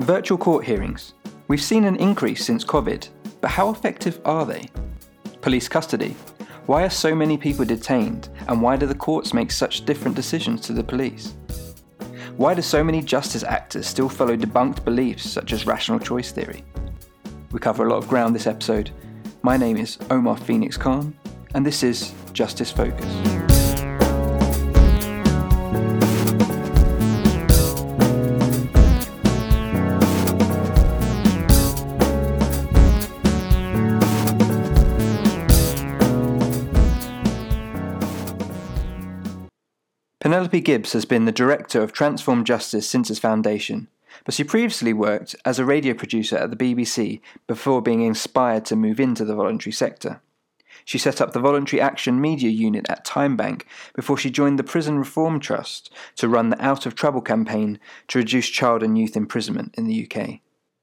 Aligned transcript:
Virtual 0.00 0.38
court 0.38 0.64
hearings. 0.64 1.12
We've 1.48 1.62
seen 1.62 1.84
an 1.84 1.96
increase 1.96 2.42
since 2.42 2.64
COVID, 2.64 3.06
but 3.42 3.50
how 3.50 3.68
effective 3.68 4.18
are 4.24 4.46
they? 4.46 4.70
Police 5.42 5.68
custody. 5.68 6.16
Why 6.64 6.84
are 6.84 6.90
so 6.90 7.14
many 7.14 7.36
people 7.36 7.66
detained, 7.66 8.30
and 8.48 8.62
why 8.62 8.78
do 8.78 8.86
the 8.86 8.94
courts 8.94 9.34
make 9.34 9.50
such 9.52 9.84
different 9.84 10.16
decisions 10.16 10.62
to 10.62 10.72
the 10.72 10.82
police? 10.82 11.34
Why 12.38 12.54
do 12.54 12.62
so 12.62 12.82
many 12.82 13.02
justice 13.02 13.42
actors 13.42 13.86
still 13.86 14.08
follow 14.08 14.38
debunked 14.38 14.86
beliefs 14.86 15.28
such 15.28 15.52
as 15.52 15.66
rational 15.66 15.98
choice 15.98 16.32
theory? 16.32 16.64
We 17.52 17.60
cover 17.60 17.84
a 17.84 17.90
lot 17.90 17.98
of 17.98 18.08
ground 18.08 18.34
this 18.34 18.46
episode. 18.46 18.92
My 19.42 19.58
name 19.58 19.76
is 19.76 19.98
Omar 20.10 20.38
Phoenix 20.38 20.78
Khan, 20.78 21.14
and 21.54 21.64
this 21.64 21.82
is 21.82 22.14
Justice 22.32 22.72
Focus. 22.72 23.29
Penelope 40.50 40.64
Gibbs 40.64 40.94
has 40.94 41.04
been 41.04 41.26
the 41.26 41.30
director 41.30 41.80
of 41.80 41.92
Transform 41.92 42.42
Justice 42.42 42.84
since 42.84 43.08
its 43.08 43.20
foundation, 43.20 43.86
but 44.24 44.34
she 44.34 44.42
previously 44.42 44.92
worked 44.92 45.36
as 45.44 45.60
a 45.60 45.64
radio 45.64 45.94
producer 45.94 46.36
at 46.36 46.50
the 46.50 46.56
BBC 46.56 47.20
before 47.46 47.80
being 47.80 48.00
inspired 48.00 48.64
to 48.64 48.74
move 48.74 48.98
into 48.98 49.24
the 49.24 49.36
voluntary 49.36 49.70
sector. 49.70 50.20
She 50.84 50.98
set 50.98 51.20
up 51.20 51.32
the 51.32 51.38
Voluntary 51.38 51.80
Action 51.80 52.20
Media 52.20 52.50
Unit 52.50 52.90
at 52.90 53.04
Timebank 53.04 53.62
before 53.94 54.18
she 54.18 54.28
joined 54.28 54.58
the 54.58 54.64
Prison 54.64 54.98
Reform 54.98 55.38
Trust 55.38 55.88
to 56.16 56.28
run 56.28 56.50
the 56.50 56.60
Out 56.60 56.84
of 56.84 56.96
Trouble 56.96 57.22
campaign 57.22 57.78
to 58.08 58.18
reduce 58.18 58.48
child 58.48 58.82
and 58.82 58.98
youth 58.98 59.16
imprisonment 59.16 59.72
in 59.78 59.86
the 59.86 60.04
UK. 60.04 60.40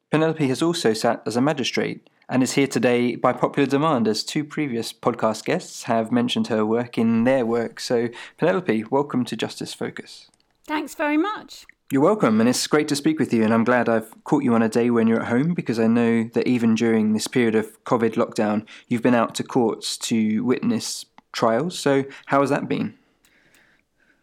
Penelope 0.09 0.47
has 0.47 0.61
also 0.61 0.93
sat 0.93 1.21
as 1.25 1.35
a 1.35 1.41
magistrate 1.41 2.09
and 2.29 2.43
is 2.43 2.53
here 2.53 2.67
today 2.67 3.15
by 3.15 3.33
popular 3.33 3.67
demand, 3.67 4.07
as 4.07 4.23
two 4.23 4.43
previous 4.43 4.91
podcast 4.91 5.45
guests 5.45 5.83
have 5.83 6.11
mentioned 6.11 6.47
her 6.47 6.65
work 6.65 6.97
in 6.97 7.23
their 7.23 7.45
work. 7.45 7.79
So, 7.79 8.09
Penelope, 8.37 8.85
welcome 8.89 9.23
to 9.25 9.37
Justice 9.37 9.73
Focus. 9.73 10.29
Thanks 10.65 10.93
very 10.93 11.17
much. 11.17 11.65
You're 11.89 12.01
welcome, 12.01 12.41
and 12.41 12.49
it's 12.49 12.67
great 12.67 12.89
to 12.89 12.97
speak 12.97 13.17
with 13.17 13.33
you. 13.33 13.45
And 13.45 13.53
I'm 13.53 13.63
glad 13.63 13.87
I've 13.87 14.13
caught 14.25 14.43
you 14.43 14.53
on 14.53 14.61
a 14.61 14.67
day 14.67 14.89
when 14.89 15.07
you're 15.07 15.21
at 15.21 15.29
home 15.29 15.53
because 15.53 15.79
I 15.79 15.87
know 15.87 16.29
that 16.33 16.45
even 16.45 16.75
during 16.75 17.13
this 17.13 17.27
period 17.27 17.55
of 17.55 17.81
COVID 17.85 18.15
lockdown, 18.15 18.67
you've 18.89 19.01
been 19.01 19.15
out 19.15 19.33
to 19.35 19.43
courts 19.43 19.97
to 19.99 20.43
witness 20.43 21.05
trials. 21.31 21.79
So, 21.79 22.03
how 22.25 22.41
has 22.41 22.49
that 22.49 22.67
been? 22.67 22.95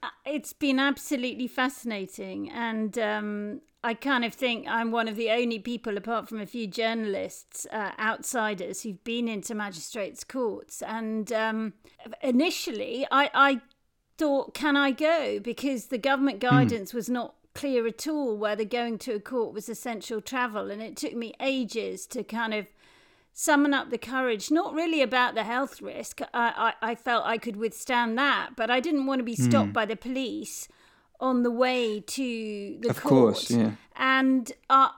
Uh, 0.03 0.09
it's 0.27 0.53
been 0.53 0.79
absolutely 0.79 1.49
fascinating, 1.49 2.51
and 2.51 2.99
um, 2.99 3.61
I 3.85 3.93
kind 3.93 4.25
of 4.25 4.33
think 4.33 4.67
I'm 4.67 4.91
one 4.91 5.09
of 5.09 5.17
the 5.17 5.31
only 5.31 5.59
people, 5.59 5.99
apart 5.99 6.27
from 6.27 6.41
a 6.41 6.47
few 6.47 6.67
journalists, 6.67 7.67
uh, 7.71 7.91
outsiders, 7.99 8.83
who've 8.83 9.05
been 9.05 9.29
into 9.29 9.55
magistrates' 9.55 10.25
courts. 10.25 10.81
And 10.81 11.31
um, 11.31 11.75
initially, 12.23 13.07
I, 13.11 13.31
I 13.35 13.61
thought, 14.17 14.55
can 14.55 14.75
I 14.75 14.91
go? 14.91 15.39
Because 15.39 15.87
the 15.87 15.99
government 15.99 16.43
hmm. 16.43 16.49
guidance 16.49 16.93
mm. 16.93 16.95
was 16.95 17.11
not 17.11 17.35
clear 17.55 17.87
at 17.87 18.09
all 18.09 18.39
whether 18.39 18.65
going 18.65 18.97
to 18.99 19.17
a 19.17 19.21
court 19.21 19.53
was 19.53 19.69
essential 19.69 20.23
travel. 20.23 20.71
And 20.71 20.81
it 20.81 20.97
took 20.97 21.13
me 21.13 21.35
ages 21.39 22.07
to 22.07 22.25
kind 22.25 22.55
of 22.55 22.67
summon 23.35 23.75
up 23.75 23.91
the 23.91 23.99
courage, 23.99 24.51
not 24.51 24.73
really 24.73 25.03
about 25.03 25.35
the 25.35 25.45
health 25.45 25.83
risk. 25.83 26.23
I, 26.33 26.73
I, 26.83 26.93
I 26.93 26.95
felt 26.95 27.27
I 27.27 27.37
could 27.37 27.57
withstand 27.57 28.17
that, 28.17 28.53
but 28.57 28.71
I 28.71 28.81
didn't 28.81 29.05
want 29.05 29.19
to 29.19 29.25
be 29.25 29.37
stopped 29.37 29.71
mm. 29.71 29.75
by 29.75 29.85
the 29.85 29.95
police 29.95 30.69
on 31.21 31.43
the 31.43 31.51
way 31.51 32.01
to 32.01 32.79
the 32.81 32.91
of 32.91 33.01
court. 33.01 33.35
course, 33.35 33.51
yeah. 33.51 33.73
And 33.97 34.51
uh, 34.69 34.89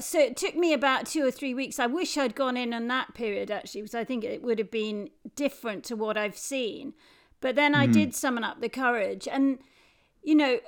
so 0.00 0.18
it 0.18 0.36
took 0.36 0.54
me 0.54 0.72
about 0.72 1.06
two 1.06 1.24
or 1.26 1.30
three 1.30 1.54
weeks. 1.54 1.78
I 1.78 1.86
wish 1.86 2.16
I'd 2.16 2.34
gone 2.34 2.56
in 2.56 2.72
on 2.72 2.88
that 2.88 3.14
period 3.14 3.50
actually, 3.50 3.82
because 3.82 3.94
I 3.94 4.04
think 4.04 4.24
it 4.24 4.42
would 4.42 4.58
have 4.58 4.70
been 4.70 5.10
different 5.34 5.84
to 5.84 5.96
what 5.96 6.16
I've 6.16 6.36
seen. 6.36 6.94
But 7.40 7.54
then 7.54 7.74
I 7.74 7.86
mm. 7.86 7.92
did 7.92 8.14
summon 8.14 8.44
up 8.44 8.60
the 8.60 8.68
courage, 8.68 9.28
and 9.30 9.58
you 10.22 10.34
know, 10.34 10.58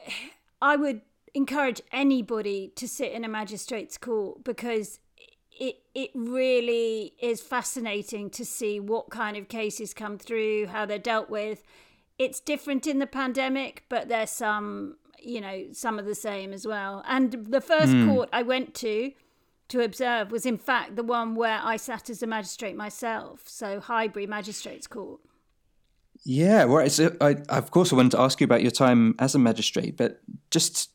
I 0.63 0.77
would 0.77 1.03
encourage 1.35 1.81
anybody 1.93 2.73
to 2.77 2.89
sit 2.89 3.13
in 3.13 3.25
a 3.25 3.29
magistrate's 3.29 3.99
court 3.99 4.45
because 4.45 5.01
it 5.51 5.77
it 5.95 6.11
really 6.15 7.15
is 7.21 7.41
fascinating 7.41 8.31
to 8.31 8.45
see 8.45 8.81
what 8.81 9.11
kind 9.11 9.37
of 9.37 9.49
cases 9.49 9.95
come 9.95 10.19
through, 10.19 10.67
how 10.67 10.87
they're 10.87 10.99
dealt 10.99 11.31
with 11.31 11.63
it's 12.19 12.41
different 12.41 12.87
in 12.87 12.99
the 12.99 13.07
pandemic, 13.07 13.85
but 13.89 14.09
there's 14.09 14.31
some, 14.31 14.97
you 15.21 15.41
know, 15.41 15.67
some 15.73 15.99
of 15.99 16.05
the 16.05 16.15
same 16.15 16.53
as 16.53 16.67
well. 16.67 17.05
And 17.07 17.33
the 17.33 17.61
first 17.61 17.93
mm. 17.93 18.09
court 18.09 18.29
I 18.33 18.43
went 18.43 18.75
to 18.77 19.13
to 19.69 19.85
observe 19.85 20.31
was, 20.31 20.47
in 20.47 20.57
fact, 20.57 20.97
the 20.97 21.03
one 21.03 21.35
where 21.35 21.61
I 21.63 21.77
sat 21.77 22.09
as 22.11 22.23
a 22.23 22.27
magistrate 22.27 22.75
myself. 22.75 23.43
So 23.47 23.81
Highbury 23.81 24.27
Magistrates 24.27 24.87
Court. 24.87 25.21
Yeah, 26.25 26.65
well, 26.65 26.89
so 26.91 27.15
I, 27.21 27.37
of 27.49 27.71
course, 27.71 27.93
I 27.93 27.97
wanted 27.97 28.13
to 28.13 28.21
ask 28.21 28.41
you 28.41 28.45
about 28.45 28.63
your 28.63 28.71
time 28.71 29.15
as 29.19 29.35
a 29.35 29.39
magistrate, 29.39 29.97
but 29.97 30.21
just, 30.51 30.91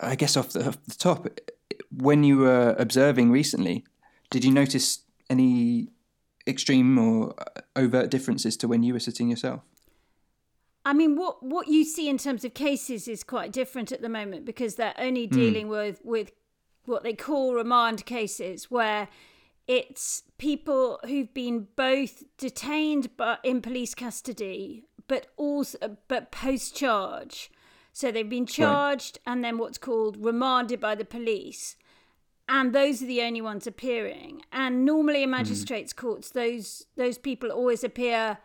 I 0.00 0.16
guess, 0.16 0.36
off 0.36 0.50
the, 0.50 0.66
off 0.66 0.82
the 0.86 0.94
top, 0.94 1.28
when 1.96 2.24
you 2.24 2.38
were 2.38 2.74
observing 2.78 3.30
recently, 3.30 3.84
did 4.30 4.44
you 4.44 4.50
notice 4.50 5.00
any 5.30 5.88
extreme 6.46 6.98
or 6.98 7.34
overt 7.76 8.10
differences 8.10 8.56
to 8.56 8.68
when 8.68 8.82
you 8.82 8.92
were 8.92 9.00
sitting 9.00 9.28
yourself? 9.28 9.60
I 10.84 10.92
mean, 10.92 11.16
what 11.16 11.42
what 11.42 11.68
you 11.68 11.84
see 11.84 12.08
in 12.08 12.18
terms 12.18 12.44
of 12.44 12.54
cases 12.54 13.08
is 13.08 13.24
quite 13.24 13.52
different 13.52 13.90
at 13.90 14.02
the 14.02 14.08
moment 14.08 14.44
because 14.44 14.74
they're 14.74 14.94
only 14.98 15.26
hmm. 15.26 15.34
dealing 15.34 15.66
mm. 15.66 15.70
with 15.70 16.00
with 16.04 16.32
what 16.84 17.02
they 17.02 17.14
call 17.14 17.54
remand 17.54 18.04
cases, 18.04 18.70
where 18.70 19.08
it's 19.66 20.24
people 20.36 21.00
who've 21.06 21.32
been 21.32 21.68
both 21.76 22.24
detained 22.36 23.16
but 23.16 23.40
in 23.42 23.62
police 23.62 23.94
custody, 23.94 24.84
but 25.08 25.28
also 25.36 25.96
but 26.08 26.30
post 26.30 26.76
charge. 26.76 27.50
So 27.92 28.10
they've 28.10 28.28
been 28.28 28.46
charged 28.46 29.20
right. 29.24 29.32
and 29.32 29.44
then 29.44 29.56
what's 29.56 29.78
called 29.78 30.22
remanded 30.22 30.80
by 30.80 30.96
the 30.96 31.04
police. 31.04 31.76
And 32.46 32.74
those 32.74 33.00
are 33.00 33.06
the 33.06 33.22
only 33.22 33.40
ones 33.40 33.66
appearing. 33.66 34.42
And 34.52 34.84
normally 34.84 35.22
in 35.22 35.30
hmm. 35.30 35.36
magistrates' 35.36 35.94
mm. 35.94 35.96
courts, 35.96 36.28
those 36.30 36.84
those 36.96 37.16
people 37.16 37.50
always 37.50 37.82
appear 37.82 38.38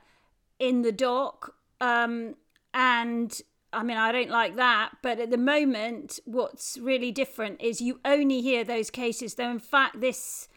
in 0.57 0.83
the 0.83 0.93
dock 0.93 1.55
um, 1.81 2.35
and 2.73 3.41
I 3.71 3.83
mean, 3.83 3.97
I 3.97 4.11
don't 4.11 4.29
like 4.29 4.55
that, 4.55 4.91
but 5.01 5.19
at 5.19 5.29
the 5.29 5.37
moment, 5.37 6.19
what's 6.25 6.77
really 6.77 7.11
different 7.11 7.61
is 7.61 7.81
you 7.81 7.99
only 8.03 8.41
hear 8.41 8.63
those 8.63 8.89
cases. 8.89 9.35
Though, 9.35 9.51
in 9.51 9.59
fact, 9.59 10.01
this 10.01 10.47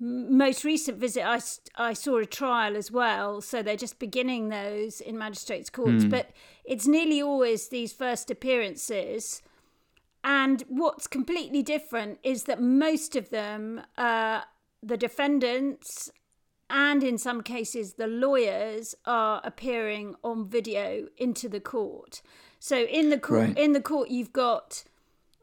most 0.00 0.64
recent 0.64 0.98
visit, 0.98 1.24
I, 1.24 1.40
I 1.76 1.92
saw 1.92 2.18
a 2.18 2.26
trial 2.26 2.76
as 2.76 2.90
well. 2.90 3.40
So 3.40 3.62
they're 3.62 3.76
just 3.76 4.00
beginning 4.00 4.48
those 4.48 5.00
in 5.00 5.16
magistrates' 5.16 5.70
courts. 5.70 6.04
Mm. 6.04 6.10
But 6.10 6.30
it's 6.64 6.88
nearly 6.88 7.22
always 7.22 7.68
these 7.68 7.92
first 7.92 8.28
appearances. 8.28 9.42
And 10.24 10.64
what's 10.68 11.06
completely 11.06 11.62
different 11.62 12.18
is 12.24 12.44
that 12.44 12.60
most 12.60 13.14
of 13.14 13.30
them, 13.30 13.82
uh, 13.96 14.42
the 14.82 14.96
defendants 14.96 16.10
and 16.72 17.04
in 17.04 17.18
some 17.18 17.42
cases 17.42 17.94
the 17.94 18.06
lawyers 18.08 18.94
are 19.04 19.40
appearing 19.44 20.16
on 20.24 20.48
video 20.48 21.06
into 21.18 21.48
the 21.48 21.60
court 21.60 22.22
so 22.58 22.84
in 22.84 23.10
the 23.10 23.18
court 23.18 23.48
right. 23.48 23.58
in 23.58 23.72
the 23.72 23.80
court 23.80 24.08
you've 24.08 24.32
got 24.32 24.82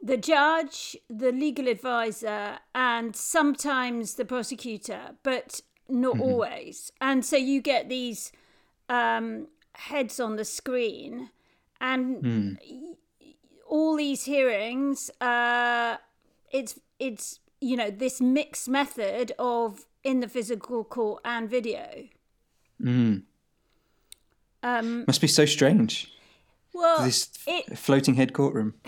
the 0.01 0.17
judge 0.17 0.97
the 1.09 1.31
legal 1.31 1.67
advisor 1.67 2.57
and 2.73 3.15
sometimes 3.15 4.15
the 4.15 4.25
prosecutor 4.25 5.11
but 5.23 5.61
not 5.87 6.15
mm-hmm. 6.15 6.23
always 6.23 6.91
and 6.99 7.23
so 7.23 7.37
you 7.37 7.61
get 7.61 7.87
these 7.87 8.31
um, 8.89 9.47
heads 9.73 10.19
on 10.19 10.35
the 10.35 10.45
screen 10.45 11.29
and 11.79 12.23
mm. 12.23 12.57
all 13.67 13.95
these 13.95 14.25
hearings 14.25 15.11
uh, 15.21 15.97
it's 16.51 16.79
it's 16.99 17.39
you 17.61 17.75
know 17.75 17.89
this 17.89 18.19
mixed 18.19 18.67
method 18.67 19.31
of 19.37 19.85
in 20.03 20.19
the 20.19 20.27
physical 20.27 20.83
court 20.83 21.21
and 21.25 21.49
video. 21.49 22.07
Mm. 22.81 23.23
Um, 24.63 25.05
Must 25.07 25.21
be 25.21 25.27
so 25.27 25.45
strange. 25.45 26.11
Well, 26.73 27.03
this 27.03 27.29
it, 27.47 27.77
floating 27.77 28.15
head 28.15 28.33
courtroom. 28.33 28.75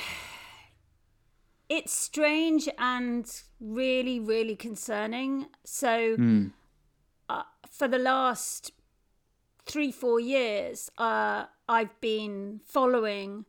It's 1.73 1.93
strange 1.93 2.67
and 2.77 3.25
really, 3.61 4.19
really 4.19 4.57
concerning. 4.57 5.45
So, 5.63 6.17
mm. 6.17 6.51
uh, 7.29 7.43
for 7.69 7.87
the 7.87 7.97
last 7.97 8.73
three, 9.65 9.93
four 9.93 10.19
years, 10.19 10.91
uh, 10.97 11.45
I've 11.69 12.01
been 12.01 12.59
following 12.65 13.45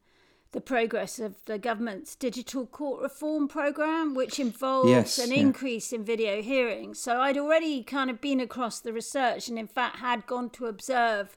the 0.52 0.60
progress 0.60 1.19
of 1.19 1.34
the 1.46 1.58
government's 1.58 2.14
digital 2.14 2.66
court 2.66 3.02
reform 3.02 3.49
program, 3.49 4.14
which 4.14 4.38
involves 4.38 4.90
yes, 4.90 5.19
an 5.19 5.31
yeah. 5.32 5.40
increase 5.40 5.93
in 5.93 6.04
video 6.04 6.43
hearings. 6.43 6.99
So 6.99 7.20
I'd 7.20 7.38
already 7.38 7.82
kind 7.82 8.10
of 8.10 8.20
been 8.20 8.40
across 8.40 8.78
the 8.78 8.93
research 8.93 9.49
and, 9.49 9.58
in 9.58 9.66
fact, 9.66 9.96
had 9.96 10.26
gone 10.26 10.50
to 10.50 10.66
observe 10.66 11.37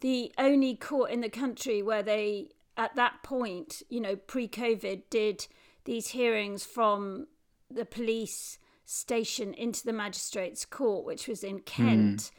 the 0.00 0.32
only 0.36 0.74
court 0.74 1.10
in 1.10 1.22
the 1.22 1.30
country 1.30 1.82
where 1.82 2.02
they, 2.02 2.48
at 2.76 2.94
that 2.94 3.22
point, 3.22 3.82
you 3.88 4.00
know, 4.00 4.16
pre 4.16 4.46
COVID, 4.48 5.02
did 5.08 5.46
these 5.84 6.08
hearings 6.08 6.64
from 6.64 7.26
the 7.70 7.84
police 7.86 8.58
station 8.84 9.54
into 9.54 9.84
the 9.84 9.92
magistrates' 9.92 10.64
court, 10.64 11.04
which 11.04 11.26
was 11.26 11.42
in 11.42 11.60
Kent. 11.60 12.20
Mm. 12.20 12.30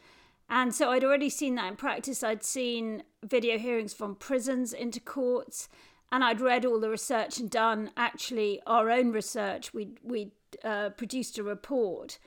And 0.48 0.74
so 0.74 0.90
I'd 0.90 1.04
already 1.04 1.30
seen 1.30 1.54
that 1.56 1.68
in 1.68 1.76
practice. 1.76 2.22
I'd 2.22 2.44
seen 2.44 3.02
video 3.24 3.58
hearings 3.58 3.94
from 3.94 4.14
prisons 4.14 4.72
into 4.72 5.00
courts, 5.00 5.68
and 6.14 6.22
I'd 6.22 6.40
read 6.40 6.64
all 6.64 6.78
the 6.78 6.90
research 6.90 7.40
and 7.40 7.50
done 7.50 7.90
actually 7.96 8.60
our 8.68 8.88
own 8.88 9.10
research. 9.10 9.74
We 9.74 9.88
we 10.04 10.30
uh, 10.62 10.90
produced 10.90 11.38
a 11.38 11.42
report, 11.42 12.20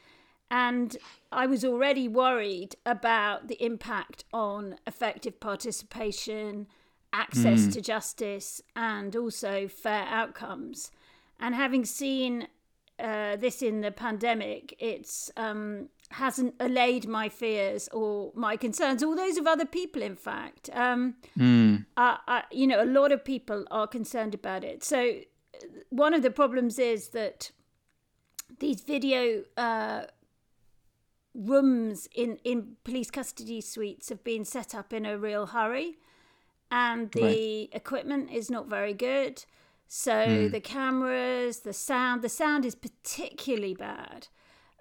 and 0.52 0.98
I 1.32 1.46
was 1.46 1.64
already 1.64 2.10
worried 2.10 2.76
about 2.86 3.48
the 3.48 3.64
impact 3.64 4.26
on 4.34 4.76
effective 4.86 5.40
participation, 5.40 6.68
access 7.14 7.62
mm. 7.62 7.74
to 7.76 7.82
justice, 7.82 8.62
and 8.76 9.16
also 9.16 9.70
fair 9.70 10.06
outcomes. 10.10 10.92
And 11.40 11.56
having 11.56 11.86
seen 11.86 12.50
uh, 13.00 13.38
this 13.38 13.62
in 13.62 13.80
the 13.80 13.92
pandemic, 13.92 14.76
it's 14.80 15.32
um, 15.38 15.88
hasn't 16.12 16.56
allayed 16.60 17.08
my 17.08 17.30
fears 17.30 17.90
or 17.90 18.32
my 18.36 18.56
concerns, 18.56 19.04
or 19.04 19.16
those 19.16 19.38
of 19.38 19.48
other 19.48 19.66
people, 19.66 20.02
in 20.02 20.16
fact. 20.16 20.70
Um, 20.74 21.16
mm. 21.38 21.86
uh, 21.98 22.18
uh, 22.28 22.42
you 22.52 22.68
know, 22.68 22.82
a 22.82 22.86
lot 22.86 23.12
of 23.12 23.26
people 23.26 23.66
are 23.72 23.88
concerned 23.88 24.34
about 24.34 24.64
it. 24.64 24.84
So, 24.84 25.20
one 25.90 26.14
of 26.14 26.22
the 26.22 26.32
problems 26.32 26.80
is 26.80 27.10
that 27.10 27.52
these 28.60 28.82
video 28.82 29.44
uh, 29.58 30.04
rooms 31.34 32.08
in, 32.16 32.38
in 32.44 32.78
police 32.84 33.12
custody 33.12 33.62
suites 33.62 34.10
have 34.10 34.24
been 34.24 34.46
set 34.46 34.74
up 34.74 34.94
in 34.94 35.06
a 35.06 35.18
real 35.18 35.48
hurry, 35.48 35.98
and 36.72 37.12
the 37.12 37.22
right. 37.22 37.70
equipment 37.74 38.32
is 38.32 38.50
not 38.50 38.68
very 38.68 38.94
good. 38.94 39.44
So, 39.90 40.12
mm. 40.12 40.52
the 40.52 40.60
cameras, 40.62 41.60
the 41.60 41.74
sound, 41.74 42.22
the 42.22 42.30
sound 42.30 42.66
is 42.66 42.76
particularly 42.76 43.74
bad. 43.74 44.28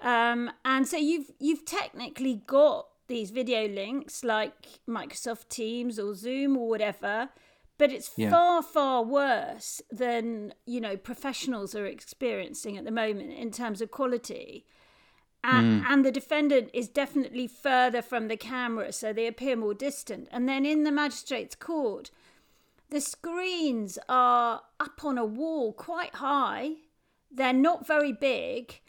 Um, 0.03 0.51
and 0.65 0.87
so 0.87 0.97
you've 0.97 1.31
you've 1.39 1.65
technically 1.65 2.43
got 2.47 2.89
these 3.09 3.31
video 3.31 3.69
links 3.69 4.25
like 4.25 4.81
Microsoft 4.89 5.49
Teams 5.49 5.99
or 5.99 6.15
Zoom 6.15 6.57
or 6.57 6.69
whatever, 6.69 7.31
but 7.79 7.93
it's 7.93 8.11
yeah. 8.17 8.31
far 8.31 8.63
far 8.63 9.03
worse 9.03 9.81
than 9.91 10.53
you 10.67 10.81
know 10.81 10.97
professionals 10.97 11.75
are 11.75 11.87
experiencing 11.87 12.77
at 12.77 12.85
the 12.85 12.91
moment 12.91 13.33
in 13.33 13.51
terms 13.51 13.81
of 13.81 13.91
quality. 13.91 14.67
And, 15.45 15.83
mm. 15.83 15.87
and 15.89 16.05
the 16.05 16.11
defendant 16.11 16.71
is 16.75 16.89
definitely 16.89 17.47
further 17.47 18.03
from 18.03 18.27
the 18.27 18.37
camera, 18.37 18.93
so 18.93 19.13
they 19.13 19.29
appear 19.29 19.55
more 19.55 19.75
distant. 19.75 20.27
And 20.33 20.49
then 20.49 20.67
in 20.67 20.83
the 20.83 20.91
magistrate's 20.91 21.55
court, 21.55 22.11
the 22.91 23.01
screens 23.01 23.97
are 24.09 24.63
up 24.81 25.05
on 25.05 25.19
a 25.19 25.25
wall 25.25 25.73
quite 25.73 26.17
high. 26.17 26.73
They're 27.31 27.53
not 27.53 27.87
very 27.87 28.13
big 28.13 28.81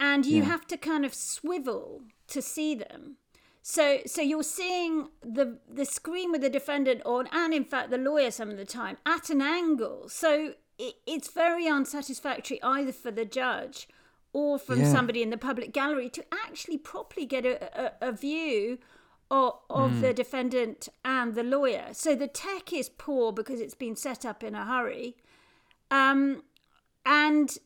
and 0.00 0.26
you 0.26 0.38
yeah. 0.38 0.44
have 0.44 0.66
to 0.66 0.76
kind 0.76 1.04
of 1.04 1.14
swivel 1.14 2.02
to 2.28 2.42
see 2.42 2.74
them. 2.74 3.16
So 3.62 4.00
so 4.06 4.22
you're 4.22 4.42
seeing 4.42 5.10
the 5.22 5.58
the 5.68 5.84
screen 5.84 6.32
with 6.32 6.40
the 6.40 6.48
defendant 6.48 7.02
on, 7.04 7.28
and 7.30 7.52
in 7.52 7.64
fact 7.64 7.90
the 7.90 7.98
lawyer 7.98 8.30
some 8.30 8.50
of 8.50 8.56
the 8.56 8.64
time 8.64 8.96
at 9.04 9.30
an 9.30 9.42
angle. 9.42 10.08
So 10.08 10.54
it, 10.78 10.94
it's 11.06 11.30
very 11.30 11.68
unsatisfactory 11.68 12.60
either 12.62 12.92
for 12.92 13.10
the 13.10 13.26
judge 13.26 13.86
or 14.32 14.58
from 14.58 14.80
yeah. 14.80 14.90
somebody 14.90 15.22
in 15.22 15.30
the 15.30 15.36
public 15.36 15.72
gallery 15.72 16.08
to 16.08 16.24
actually 16.32 16.78
properly 16.78 17.26
get 17.26 17.44
a, 17.44 17.98
a, 18.02 18.08
a 18.08 18.12
view 18.12 18.78
of, 19.30 19.54
of 19.68 19.92
mm. 19.92 20.00
the 20.00 20.14
defendant 20.14 20.88
and 21.04 21.34
the 21.34 21.42
lawyer. 21.42 21.88
So 21.92 22.14
the 22.14 22.28
tech 22.28 22.72
is 22.72 22.88
poor 22.88 23.32
because 23.32 23.60
it's 23.60 23.74
been 23.74 23.96
set 23.96 24.24
up 24.24 24.42
in 24.42 24.54
a 24.54 24.64
hurry. 24.64 25.16
Um, 25.90 26.42
and 27.04 27.56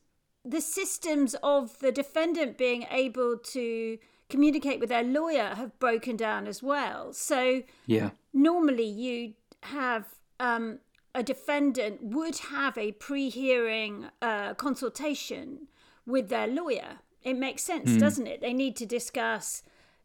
the 0.44 0.60
systems 0.60 1.34
of 1.42 1.78
the 1.78 1.90
defendant 1.90 2.58
being 2.58 2.86
able 2.90 3.38
to 3.38 3.98
communicate 4.28 4.80
with 4.80 4.88
their 4.88 5.02
lawyer 5.02 5.54
have 5.54 5.78
broken 5.78 6.16
down 6.16 6.46
as 6.46 6.62
well. 6.62 7.12
So 7.12 7.62
yeah, 7.86 8.10
normally 8.32 8.86
you 8.86 9.34
have 9.62 10.06
um, 10.40 10.80
a 11.14 11.22
defendant 11.22 12.02
would 12.02 12.38
have 12.38 12.76
a 12.76 12.92
pre-hearing 12.92 14.06
uh, 14.20 14.54
consultation 14.54 15.68
with 16.06 16.28
their 16.28 16.46
lawyer. 16.46 16.98
It 17.22 17.38
makes 17.38 17.62
sense, 17.62 17.90
mm. 17.90 18.00
doesn't 18.00 18.26
it? 18.26 18.40
They 18.40 18.52
need 18.52 18.76
to 18.76 18.86
discuss, 18.86 19.62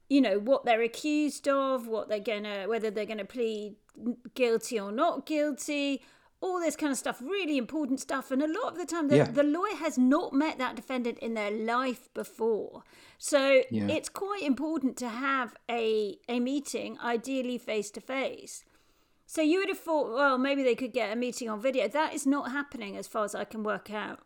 you 0.09 0.21
know, 0.21 0.39
what 0.39 0.63
they're 0.63 0.81
accused 0.81 1.47
of, 1.49 1.87
what 1.87 2.07
they're 2.07 2.19
gonna, 2.19 2.65
whether 2.67 2.89
they're 2.89 3.05
gonna 3.05 3.25
plead 3.25 3.75
guilty 4.35 4.79
or 4.79 4.91
not 4.91 5.25
guilty, 5.25 6.01
all 6.41 6.59
this 6.59 6.75
kind 6.75 6.91
of 6.91 6.97
stuff, 6.97 7.21
really 7.21 7.57
important 7.57 7.99
stuff. 7.99 8.31
And 8.31 8.41
a 8.41 8.47
lot 8.47 8.71
of 8.71 8.77
the 8.77 8.85
time, 8.85 9.09
the, 9.09 9.17
yeah. 9.17 9.23
the 9.25 9.43
lawyer 9.43 9.75
has 9.75 9.97
not 9.97 10.33
met 10.33 10.57
that 10.57 10.75
defendant 10.75 11.19
in 11.19 11.33
their 11.33 11.51
life 11.51 12.13
before. 12.13 12.83
So 13.17 13.63
yeah. 13.69 13.87
it's 13.87 14.09
quite 14.09 14.43
important 14.43 14.95
to 14.97 15.09
have 15.09 15.55
a, 15.69 16.17
a 16.29 16.39
meeting, 16.39 16.97
ideally 17.03 17.57
face 17.57 17.91
to 17.91 18.01
face. 18.01 18.63
So 19.25 19.41
you 19.41 19.59
would 19.59 19.69
have 19.69 19.79
thought, 19.79 20.13
well, 20.13 20.37
maybe 20.37 20.63
they 20.63 20.75
could 20.75 20.93
get 20.93 21.11
a 21.11 21.15
meeting 21.15 21.49
on 21.49 21.61
video. 21.61 21.87
That 21.87 22.13
is 22.13 22.25
not 22.25 22.51
happening 22.51 22.95
as 22.95 23.07
far 23.07 23.25
as 23.25 23.35
I 23.35 23.43
can 23.43 23.63
work 23.63 23.91
out. 23.91 24.19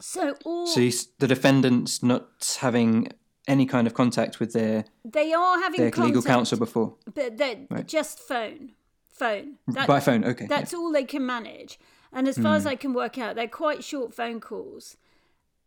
So 0.00 0.36
all 0.44 0.66
so 0.66 0.88
the 1.18 1.26
defendant's 1.26 2.02
not 2.02 2.58
having 2.60 3.08
any 3.46 3.66
kind 3.66 3.86
of 3.86 3.94
contact 3.94 4.40
with 4.40 4.52
their 4.52 4.84
they 5.04 5.32
are 5.32 5.60
having 5.60 5.80
their 5.80 5.90
contact, 5.90 6.16
legal 6.16 6.22
counsel 6.22 6.58
before, 6.58 6.94
but 7.14 7.36
they're 7.36 7.66
right. 7.70 7.86
just 7.86 8.18
phone 8.18 8.72
phone. 9.14 9.54
That, 9.68 9.86
By 9.86 10.00
phone, 10.00 10.24
okay. 10.24 10.46
That's 10.46 10.72
yeah. 10.72 10.78
all 10.78 10.92
they 10.92 11.04
can 11.04 11.24
manage. 11.24 11.78
And 12.12 12.28
as 12.28 12.36
far 12.36 12.54
mm. 12.54 12.56
as 12.56 12.62
hmm. 12.62 12.68
I 12.68 12.76
can 12.76 12.94
work 12.94 13.18
out, 13.18 13.34
they're 13.34 13.48
quite 13.48 13.82
short 13.82 14.14
phone 14.14 14.40
calls. 14.40 14.96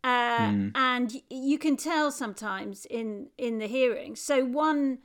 Uh, 0.02 0.38
mm. 0.38 0.72
And 0.74 1.20
you 1.28 1.58
can 1.58 1.76
tell 1.76 2.10
sometimes 2.10 2.86
in, 2.86 3.28
in 3.36 3.58
the 3.58 3.66
hearing. 3.66 4.16
So, 4.16 4.44
one 4.44 4.98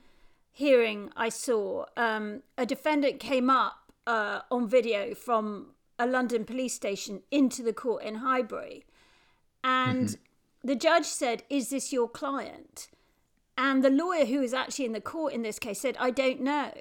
hearing 0.52 1.10
I 1.16 1.28
saw, 1.28 1.86
um, 1.96 2.42
a 2.56 2.64
defendant 2.64 3.20
came 3.20 3.50
up 3.50 3.92
uh, 4.06 4.40
on 4.50 4.68
video 4.68 5.14
from 5.14 5.72
a 5.98 6.06
London 6.06 6.44
police 6.44 6.74
station 6.74 7.22
into 7.30 7.62
the 7.62 7.72
court 7.72 8.04
in 8.04 8.16
Highbury. 8.16 8.84
And 9.62 10.08
mm-hmm. 10.08 10.68
the 10.68 10.76
judge 10.76 11.06
said, 11.06 11.42
Is 11.50 11.70
this 11.70 11.92
your 11.92 12.08
client? 12.08 12.88
And 13.56 13.84
the 13.84 13.90
lawyer 13.90 14.24
who 14.24 14.40
was 14.40 14.54
actually 14.54 14.86
in 14.86 14.92
the 14.92 15.00
court 15.00 15.32
in 15.32 15.42
this 15.42 15.58
case 15.58 15.80
said, 15.80 15.96
I 16.00 16.10
don't 16.10 16.40
know. 16.40 16.72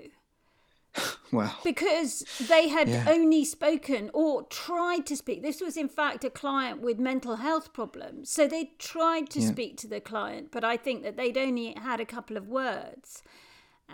Well, 1.31 1.57
because 1.63 2.23
they 2.47 2.67
had 2.67 2.87
yeah. 2.87 3.05
only 3.07 3.43
spoken 3.43 4.11
or 4.13 4.43
tried 4.43 5.07
to 5.07 5.17
speak. 5.17 5.41
This 5.41 5.61
was, 5.61 5.77
in 5.77 5.89
fact, 5.89 6.23
a 6.23 6.29
client 6.29 6.79
with 6.79 6.99
mental 6.99 7.37
health 7.37 7.73
problems. 7.73 8.29
So 8.29 8.47
they 8.47 8.73
tried 8.77 9.31
to 9.31 9.39
yeah. 9.39 9.49
speak 9.49 9.77
to 9.77 9.87
the 9.87 9.99
client, 9.99 10.49
but 10.51 10.63
I 10.63 10.77
think 10.77 11.01
that 11.01 11.17
they'd 11.17 11.35
only 11.35 11.73
had 11.73 11.99
a 11.99 12.05
couple 12.05 12.37
of 12.37 12.47
words. 12.47 13.23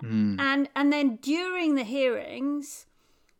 Mm. 0.03 0.37
And 0.37 0.69
and 0.75 0.91
then 0.91 1.15
during 1.21 1.75
the 1.75 1.85
hearings, 1.85 2.87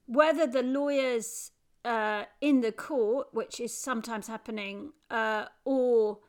whether 0.06 0.48
the 0.48 0.64
lawyers 0.64 1.52
uh, 1.84 2.24
in 2.42 2.62
the 2.62 2.72
court, 2.72 3.28
which 3.32 3.60
is 3.60 3.76
sometimes 3.76 4.28
happening, 4.28 4.94
uh, 5.10 5.46
or 5.66 6.20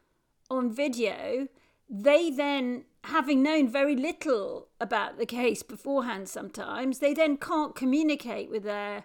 on 0.51 0.73
video, 0.73 1.49
they 1.91 2.31
then 2.31 2.85
having 3.05 3.43
known 3.43 3.69
very 3.69 3.97
little 3.97 4.69
about 4.81 5.19
the 5.19 5.27
case 5.27 5.63
beforehand 5.63 6.29
sometimes 6.29 7.01
they 7.01 7.13
then 7.13 7.37
can't 7.37 7.75
communicate 7.75 8.51
with 8.51 8.63
their 8.63 9.05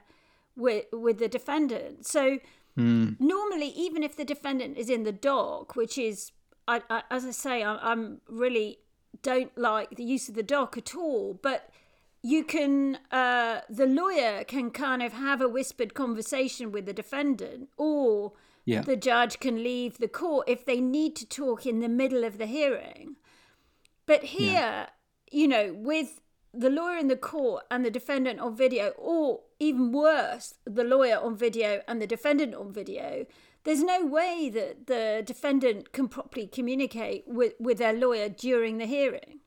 with 0.56 0.86
with 0.92 1.18
the 1.18 1.28
defendant 1.28 2.06
so 2.06 2.38
mm. 2.78 3.20
normally 3.20 3.70
even 3.70 4.04
if 4.04 4.16
the 4.16 4.26
defendant 4.26 4.78
is 4.78 4.90
in 4.90 5.04
the 5.04 5.12
dock 5.12 5.76
which 5.76 5.98
is 5.98 6.32
I, 6.68 6.82
I, 6.90 7.04
as 7.10 7.26
i 7.26 7.32
say 7.32 7.64
I, 7.64 7.78
i'm 7.78 8.22
really 8.28 8.80
don't 9.24 9.58
like 9.58 9.96
the 9.96 10.04
use 10.04 10.30
of 10.30 10.36
the 10.36 10.44
dock 10.44 10.78
at 10.78 10.96
all 10.96 11.40
but 11.42 11.70
you 12.22 12.44
can 12.44 12.98
uh, 13.12 13.62
the 13.70 13.86
lawyer 13.86 14.44
can 14.44 14.72
kind 14.72 15.04
of 15.04 15.14
have 15.14 15.42
a 15.42 15.48
whispered 15.48 15.94
conversation 15.94 16.72
with 16.72 16.88
the 16.88 16.94
defendant 16.94 17.70
or 17.78 18.34
yeah. 18.66 18.82
the 18.82 18.96
judge 18.96 19.40
can 19.40 19.64
leave 19.64 19.98
the 19.98 20.08
court 20.08 20.48
if 20.50 20.66
they 20.66 20.82
need 20.82 21.16
to 21.16 21.26
talk 21.26 21.66
in 21.66 21.80
the 21.80 21.90
middle 21.90 22.24
of 22.24 22.38
the 22.38 22.46
hearing 22.46 23.16
but 24.06 24.24
here, 24.24 24.52
yeah. 24.52 24.90
you 25.32 25.48
know, 25.48 25.74
with 25.74 26.22
the 26.54 26.70
lawyer 26.70 26.98
in 26.98 27.08
the 27.08 27.18
court 27.18 27.64
and 27.72 27.84
the 27.84 27.92
defendant 27.92 28.40
on 28.40 28.56
video, 28.56 28.90
or 28.98 29.42
even 29.60 29.92
worse, 29.92 30.56
the 30.66 30.84
lawyer 30.84 31.18
on 31.18 31.36
video 31.36 31.82
and 31.88 32.02
the 32.02 32.08
defendant 32.08 32.56
on 32.56 32.72
video, 32.72 33.26
there's 33.64 33.84
no 33.84 34.06
way 34.06 34.50
that 34.54 34.88
the 34.88 35.24
defendant 35.26 35.92
can 35.92 36.08
properly 36.08 36.48
communicate 36.48 37.24
with, 37.28 37.54
with 37.60 37.80
their 37.80 37.94
lawyer 37.94 38.30
during 38.30 38.78
the 38.78 38.86
hearing. 38.86 39.40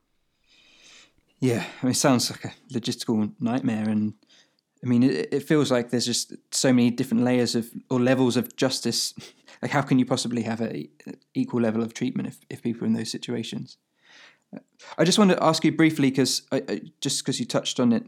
Yeah, 1.39 1.65
I 1.81 1.85
mean, 1.85 1.91
it 1.91 1.95
sounds 1.95 2.29
like 2.29 2.43
a 2.43 2.53
logistical 2.73 3.31
nightmare. 3.39 3.87
And 3.87 4.13
I 4.83 4.87
mean, 4.87 5.03
it, 5.03 5.33
it 5.33 5.43
feels 5.43 5.71
like 5.71 5.89
there's 5.89 6.05
just 6.05 6.33
so 6.51 6.71
many 6.71 6.89
different 6.89 7.23
layers 7.23 7.55
of 7.55 7.69
or 7.89 7.99
levels 7.99 8.37
of 8.37 8.55
justice. 8.55 9.13
Like, 9.61 9.71
how 9.71 9.81
can 9.81 9.99
you 9.99 10.05
possibly 10.05 10.43
have 10.43 10.61
an 10.61 10.87
equal 11.33 11.59
level 11.59 11.83
of 11.83 11.93
treatment 11.93 12.29
if, 12.29 12.39
if 12.49 12.61
people 12.61 12.83
are 12.83 12.87
in 12.87 12.93
those 12.93 13.11
situations? 13.11 13.75
I 14.97 15.03
just 15.03 15.19
want 15.19 15.31
to 15.31 15.43
ask 15.43 15.65
you 15.65 15.73
briefly 15.73 16.09
because 16.09 16.43
just 17.01 17.19
because 17.19 17.41
you 17.41 17.45
touched 17.45 17.77
on 17.77 17.91
it, 17.91 18.03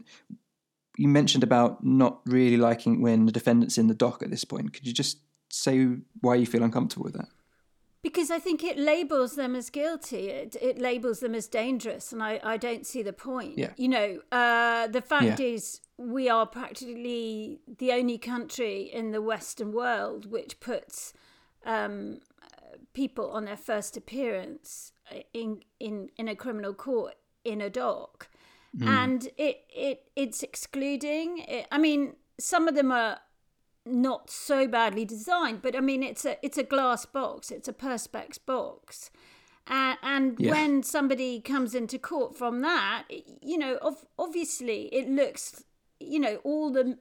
you 0.96 1.08
mentioned 1.08 1.44
about 1.44 1.84
not 1.84 2.20
really 2.24 2.56
liking 2.56 3.02
when 3.02 3.26
the 3.26 3.32
defendant's 3.32 3.76
in 3.76 3.88
the 3.88 3.94
dock 3.94 4.22
at 4.22 4.30
this 4.30 4.44
point. 4.44 4.72
Could 4.72 4.86
you 4.86 4.94
just 4.94 5.18
say 5.50 5.88
why 6.22 6.36
you 6.36 6.46
feel 6.46 6.62
uncomfortable 6.62 7.04
with 7.04 7.14
that? 7.14 7.28
Because 8.02 8.32
I 8.32 8.40
think 8.40 8.64
it 8.64 8.76
labels 8.76 9.36
them 9.36 9.54
as 9.54 9.70
guilty. 9.70 10.28
It, 10.28 10.56
it 10.60 10.78
labels 10.78 11.20
them 11.20 11.34
as 11.36 11.46
dangerous, 11.46 12.12
and 12.12 12.20
I, 12.22 12.40
I 12.42 12.56
don't 12.56 12.84
see 12.84 13.02
the 13.02 13.12
point. 13.12 13.56
Yeah. 13.56 13.70
You 13.76 13.88
know, 13.88 14.20
uh, 14.32 14.88
the 14.88 15.00
fact 15.00 15.38
Yeah. 15.38 15.46
is, 15.54 15.80
we 15.96 16.28
are 16.28 16.46
practically 16.46 17.60
the 17.78 17.92
only 17.92 18.18
country 18.18 18.82
in 18.82 19.12
the 19.12 19.22
Western 19.22 19.72
world 19.72 20.30
which 20.30 20.58
puts 20.58 21.12
um, 21.64 22.18
people 22.92 23.30
on 23.30 23.44
their 23.44 23.56
first 23.56 23.96
appearance 23.96 24.92
in 25.32 25.60
in 25.78 26.08
in 26.16 26.26
a 26.26 26.34
criminal 26.34 26.74
court 26.74 27.14
in 27.44 27.60
a 27.60 27.70
dock, 27.70 28.28
and 28.80 29.28
it 29.36 29.64
it 29.74 30.10
it's 30.16 30.42
excluding. 30.42 31.38
It, 31.38 31.66
I 31.70 31.78
mean, 31.78 32.16
some 32.40 32.66
of 32.66 32.74
them 32.74 32.90
are 32.90 33.18
not 33.84 34.30
so 34.30 34.66
badly 34.68 35.04
designed, 35.04 35.62
but 35.62 35.74
I 35.76 35.80
mean, 35.80 36.02
it's 36.02 36.24
a 36.24 36.36
it's 36.44 36.58
a 36.58 36.62
glass 36.62 37.04
box, 37.06 37.50
it's 37.50 37.68
a 37.68 37.72
perspex 37.72 38.38
box. 38.44 39.10
And, 39.66 39.96
and 40.02 40.40
Yeah. 40.40 40.50
when 40.50 40.82
somebody 40.82 41.40
comes 41.40 41.74
into 41.74 41.98
court 41.98 42.36
from 42.36 42.62
that, 42.62 43.04
you 43.40 43.56
know, 43.58 43.78
ov- 43.80 44.04
obviously 44.18 44.86
it 44.92 45.08
looks, 45.08 45.64
you 46.00 46.18
know, 46.18 46.36
all 46.42 46.70
the 46.70 46.98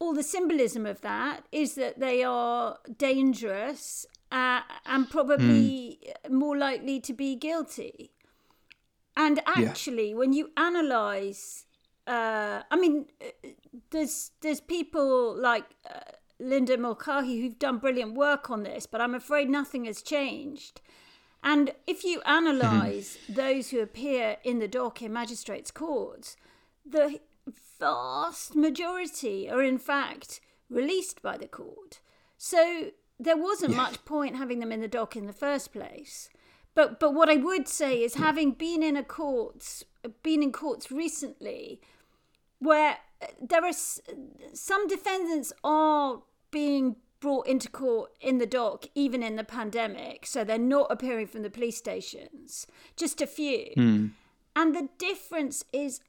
all 0.00 0.12
the 0.12 0.22
symbolism 0.24 0.84
of 0.86 1.00
that 1.02 1.44
is 1.52 1.76
that 1.76 1.98
they 2.00 2.22
are 2.24 2.78
dangerous 2.98 4.04
uh, 4.32 4.60
and 4.86 5.08
probably 5.08 6.00
more 6.28 6.56
likely 6.58 6.98
to 7.00 7.12
be 7.12 7.36
guilty. 7.36 8.10
And 9.16 9.40
actually, 9.46 10.12
when 10.12 10.32
you 10.32 10.50
analyze, 10.56 11.66
uh, 12.08 12.62
I 12.68 12.76
mean, 12.76 13.06
there's 13.90 14.30
there's 14.40 14.60
people 14.60 15.34
like 15.36 15.64
uh, 15.88 16.00
Linda 16.38 16.76
Mulcahy 16.76 17.40
who've 17.40 17.58
done 17.58 17.78
brilliant 17.78 18.14
work 18.14 18.50
on 18.50 18.62
this, 18.62 18.86
but 18.86 19.00
I'm 19.00 19.14
afraid 19.14 19.48
nothing 19.48 19.84
has 19.84 20.02
changed. 20.02 20.80
And 21.42 21.72
if 21.86 22.04
you 22.04 22.22
analyse 22.26 23.18
those 23.28 23.70
who 23.70 23.80
appear 23.80 24.38
in 24.44 24.58
the 24.58 24.68
dock 24.68 25.02
in 25.02 25.12
magistrates' 25.12 25.70
courts, 25.70 26.36
the 26.84 27.20
vast 27.78 28.56
majority 28.56 29.48
are 29.50 29.62
in 29.62 29.78
fact 29.78 30.40
released 30.70 31.20
by 31.22 31.36
the 31.36 31.46
court. 31.48 32.00
So 32.38 32.90
there 33.18 33.36
wasn't 33.36 33.72
Yes. 33.72 33.76
much 33.76 34.04
point 34.04 34.36
having 34.36 34.58
them 34.60 34.72
in 34.72 34.80
the 34.80 34.88
dock 34.88 35.16
in 35.16 35.26
the 35.26 35.32
first 35.32 35.72
place. 35.72 36.28
But 36.74 36.98
but 36.98 37.14
what 37.14 37.28
I 37.30 37.36
would 37.36 37.68
say 37.68 38.02
is 38.02 38.14
having 38.14 38.52
been 38.52 38.82
in 38.82 38.96
a 38.96 39.04
courts 39.04 39.84
been 40.22 40.42
in 40.42 40.52
courts 40.52 40.90
recently 40.90 41.80
where 42.58 42.98
there 43.40 43.62
are 43.64 43.68
s- 43.68 44.00
some 44.52 44.86
defendants 44.86 45.52
are 45.62 46.22
being 46.50 46.96
brought 47.20 47.46
into 47.46 47.70
court 47.70 48.10
in 48.20 48.36
the 48.38 48.46
dock 48.46 48.84
even 48.94 49.22
in 49.22 49.36
the 49.36 49.44
pandemic 49.44 50.26
so 50.26 50.44
they're 50.44 50.58
not 50.58 50.86
appearing 50.90 51.26
from 51.26 51.42
the 51.42 51.50
police 51.50 51.76
stations 51.78 52.66
just 52.96 53.20
a 53.22 53.26
few. 53.26 53.70
Hmm. 53.74 54.06
And 54.54 54.74
the 54.74 54.88
difference 54.98 55.64
is 55.72 56.00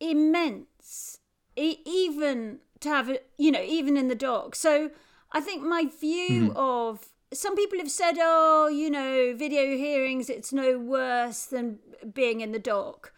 immense 0.00 1.18
e- 1.56 1.78
even 1.84 2.58
to 2.80 2.88
have 2.88 3.08
it 3.08 3.30
you 3.38 3.50
know 3.50 3.62
even 3.62 3.96
in 3.96 4.08
the 4.08 4.14
dock. 4.14 4.54
So 4.54 4.90
i 5.32 5.40
think 5.40 5.62
my 5.62 5.84
view 6.00 6.50
hmm. 6.50 6.56
of 6.56 7.06
some 7.32 7.54
people 7.54 7.78
have 7.78 7.90
said 7.90 8.16
oh 8.20 8.68
you 8.68 8.90
know 8.90 9.34
video 9.34 9.76
hearings 9.76 10.28
it's 10.28 10.52
no 10.52 10.78
worse 10.78 11.44
than 11.44 11.78
being 12.12 12.40
in 12.40 12.52
the 12.52 12.58
dock. 12.58 13.12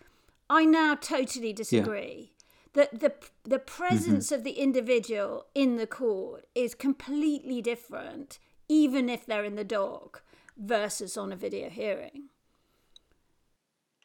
I 0.50 0.64
now 0.66 0.94
totally 0.96 1.52
disagree 1.52 2.33
the 2.74 2.88
the 2.92 3.12
the 3.44 3.58
mm-hmm. 3.58 3.64
presence 3.64 4.30
of 4.30 4.44
the 4.44 4.52
individual 4.52 5.46
in 5.54 5.76
the 5.76 5.86
court 5.86 6.46
is 6.54 6.74
completely 6.74 7.60
different 7.62 8.38
even 8.68 9.08
if 9.08 9.26
they're 9.26 9.44
in 9.44 9.56
the 9.56 9.64
dock 9.64 10.22
versus 10.56 11.16
on 11.16 11.32
a 11.32 11.36
video 11.36 11.68
hearing 11.68 12.28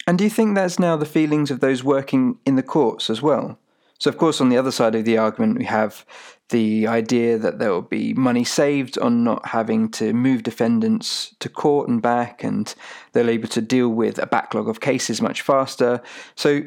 And 0.08 0.18
do 0.18 0.24
you 0.24 0.30
think 0.32 0.56
that's 0.56 0.80
now 0.80 0.96
the 0.98 1.06
feelings 1.06 1.52
of 1.52 1.60
those 1.60 1.84
working 1.84 2.40
in 2.44 2.56
the 2.56 2.64
courts 2.64 3.12
as 3.12 3.22
well? 3.22 3.60
So, 4.00 4.10
of 4.10 4.18
course, 4.18 4.40
on 4.40 4.50
the 4.50 4.58
other 4.58 4.72
side 4.72 4.96
of 4.96 5.04
the 5.04 5.18
argument, 5.18 5.60
we 5.60 5.66
have 5.66 6.06
the 6.50 6.88
idea 6.88 7.38
that 7.38 7.60
there 7.60 7.72
will 7.72 7.84
be 7.84 8.14
money 8.14 8.46
saved 8.46 8.98
on 8.98 9.24
not 9.24 9.46
having 9.50 9.90
to 9.92 10.14
move 10.14 10.42
defendants 10.44 11.36
to 11.40 11.50
court 11.50 11.90
and 11.90 12.02
back, 12.02 12.44
and 12.44 12.74
they'll 13.12 13.28
be 13.28 13.34
able 13.34 13.50
to 13.50 13.62
deal 13.62 13.90
with 13.90 14.18
a 14.18 14.26
backlog 14.26 14.70
of 14.70 14.80
cases 14.80 15.22
much 15.22 15.42
faster. 15.42 16.02
So, 16.36 16.64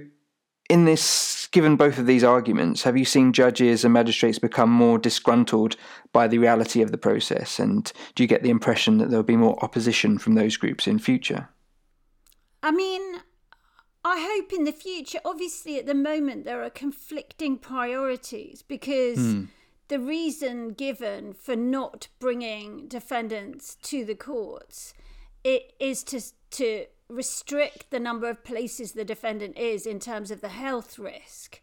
in 0.68 0.84
this, 0.84 1.48
given 1.52 1.76
both 1.76 1.98
of 1.98 2.06
these 2.06 2.24
arguments, 2.24 2.82
have 2.82 2.96
you 2.96 3.04
seen 3.04 3.32
judges 3.32 3.84
and 3.84 3.92
magistrates 3.92 4.38
become 4.38 4.70
more 4.70 4.98
disgruntled 4.98 5.76
by 6.12 6.28
the 6.28 6.38
reality 6.38 6.82
of 6.82 6.90
the 6.90 6.98
process? 6.98 7.58
And 7.58 7.92
do 8.14 8.22
you 8.22 8.26
get 8.26 8.42
the 8.42 8.50
impression 8.50 8.98
that 8.98 9.10
there'll 9.10 9.22
be 9.22 9.36
more 9.36 9.62
opposition 9.62 10.18
from 10.18 10.34
those 10.34 10.56
groups 10.56 10.86
in 10.86 10.98
future? 10.98 11.48
I 12.62 12.70
mean, 12.70 13.16
I 14.04 14.36
hope 14.36 14.52
in 14.52 14.64
the 14.64 14.72
future, 14.72 15.18
obviously, 15.24 15.78
at 15.78 15.86
the 15.86 15.94
moment, 15.94 16.44
there 16.44 16.62
are 16.62 16.70
conflicting 16.70 17.58
priorities 17.58 18.62
because 18.62 19.18
hmm. 19.18 19.44
the 19.88 19.98
reason 19.98 20.70
given 20.70 21.34
for 21.34 21.56
not 21.56 22.08
bringing 22.18 22.88
defendants 22.88 23.76
to 23.82 24.04
the 24.04 24.14
courts 24.14 24.94
it 25.44 25.72
is 25.80 26.04
to, 26.04 26.20
to 26.50 26.86
restrict 27.08 27.90
the 27.90 28.00
number 28.00 28.28
of 28.28 28.44
places 28.44 28.92
the 28.92 29.04
defendant 29.04 29.56
is 29.58 29.86
in 29.86 30.00
terms 30.00 30.30
of 30.30 30.40
the 30.40 30.48
health 30.48 30.98
risk. 30.98 31.60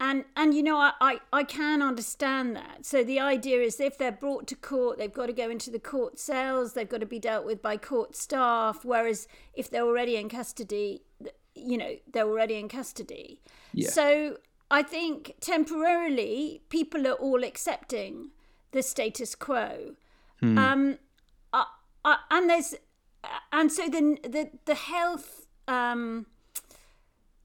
And 0.00 0.24
and 0.36 0.52
you 0.52 0.64
know 0.64 0.78
I, 0.78 0.92
I, 1.00 1.20
I 1.32 1.44
can 1.44 1.80
understand 1.80 2.56
that. 2.56 2.84
So 2.84 3.04
the 3.04 3.20
idea 3.20 3.60
is 3.60 3.78
if 3.78 3.98
they're 3.98 4.10
brought 4.10 4.48
to 4.48 4.56
court, 4.56 4.98
they've 4.98 5.12
got 5.12 5.26
to 5.26 5.32
go 5.32 5.48
into 5.48 5.70
the 5.70 5.78
court 5.78 6.18
cells, 6.18 6.72
they've 6.72 6.88
got 6.88 7.00
to 7.00 7.06
be 7.06 7.20
dealt 7.20 7.46
with 7.46 7.62
by 7.62 7.76
court 7.76 8.16
staff. 8.16 8.84
Whereas 8.84 9.28
if 9.54 9.70
they're 9.70 9.84
already 9.84 10.16
in 10.16 10.28
custody, 10.28 11.02
you 11.54 11.78
know, 11.78 11.96
they're 12.12 12.28
already 12.28 12.56
in 12.56 12.68
custody. 12.68 13.40
Yeah. 13.72 13.90
So 13.90 14.38
I 14.72 14.82
think 14.82 15.34
temporarily 15.40 16.62
people 16.68 17.06
are 17.06 17.12
all 17.12 17.44
accepting 17.44 18.30
the 18.72 18.82
status 18.82 19.34
quo. 19.34 19.94
Um, 20.58 20.98
uh, 21.52 21.64
uh, 22.04 22.16
and 22.30 22.50
there's 22.50 22.74
and 23.52 23.70
so 23.70 23.88
the 23.88 24.18
the 24.22 24.50
the 24.64 24.74
health 24.74 25.46
um 25.68 26.26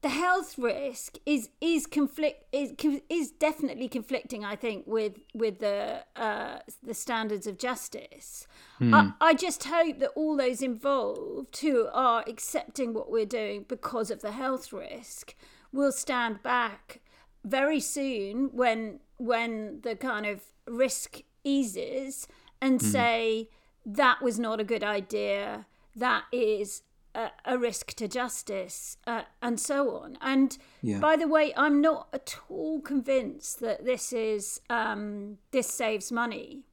the 0.00 0.08
health 0.08 0.58
risk 0.58 1.16
is 1.26 1.50
is 1.60 1.86
conflict 1.86 2.44
is 2.52 2.72
is 3.08 3.30
definitely 3.32 3.88
conflicting 3.88 4.44
i 4.44 4.54
think 4.54 4.84
with 4.86 5.14
with 5.34 5.58
the 5.58 6.04
uh 6.16 6.58
the 6.82 6.94
standards 6.94 7.46
of 7.46 7.58
justice. 7.58 8.46
I, 8.94 9.12
I 9.20 9.34
just 9.34 9.64
hope 9.64 9.98
that 9.98 10.10
all 10.14 10.36
those 10.36 10.62
involved 10.62 11.58
who 11.58 11.88
are 11.92 12.22
accepting 12.28 12.94
what 12.94 13.10
we're 13.10 13.26
doing 13.26 13.64
because 13.68 14.08
of 14.12 14.20
the 14.20 14.30
health 14.30 14.72
risk 14.72 15.34
will 15.72 15.90
stand 15.90 16.42
back 16.44 17.00
very 17.44 17.80
soon 17.80 18.50
when 18.52 19.00
when 19.16 19.80
the 19.82 19.96
kind 19.96 20.26
of 20.26 20.42
risk 20.68 21.22
eases 21.42 22.28
and 22.60 22.80
say 22.80 23.48
that 23.96 24.20
was 24.22 24.38
not 24.38 24.60
a 24.60 24.64
good 24.64 24.84
idea 24.84 25.66
that 25.96 26.24
is 26.32 26.82
a, 27.14 27.30
a 27.44 27.56
risk 27.58 27.94
to 27.94 28.06
justice 28.06 28.98
uh, 29.06 29.22
and 29.40 29.58
so 29.58 29.96
on 29.96 30.18
and 30.20 30.58
Yeah. 30.82 30.98
by 30.98 31.16
the 31.16 31.26
way 31.26 31.52
i'm 31.56 31.80
not 31.80 32.08
at 32.12 32.36
all 32.50 32.80
convinced 32.80 33.60
that 33.60 33.84
this 33.84 34.12
is 34.12 34.60
um, 34.68 35.38
this 35.50 35.68
saves 35.68 36.12
money 36.12 36.64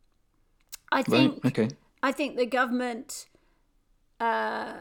i 0.91 1.01
think 1.01 1.43
Right. 1.43 1.51
Okay. 1.59 1.69
I 2.03 2.11
think 2.11 2.35
the 2.37 2.45
government 2.45 3.25
uh, 4.19 4.73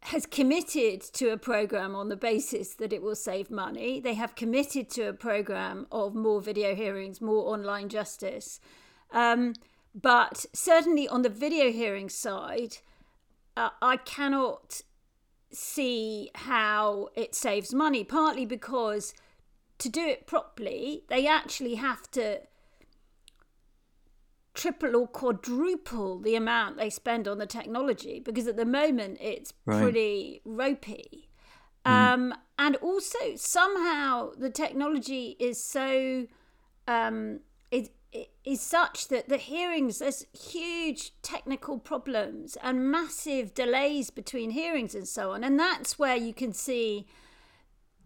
has 0.00 0.24
committed 0.26 1.00
to 1.02 1.28
a 1.30 1.36
program 1.36 1.94
on 1.94 2.08
the 2.08 2.16
basis 2.16 2.74
that 2.74 2.92
it 2.92 3.02
will 3.02 3.14
save 3.16 3.50
money. 3.50 4.00
They 4.00 4.14
have 4.14 4.34
committed 4.34 4.88
to 4.90 5.08
a 5.08 5.12
program 5.12 5.86
of 5.92 6.14
more 6.14 6.40
video 6.40 6.74
hearings, 6.74 7.20
more 7.20 7.52
online 7.52 7.88
justice. 7.88 8.60
Um, 9.12 9.54
but 9.94 10.46
certainly 10.52 11.06
on 11.08 11.22
the 11.22 11.28
video 11.28 11.70
hearing 11.70 12.08
side, 12.08 12.78
uh, 13.56 13.70
I 13.80 13.96
cannot 13.96 14.82
see 15.52 16.30
how 16.34 17.10
it 17.14 17.34
saves 17.34 17.72
money, 17.72 18.02
partly 18.02 18.44
because 18.44 19.14
to 19.78 19.88
do 19.88 20.04
it 20.04 20.26
properly, 20.26 21.04
they 21.08 21.26
actually 21.26 21.76
have 21.76 22.10
to 22.12 22.40
triple 24.54 24.94
or 24.96 25.06
quadruple 25.08 26.20
the 26.20 26.36
amount 26.36 26.76
they 26.76 26.88
spend 26.88 27.26
on 27.26 27.38
the 27.38 27.46
technology 27.46 28.20
because 28.20 28.46
at 28.46 28.56
the 28.56 28.64
moment 28.64 29.18
it's 29.20 29.52
Right. 29.66 29.80
pretty 29.80 30.40
ropey. 30.44 31.28
Um, 31.86 32.32
and 32.58 32.76
also 32.76 33.36
somehow 33.36 34.30
the 34.38 34.48
technology 34.48 35.36
is 35.38 35.62
so 35.62 36.26
um, 36.88 37.40
is 37.70 37.90
is 38.44 38.60
such 38.60 39.08
that 39.08 39.28
the 39.28 39.36
hearings 39.36 39.98
there's 39.98 40.26
huge 40.32 41.12
technical 41.22 41.78
problems 41.78 42.56
and 42.62 42.90
massive 42.90 43.54
delays 43.54 44.10
between 44.10 44.50
hearings 44.50 44.94
and 44.94 45.08
so 45.08 45.32
on, 45.32 45.44
and 45.44 45.58
that's 45.58 45.98
where 45.98 46.16
you 46.16 46.34
can 46.34 46.52
see 46.52 47.06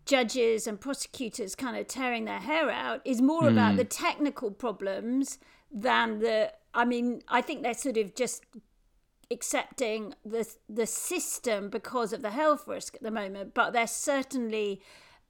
judges 0.09 0.67
and 0.67 0.81
prosecutors 0.81 1.55
kind 1.55 1.77
of 1.77 1.87
tearing 1.87 2.25
their 2.25 2.41
hair 2.41 2.71
out 2.71 3.03
is 3.05 3.21
more 3.21 3.47
about 3.47 3.77
the 3.77 3.85
technical 3.85 4.51
problems 4.51 5.39
than 5.71 6.21
the. 6.21 6.53
I 6.75 6.85
mean, 6.85 7.23
I 7.29 7.43
think 7.43 7.63
they're 7.63 7.75
sort 7.75 7.97
of 7.97 8.15
just 8.15 8.45
accepting 9.31 10.15
the 10.25 10.49
the 10.69 10.87
system 10.87 11.69
because 11.69 12.13
of 12.13 12.23
the 12.23 12.31
health 12.31 12.67
risk 12.67 12.95
at 12.95 13.03
the 13.03 13.11
moment, 13.11 13.55
but 13.55 13.73
they're 13.73 13.87
certainly 13.87 14.81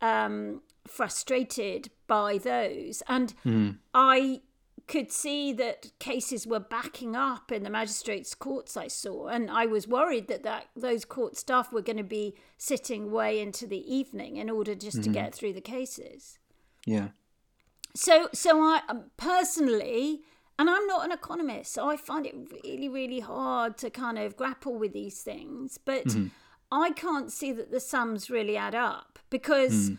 um, 0.00 0.62
frustrated 0.86 1.90
by 2.06 2.38
those. 2.38 3.02
And 3.08 3.34
mm. 3.44 3.78
I 3.92 4.42
could 4.88 5.12
see 5.12 5.52
that 5.52 5.92
cases 5.98 6.46
were 6.46 6.60
backing 6.60 7.14
up 7.14 7.52
in 7.52 7.62
the 7.62 7.70
magistrates' 7.70 8.34
courts 8.34 8.76
I 8.76 8.88
saw, 8.88 9.28
and 9.28 9.50
I 9.50 9.66
was 9.66 9.86
worried 9.86 10.28
that, 10.28 10.42
that 10.42 10.68
those 10.74 11.04
court 11.04 11.36
staff 11.36 11.72
were 11.72 11.82
going 11.82 11.98
to 11.98 12.02
be 12.02 12.34
sitting 12.56 13.12
way 13.12 13.40
into 13.40 13.66
the 13.66 13.94
evening 13.94 14.36
in 14.36 14.50
order 14.50 14.74
just 14.74 14.98
mm. 14.98 15.04
to 15.04 15.10
get 15.10 15.34
through 15.34 15.52
the 15.52 15.60
cases. 15.60 16.38
Yeah. 16.86 17.08
So, 17.94 18.28
so 18.32 18.60
I 18.60 18.80
um, 18.88 19.10
personally 19.16 20.22
and 20.58 20.68
I'm 20.68 20.86
not 20.86 21.04
an 21.04 21.12
economist, 21.12 21.72
so 21.72 21.88
I 21.88 21.96
find 21.96 22.26
it 22.26 22.34
really, 22.64 22.88
really 22.88 23.20
hard 23.20 23.78
to 23.78 23.90
kind 23.90 24.18
of 24.18 24.36
grapple 24.36 24.74
with 24.74 24.92
these 24.92 25.20
things. 25.22 25.78
But 25.78 26.06
mm-hmm. 26.06 26.26
I 26.72 26.90
can't 26.90 27.30
see 27.30 27.52
that 27.52 27.70
the 27.70 27.78
sums 27.78 28.28
really 28.28 28.56
add 28.56 28.74
up 28.74 29.20
because 29.30 29.90
mm. 29.90 29.98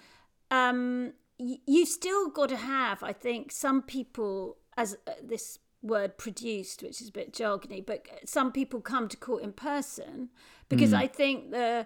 um, 0.52 1.14
you've 1.38 1.88
still 1.88 2.30
got 2.30 2.50
to 2.50 2.58
have, 2.58 3.02
I 3.04 3.14
think, 3.14 3.54
some 3.54 3.82
people, 3.82 4.58
as 4.80 4.98
uh, 5.06 5.12
this 5.22 5.60
word 5.82 6.18
produced, 6.18 6.82
which 6.82 7.02
is 7.02 7.10
a 7.10 7.12
bit 7.12 7.34
jargony, 7.34 7.86
but 7.86 8.06
some 8.26 8.52
people 8.52 8.80
come 8.80 9.08
to 9.10 9.18
court 9.18 9.44
in 9.44 9.52
person 9.52 10.30
because 10.70 10.92
mm. 10.92 10.98
I 10.98 11.08
think 11.08 11.52
the 11.52 11.86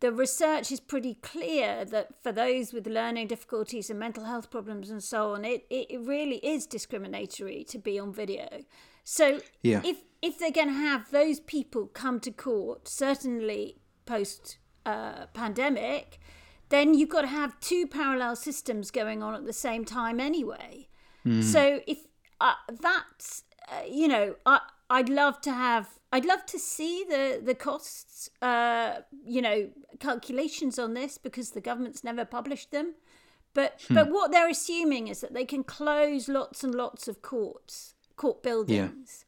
the 0.00 0.12
research 0.12 0.70
is 0.70 0.78
pretty 0.78 1.14
clear 1.14 1.84
that 1.86 2.22
for 2.22 2.30
those 2.30 2.72
with 2.72 2.86
learning 2.86 3.26
difficulties 3.28 3.88
and 3.88 3.98
mental 3.98 4.24
health 4.24 4.50
problems 4.50 4.90
and 4.90 5.02
so 5.02 5.32
on, 5.32 5.44
it, 5.44 5.64
it 5.70 5.98
really 6.00 6.36
is 6.36 6.66
discriminatory 6.66 7.64
to 7.64 7.78
be 7.78 7.98
on 7.98 8.12
video. 8.12 8.46
So 9.04 9.40
yeah. 9.62 9.80
if 9.84 9.98
if 10.22 10.38
they're 10.38 10.50
going 10.50 10.68
to 10.68 10.74
have 10.74 11.10
those 11.10 11.40
people 11.40 11.86
come 11.86 12.20
to 12.20 12.30
court, 12.30 12.88
certainly 12.88 13.78
post 14.04 14.58
uh, 14.84 15.26
pandemic, 15.32 16.20
then 16.68 16.94
you've 16.94 17.08
got 17.08 17.22
to 17.22 17.28
have 17.28 17.58
two 17.60 17.86
parallel 17.86 18.36
systems 18.36 18.90
going 18.90 19.22
on 19.22 19.34
at 19.34 19.44
the 19.44 19.52
same 19.52 19.84
time 19.84 20.20
anyway. 20.20 20.88
Mm. 21.26 21.42
So 21.42 21.80
if 21.86 21.98
uh, 22.40 22.54
that's 22.80 23.44
uh, 23.68 23.82
you 23.90 24.08
know, 24.08 24.36
I 24.46 24.60
I'd 24.88 25.08
love 25.08 25.40
to 25.42 25.52
have 25.52 25.88
I'd 26.12 26.24
love 26.24 26.46
to 26.46 26.58
see 26.58 27.04
the 27.08 27.40
the 27.42 27.54
costs, 27.54 28.30
uh, 28.40 29.00
you 29.24 29.42
know, 29.42 29.70
calculations 29.98 30.78
on 30.78 30.94
this 30.94 31.18
because 31.18 31.50
the 31.50 31.60
government's 31.60 32.04
never 32.04 32.24
published 32.24 32.70
them. 32.70 32.94
But 33.54 33.82
hmm. 33.88 33.94
but 33.94 34.10
what 34.10 34.30
they're 34.30 34.48
assuming 34.48 35.08
is 35.08 35.20
that 35.20 35.34
they 35.34 35.44
can 35.44 35.64
close 35.64 36.28
lots 36.28 36.62
and 36.62 36.74
lots 36.74 37.08
of 37.08 37.22
courts, 37.22 37.94
court 38.16 38.42
buildings, 38.42 39.24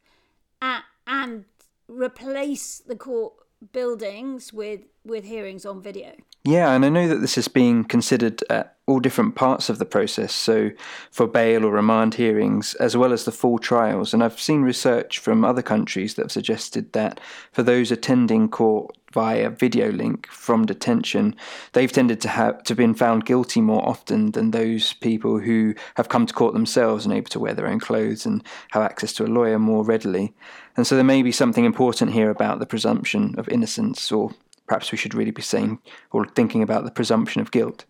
yeah. 0.63 0.81
and 1.07 1.47
replace 1.89 2.79
the 2.79 2.97
court 2.97 3.35
buildings 3.73 4.53
with 4.53 4.81
with 5.05 5.25
hearings 5.25 5.65
on 5.65 5.83
video. 5.83 6.13
Yeah, 6.45 6.73
and 6.73 6.85
I 6.85 6.89
know 6.89 7.09
that 7.09 7.17
this 7.21 7.37
is 7.39 7.49
being 7.49 7.85
considered 7.85 8.43
at 8.49 8.77
all 8.87 9.01
different 9.01 9.35
parts 9.35 9.69
of 9.69 9.79
the 9.79 9.85
process, 9.85 10.33
so 10.33 10.71
for 11.11 11.27
bail 11.27 11.65
or 11.65 11.73
remand 11.73 12.15
hearings, 12.15 12.75
as 12.75 12.97
well 12.97 13.13
as 13.13 13.25
the 13.25 13.33
full 13.33 13.59
trials. 13.59 14.15
And 14.15 14.23
I've 14.23 14.41
seen 14.41 14.63
research 14.63 15.19
from 15.19 15.45
other 15.45 15.63
countries 15.63 16.15
that 16.15 16.23
have 16.23 16.33
suggested 16.33 16.93
that 16.93 17.21
for 17.53 17.63
those 17.63 17.91
attending 17.91 18.49
court 18.49 18.97
via 19.13 19.51
video 19.51 19.91
link 19.91 20.27
from 20.29 20.67
detention, 20.67 21.35
they've 21.73 21.93
tended 21.93 22.21
to 22.21 22.29
have 22.29 22.63
to 22.65 22.75
been 22.75 22.95
found 22.95 23.25
guilty 23.25 23.61
more 23.61 23.87
often 23.89 24.33
than 24.33 24.51
those 24.51 24.93
people 24.95 25.39
who 25.39 25.75
have 25.97 26.09
come 26.09 26.27
to 26.27 26.35
court 26.35 26.55
themselves 26.55 27.05
and 27.05 27.15
able 27.15 27.29
to 27.29 27.41
wear 27.41 27.55
their 27.55 27.67
own 27.67 27.81
clothes 27.81 28.27
and 28.27 28.43
have 28.71 28.83
access 28.83 29.13
to 29.13 29.25
a 29.25 29.27
lawyer 29.27 29.59
more 29.59 29.85
readily. 29.85 30.35
And 30.77 30.87
so 30.87 30.95
there 30.95 31.05
may 31.05 31.23
be 31.23 31.33
something 31.33 31.65
important 31.65 32.13
here 32.13 32.31
about 32.31 32.59
the 32.59 32.67
presumption 32.67 33.35
of 33.39 33.49
innocence 33.49 34.13
or 34.13 34.33
perhaps 34.67 34.93
we 34.93 34.99
should 34.99 35.15
really 35.15 35.31
be 35.31 35.43
saying 35.43 35.79
or 36.13 36.27
thinking 36.27 36.63
about 36.63 36.85
the 36.85 36.91
presumption 36.91 37.41
of 37.41 37.51
guilt? 37.51 37.85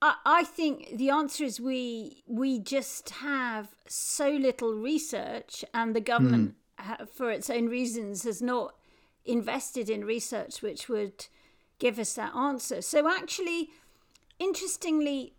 I 0.00 0.44
think 0.44 0.96
the 0.96 1.10
answer 1.10 1.42
is 1.42 1.60
we 1.60 2.22
we 2.28 2.60
just 2.60 3.10
have 3.10 3.68
so 3.88 4.30
little 4.30 4.74
research, 4.74 5.64
and 5.74 5.94
the 5.94 6.00
government, 6.00 6.54
mm. 6.78 7.08
for 7.08 7.32
its 7.32 7.50
own 7.50 7.66
reasons, 7.66 8.22
has 8.22 8.40
not 8.40 8.76
invested 9.28 9.90
in 9.90 10.04
research 10.04 10.62
which 10.62 10.88
would 10.88 11.26
give 11.78 11.98
us 11.98 12.14
that 12.14 12.34
answer. 12.34 12.82
So 12.82 13.08
actually, 13.08 13.70
interestingly, 14.38 15.34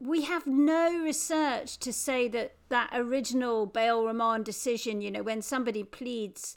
we 0.00 0.22
have 0.22 0.46
no 0.46 0.98
research 1.02 1.78
to 1.78 1.92
say 1.92 2.28
that 2.28 2.54
that 2.68 2.90
original 2.94 3.66
bail 3.66 4.04
remand 4.04 4.44
decision, 4.44 5.00
you 5.00 5.10
know, 5.10 5.22
when 5.22 5.42
somebody 5.42 5.82
pleads 5.82 6.56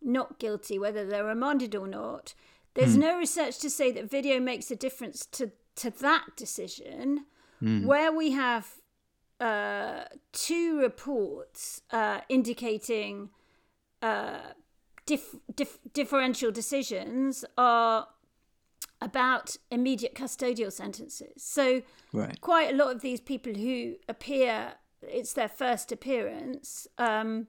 not 0.00 0.38
guilty, 0.38 0.78
whether 0.78 1.06
they're 1.06 1.24
remanded 1.24 1.74
or 1.74 1.86
not. 1.86 2.34
There's 2.74 2.96
mm. 2.96 3.00
no 3.00 3.18
research 3.18 3.58
to 3.58 3.70
say 3.70 3.90
that 3.92 4.10
video 4.10 4.40
makes 4.40 4.70
a 4.70 4.76
difference 4.76 5.26
to, 5.26 5.50
to 5.76 5.90
that 5.90 6.28
decision, 6.36 7.26
mm. 7.62 7.84
where 7.84 8.12
we 8.12 8.30
have 8.30 8.74
uh, 9.40 10.04
two 10.32 10.78
reports 10.78 11.82
uh, 11.90 12.20
indicating 12.28 13.30
uh, 14.00 14.38
dif- 15.08 15.36
dif- 15.54 15.78
differential 15.94 16.52
decisions 16.52 17.44
are 17.56 18.08
about 19.00 19.56
immediate 19.70 20.14
custodial 20.14 20.70
sentences. 20.70 21.42
So, 21.42 21.82
right. 22.12 22.38
quite 22.40 22.72
a 22.72 22.76
lot 22.76 22.94
of 22.94 23.00
these 23.00 23.20
people 23.20 23.54
who 23.54 23.94
appear, 24.08 24.74
it's 25.02 25.32
their 25.32 25.48
first 25.48 25.90
appearance. 25.90 26.86
Um, 26.98 27.46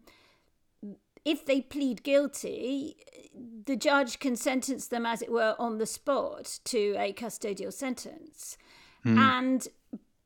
if 1.25 1.45
they 1.45 1.59
plead 1.61 2.03
guilty, 2.03 2.95
the 3.65 3.75
judge 3.75 4.19
can 4.19 4.37
sentence 4.37 4.87
them, 4.87 5.05
as 5.05 5.21
it 5.21 5.31
were, 5.31 5.55
on 5.59 5.79
the 5.79 5.85
spot 5.85 6.59
to 6.65 6.95
a 6.97 7.11
custodial 7.11 7.73
sentence. 7.73 8.57
Mm. 9.05 9.17
And 9.17 9.67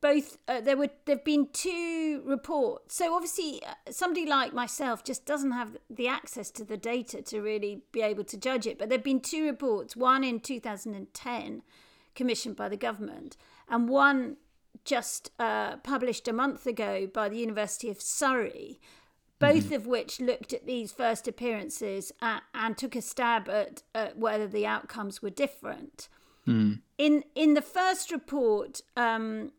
both 0.03 0.37
uh, 0.49 0.59
there 0.59 0.75
were 0.75 0.89
there've 1.05 1.23
been 1.23 1.47
two 1.53 2.21
reports. 2.25 2.95
So 2.97 3.15
obviously, 3.15 3.63
uh, 3.65 3.89
somebody 3.89 4.25
like 4.25 4.53
myself 4.53 5.01
just 5.05 5.25
doesn't 5.25 5.51
have 5.51 5.77
the 5.89 6.09
access 6.09 6.51
to 6.51 6.65
the 6.65 6.75
data 6.75 7.21
to 7.21 7.41
really 7.41 7.83
be 7.93 8.01
able 8.01 8.25
to 8.25 8.37
judge 8.37 8.67
it. 8.67 8.77
But 8.77 8.89
there've 8.89 9.01
been 9.01 9.21
two 9.21 9.45
reports: 9.45 9.95
one 9.95 10.25
in 10.25 10.41
2010, 10.41 11.61
commissioned 12.15 12.57
by 12.57 12.67
the 12.67 12.75
government, 12.75 13.37
and 13.69 13.87
one 13.87 14.35
just 14.83 15.31
uh, 15.39 15.77
published 15.77 16.27
a 16.27 16.33
month 16.33 16.67
ago 16.67 17.07
by 17.07 17.29
the 17.29 17.37
University 17.37 17.89
of 17.89 18.01
Surrey 18.01 18.81
both 19.39 19.65
mm-hmm. 19.65 19.73
of 19.73 19.87
which 19.87 20.21
looked 20.21 20.53
at 20.53 20.65
these 20.65 20.93
first 20.93 21.27
appearances 21.27 22.13
and, 22.21 22.41
and 22.53 22.77
took 22.77 22.95
a 22.95 23.01
stab 23.01 23.49
at, 23.49 23.83
at, 23.93 24.17
whether 24.17 24.47
the 24.47 24.65
outcomes 24.65 25.21
were 25.21 25.29
different. 25.29 26.07
Mm. 26.47 26.79
In 26.97 27.23
in 27.35 27.53
the 27.53 27.61
first 27.61 28.09
report, 28.11 28.81
um, 28.95 29.51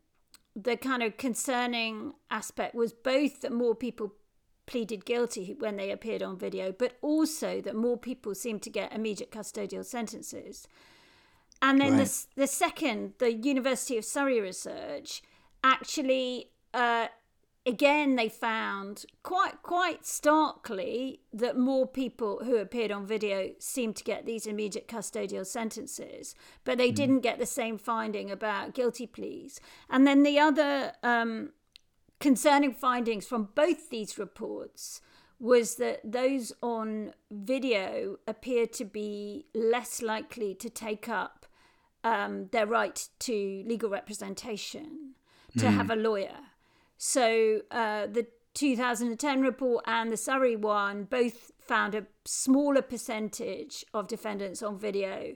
the 0.55 0.77
kind 0.77 1.03
of 1.03 1.17
concerning 1.17 2.13
aspect 2.31 2.75
was 2.75 2.93
both 2.93 3.41
that 3.41 3.51
more 3.51 3.75
people 3.75 4.13
pleaded 4.65 5.05
guilty 5.05 5.55
when 5.59 5.77
they 5.77 5.91
appeared 5.91 6.23
on 6.23 6.37
video, 6.37 6.71
but 6.71 6.97
also 7.01 7.61
that 7.61 7.75
more 7.75 7.97
people 7.97 8.33
seemed 8.33 8.61
to 8.63 8.69
get 8.69 8.93
immediate 8.93 9.31
custodial 9.31 9.85
sentences. 9.85 10.67
And 11.61 11.79
then 11.79 11.97
right. 11.97 12.05
the, 12.05 12.41
the 12.41 12.47
second, 12.47 13.13
the 13.19 13.33
University 13.33 13.97
of 13.97 14.05
Surrey 14.05 14.39
research, 14.39 15.21
actually 15.63 16.51
uh, 16.73 17.07
again 17.65 18.15
they 18.15 18.29
found 18.29 19.05
quite 19.23 19.61
quite 19.63 20.05
starkly 20.05 21.19
that 21.33 21.57
more 21.57 21.87
people 21.87 22.41
who 22.45 22.57
appeared 22.57 22.91
on 22.91 23.05
video 23.05 23.51
seemed 23.59 23.95
to 23.95 24.03
get 24.03 24.25
these 24.25 24.45
immediate 24.45 24.87
custodial 24.87 25.45
sentences 25.45 26.35
but 26.63 26.77
they 26.77 26.91
mm. 26.91 26.95
didn't 26.95 27.21
get 27.21 27.39
the 27.39 27.45
same 27.45 27.77
finding 27.77 28.29
about 28.29 28.73
guilty 28.73 29.07
pleas 29.07 29.59
and 29.89 30.05
then 30.05 30.23
the 30.23 30.37
other 30.37 30.93
um, 31.01 31.51
concerning 32.19 32.73
findings 32.73 33.25
from 33.25 33.49
both 33.55 33.89
these 33.89 34.17
reports 34.17 35.01
was 35.39 35.75
that 35.75 35.99
those 36.03 36.53
on 36.61 37.11
video 37.29 38.17
appeared 38.27 38.71
to 38.71 38.85
be 38.85 39.45
less 39.53 40.01
likely 40.01 40.53
to 40.55 40.69
take 40.69 41.09
up 41.09 41.45
um, 42.03 42.47
their 42.51 42.67
right 42.67 43.09
to 43.19 43.63
legal 43.65 43.89
representation 43.89 45.15
to 45.57 45.65
mm. 45.65 45.73
have 45.73 45.89
a 45.89 45.95
lawyer 45.95 46.37
so 46.97 47.61
uh, 47.71 48.07
the 48.07 48.27
2010 48.53 49.41
report 49.41 49.83
and 49.87 50.11
the 50.11 50.17
Surrey 50.17 50.55
one 50.55 51.03
both 51.03 51.51
found 51.59 51.93
a 51.93 52.05
smaller 52.23 52.81
percentage 52.81 53.85
of 53.93 54.07
defendants 54.07 54.63
on 54.63 54.77
video 54.77 55.35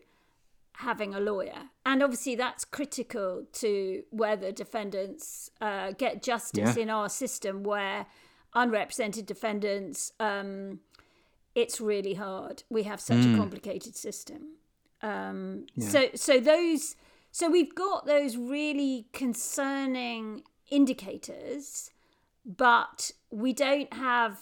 having 0.80 1.14
a 1.14 1.20
lawyer. 1.20 1.70
And 1.86 2.02
obviously, 2.02 2.36
that's 2.36 2.64
critical 2.64 3.46
to 3.54 4.04
whether 4.12 4.52
defendants 4.52 5.52
uh, 5.60 5.92
get 5.92 6.24
justice 6.24 6.78
yeah. 6.78 6.84
in 6.84 6.90
our 6.90 7.10
system 7.10 7.64
where 7.64 8.06
unrepresented 8.56 9.26
defendants, 9.26 10.14
um, 10.20 10.80
it's 11.54 11.82
really 11.82 12.14
hard. 12.14 12.64
We 12.70 12.84
have 12.84 13.02
such 13.02 13.18
mm. 13.18 13.34
a 13.34 13.38
complicated 13.38 13.96
system. 13.96 14.56
Um, 15.02 15.66
yeah. 15.76 15.90
So, 15.90 16.10
so 16.16 16.40
those, 16.40 16.96
so 17.32 17.50
we've 17.50 17.76
got 17.76 18.06
those 18.06 18.38
really 18.38 19.08
concerning 19.12 20.44
indicators, 20.72 21.92
but 22.46 23.12
we 23.30 23.54
don't 23.54 23.94
have, 23.94 24.40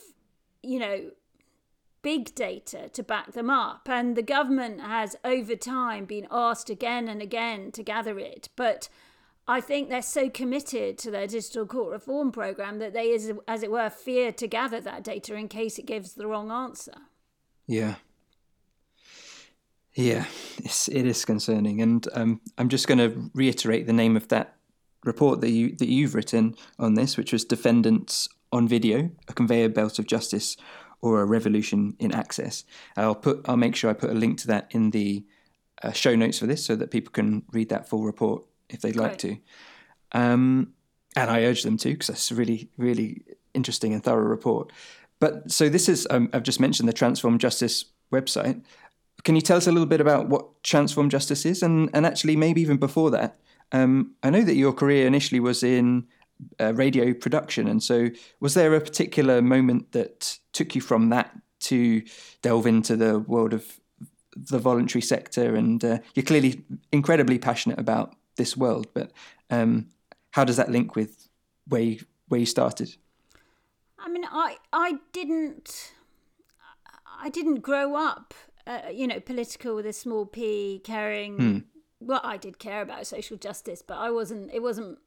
you 0.63 0.79
know, 0.79 1.11
big 2.01 2.33
data 2.35 2.89
to 2.93 3.03
back 3.03 3.33
them 3.33 3.49
up. 3.49 3.89
And 3.89 4.15
the 4.15 4.21
government 4.21 4.81
has, 4.81 5.15
over 5.23 5.55
time, 5.55 6.05
been 6.05 6.27
asked 6.31 6.69
again 6.69 7.07
and 7.07 7.21
again 7.21 7.71
to 7.73 7.83
gather 7.83 8.17
it. 8.19 8.49
But 8.55 8.87
I 9.47 9.61
think 9.61 9.89
they're 9.89 10.01
so 10.01 10.29
committed 10.29 10.97
to 10.99 11.11
their 11.11 11.27
digital 11.27 11.65
court 11.65 11.91
reform 11.91 12.31
program 12.31 12.79
that 12.79 12.93
they, 12.93 13.13
as, 13.13 13.31
as 13.47 13.63
it 13.63 13.71
were, 13.71 13.89
fear 13.89 14.31
to 14.33 14.47
gather 14.47 14.79
that 14.81 15.03
data 15.03 15.35
in 15.35 15.47
case 15.47 15.77
it 15.79 15.85
gives 15.85 16.13
the 16.13 16.27
wrong 16.27 16.51
answer. 16.51 16.95
Yeah. 17.65 17.95
Yeah, 19.93 20.25
it's, 20.59 20.87
it 20.89 21.07
is 21.07 21.25
concerning, 21.25 21.81
and 21.81 22.07
um, 22.13 22.39
I'm 22.59 22.69
just 22.69 22.87
going 22.87 22.99
to 22.99 23.31
reiterate 23.33 23.87
the 23.87 23.93
name 23.93 24.15
of 24.15 24.27
that 24.27 24.56
report 25.03 25.41
that 25.41 25.51
you 25.51 25.75
that 25.75 25.87
you've 25.87 26.15
written 26.15 26.55
on 26.79 26.95
this, 26.95 27.17
which 27.17 27.33
was 27.33 27.45
"Defendants 27.45 28.29
on 28.51 28.67
Video: 28.67 29.09
A 29.27 29.33
Conveyor 29.33 29.69
Belt 29.69 29.99
of 29.99 30.07
Justice 30.07 30.57
or 31.01 31.21
a 31.21 31.25
Revolution 31.25 31.95
in 31.99 32.13
Access." 32.13 32.63
I'll 32.95 33.15
put 33.15 33.41
I'll 33.47 33.57
make 33.57 33.75
sure 33.75 33.89
I 33.89 33.93
put 33.93 34.09
a 34.09 34.15
link 34.15 34.39
to 34.39 34.47
that 34.47 34.67
in 34.71 34.91
the 34.91 35.25
uh, 35.83 35.91
show 35.91 36.15
notes 36.15 36.39
for 36.39 36.47
this, 36.47 36.65
so 36.65 36.75
that 36.75 36.91
people 36.91 37.11
can 37.11 37.43
read 37.51 37.69
that 37.69 37.87
full 37.87 38.03
report 38.03 38.43
if 38.69 38.81
they'd 38.81 38.95
like 38.95 39.17
to. 39.19 39.37
Um, 40.11 40.73
and 41.15 41.29
I 41.29 41.43
urge 41.43 41.63
them 41.63 41.77
to 41.77 41.89
because 41.89 42.09
it's 42.09 42.31
a 42.31 42.35
really 42.35 42.69
really 42.77 43.23
interesting 43.53 43.93
and 43.93 44.03
thorough 44.03 44.27
report. 44.27 44.71
But 45.19 45.51
so 45.51 45.69
this 45.69 45.89
is 45.89 46.07
um, 46.09 46.29
I've 46.33 46.43
just 46.43 46.59
mentioned 46.59 46.87
the 46.87 46.93
Transform 46.93 47.39
Justice 47.39 47.85
website. 48.11 48.61
Can 49.23 49.35
you 49.35 49.41
tell 49.41 49.57
us 49.57 49.67
a 49.67 49.71
little 49.71 49.87
bit 49.87 49.99
about 49.99 50.29
what 50.29 50.63
Transform 50.63 51.09
Justice 51.09 51.45
is, 51.45 51.63
and 51.63 51.89
and 51.93 52.05
actually 52.05 52.35
maybe 52.35 52.61
even 52.61 52.77
before 52.77 53.11
that? 53.11 53.39
Um, 53.71 54.15
I 54.23 54.29
know 54.29 54.43
that 54.43 54.55
your 54.55 54.73
career 54.73 55.07
initially 55.07 55.39
was 55.39 55.63
in 55.63 56.07
uh, 56.59 56.73
radio 56.73 57.13
production, 57.13 57.67
and 57.67 57.81
so 57.81 58.09
was 58.39 58.53
there 58.53 58.73
a 58.75 58.81
particular 58.81 59.41
moment 59.41 59.91
that 59.91 60.37
took 60.53 60.75
you 60.75 60.81
from 60.81 61.09
that 61.09 61.31
to 61.59 62.03
delve 62.41 62.67
into 62.67 62.95
the 62.95 63.19
world 63.19 63.53
of 63.53 63.79
the 64.35 64.59
voluntary 64.59 65.01
sector? 65.01 65.55
And 65.55 65.83
uh, 65.83 65.99
you're 66.15 66.25
clearly 66.25 66.63
incredibly 66.91 67.39
passionate 67.39 67.79
about 67.79 68.15
this 68.35 68.55
world, 68.55 68.87
but 68.93 69.11
um, 69.49 69.87
how 70.31 70.43
does 70.43 70.57
that 70.57 70.71
link 70.71 70.95
with 70.95 71.27
where 71.67 71.81
you, 71.81 72.05
where 72.27 72.39
you 72.39 72.45
started? 72.45 72.95
I 73.99 74.09
mean, 74.09 74.25
I 74.31 74.57
I 74.71 74.99
didn't 75.11 75.91
I 77.19 77.29
didn't 77.29 77.61
grow 77.61 77.95
up 77.95 78.33
uh, 78.67 78.89
you 78.91 79.07
know, 79.07 79.19
political 79.19 79.75
with 79.75 79.85
a 79.85 79.93
small 79.93 80.25
p, 80.25 80.81
caring. 80.83 81.37
Hmm. 81.37 81.57
Well, 81.99 82.21
I 82.23 82.37
did 82.37 82.59
care 82.59 82.81
about 82.81 83.07
social 83.07 83.37
justice, 83.37 83.81
but 83.81 83.97
I 83.97 84.09
wasn't. 84.11 84.51
It 84.53 84.61
wasn't. 84.61 84.99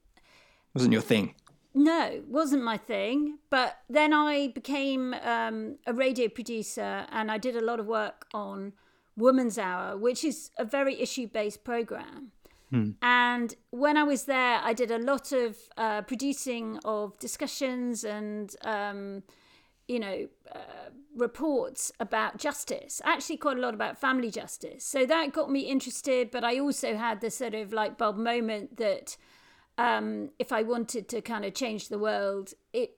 Wasn't 0.75 0.93
your 0.93 1.03
thing. 1.03 1.35
No, 1.73 2.23
wasn't 2.29 2.65
my 2.65 2.77
thing. 2.77 3.39
But 3.49 3.79
then 3.89 4.13
I 4.13 4.49
became 4.49 5.15
um, 5.15 5.79
a 5.87 5.93
radio 5.93 6.29
producer, 6.29 7.07
and 7.11 7.31
I 7.31 7.39
did 7.39 7.57
a 7.57 7.65
lot 7.65 7.79
of 7.81 7.87
work 7.87 8.27
on 8.35 8.73
Woman's 9.17 9.59
Hour, 9.59 9.97
which 9.97 10.25
is 10.25 10.51
a 10.59 10.65
very 10.65 11.01
issue-based 11.01 11.63
program. 11.65 12.33
Hmm. 12.71 12.91
And 13.03 13.55
when 13.71 13.97
I 13.97 14.05
was 14.05 14.25
there, 14.25 14.61
I 14.63 14.73
did 14.73 14.91
a 14.91 14.99
lot 14.99 15.33
of 15.33 15.57
uh, 15.77 16.03
producing 16.03 16.79
of 16.85 17.19
discussions 17.19 18.05
and 18.05 18.55
um, 18.63 19.23
you 19.91 19.99
know, 19.99 20.29
uh, 20.55 20.91
reports 21.17 21.91
about 21.99 22.39
justice, 22.39 23.03
actually 23.05 23.37
quite 23.37 23.59
a 23.59 23.61
lot 23.61 23.75
about 23.75 23.99
family 23.99 24.31
justice. 24.31 24.85
So 24.85 25.05
that 25.05 25.33
got 25.33 25.51
me 25.51 25.61
interested, 25.61 26.31
but 26.31 26.45
I 26.45 26.61
also 26.61 26.97
had 26.97 27.21
the 27.21 27.31
sort 27.31 27.55
of 27.55 27.73
light 27.73 27.99
bulb 27.99 28.17
moment 28.17 28.77
that 28.77 29.17
um, 29.77 30.31
if 30.39 30.53
I 30.53 30.63
wanted 30.63 31.09
to 31.09 31.21
kind 31.21 31.45
of 31.45 31.55
change 31.55 31.89
the 31.89 31.99
world, 31.99 32.55
it 32.73 32.93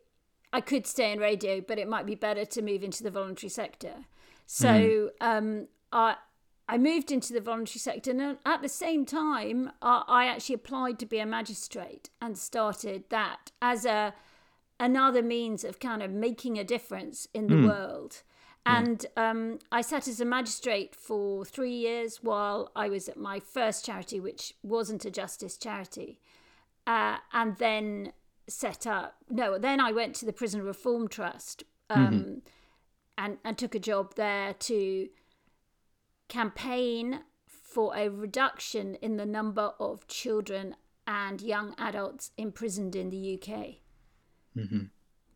I 0.53 0.61
could 0.61 0.87
stay 0.87 1.11
in 1.13 1.19
radio, 1.19 1.63
but 1.67 1.79
it 1.79 1.89
might 1.89 2.05
be 2.05 2.15
better 2.15 2.45
to 2.45 2.61
move 2.61 2.83
into 2.85 3.03
the 3.03 3.11
voluntary 3.11 3.49
sector. 3.49 4.05
So 4.45 4.69
mm. 4.69 5.11
um, 5.23 5.69
I 5.93 6.17
I 6.69 6.77
moved 6.77 7.11
into 7.11 7.33
the 7.33 7.41
voluntary 7.41 7.79
sector, 7.79 8.11
and 8.11 8.37
at 8.45 8.61
the 8.61 8.69
same 8.69 9.07
time, 9.07 9.73
I, 9.81 10.05
I 10.07 10.27
actually 10.27 10.57
applied 10.57 10.99
to 10.99 11.07
be 11.07 11.21
a 11.21 11.27
magistrate 11.27 12.11
and 12.21 12.37
started 12.37 13.05
that 13.09 13.51
as 13.63 13.87
a 13.87 14.13
another 14.79 15.23
means 15.23 15.65
of 15.65 15.81
kind 15.81 16.03
of 16.03 16.11
making 16.11 16.59
a 16.59 16.65
difference 16.65 17.29
in 17.33 17.47
the 17.47 17.55
mm. 17.55 17.69
world. 17.69 18.23
And 18.65 19.05
um, 19.17 19.59
I 19.73 19.81
sat 19.81 20.07
as 20.07 20.21
a 20.21 20.25
magistrate 20.25 20.95
for 20.95 21.45
three 21.45 21.75
years 21.75 22.23
while 22.23 22.71
I 22.77 22.89
was 22.89 23.09
at 23.09 23.17
my 23.17 23.41
first 23.41 23.85
charity, 23.85 24.21
which 24.21 24.55
wasn't 24.63 25.05
a 25.05 25.11
justice 25.11 25.57
charity. 25.57 26.21
Uh, 26.87 27.17
and 27.33 27.57
then 27.59 28.13
set 28.49 28.87
up, 28.87 29.17
no, 29.29 29.59
then 29.59 29.81
I 29.81 29.91
went 29.93 30.15
to 30.17 30.27
the 30.27 30.33
Prison 30.33 30.63
Reform 30.63 31.09
Trust 31.09 31.65
um, 31.91 32.07
mm-hmm. 32.07 32.39
and, 33.19 33.39
and 33.45 33.59
took 33.59 33.75
a 33.75 33.81
job 33.81 34.15
there 34.15 34.55
to 34.55 35.09
campaign 36.29 37.21
for 37.47 37.97
a 37.97 38.09
reduction 38.09 38.97
in 38.97 39.17
the 39.17 39.27
number 39.27 39.73
of 39.81 40.07
children 40.07 40.77
and 41.07 41.41
young 41.41 41.75
adults 41.79 42.31
imprisoned 42.37 42.95
in 42.95 43.11
the 43.11 43.41
UK. 43.41 43.82
Mm-hmm. 44.57 44.85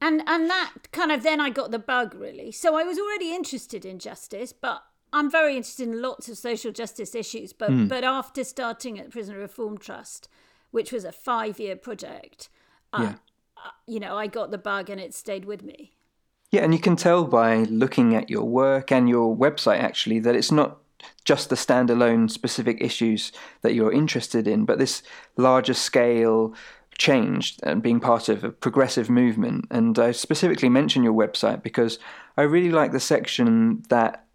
And 0.01 0.23
and 0.27 0.51
that 0.51 0.73
kind 0.93 1.11
of 1.11 1.23
then 1.23 1.41
I 1.41 1.51
got 1.51 1.71
the 1.71 1.79
bug 1.79 2.15
really. 2.15 2.53
So 2.53 2.77
I 2.77 2.85
was 2.85 2.99
already 2.99 3.35
interested 3.35 3.85
in 3.85 3.99
justice, 3.99 4.53
but 4.53 4.83
I'm 5.13 5.31
very 5.31 5.57
interested 5.57 5.89
in 5.89 6.03
lots 6.03 6.29
of 6.29 6.37
social 6.37 6.73
justice 6.73 7.15
issues. 7.15 7.53
But 7.53 7.71
mm. 7.71 7.89
but 7.89 8.05
after 8.05 8.45
starting 8.45 8.99
at 8.99 9.07
the 9.07 9.11
Prisoner 9.11 9.39
Reform 9.39 9.79
Trust, 9.79 10.29
which 10.71 10.93
was 10.93 11.05
a 11.05 11.13
five 11.13 11.59
year 11.59 11.77
project, 11.77 12.49
yeah. 12.99 13.15
uh, 13.57 13.71
you 13.87 14.01
know, 14.01 14.17
I 14.17 14.27
got 14.27 14.51
the 14.51 14.59
bug 14.59 14.91
and 14.91 15.01
it 15.01 15.15
stayed 15.15 15.45
with 15.45 15.63
me. 15.63 15.93
Yeah, 16.51 16.63
and 16.63 16.73
you 16.73 16.81
can 16.81 16.97
tell 16.97 17.25
by 17.25 17.65
looking 17.65 18.15
at 18.15 18.31
your 18.31 18.45
work 18.45 18.93
and 18.93 19.09
your 19.09 19.37
website 19.37 19.81
actually 19.81 20.21
that 20.21 20.37
it's 20.37 20.53
not 20.53 20.79
just 21.25 21.49
the 21.49 21.57
standalone 21.57 22.31
specific 22.31 22.79
issues 22.81 23.33
that 23.63 23.75
you're 23.75 23.93
interested 23.93 24.47
in, 24.47 24.65
but 24.65 24.79
this 24.79 25.03
larger 25.37 25.75
scale 25.75 26.55
changed 26.99 27.61
and 27.63 27.83
being 27.83 28.01
part 28.01 28.29
of 28.29 28.45
a 28.45 28.51
progressive 28.51 29.11
movement. 29.11 29.67
And 29.71 29.99
I 29.99 30.13
specifically 30.13 30.69
mention 30.69 31.03
your 31.03 31.13
website 31.13 31.63
because 31.63 31.99
I 32.37 32.43
really 32.43 32.71
like 32.71 32.93
the 32.93 33.01
section 33.01 33.83
that 33.89 34.27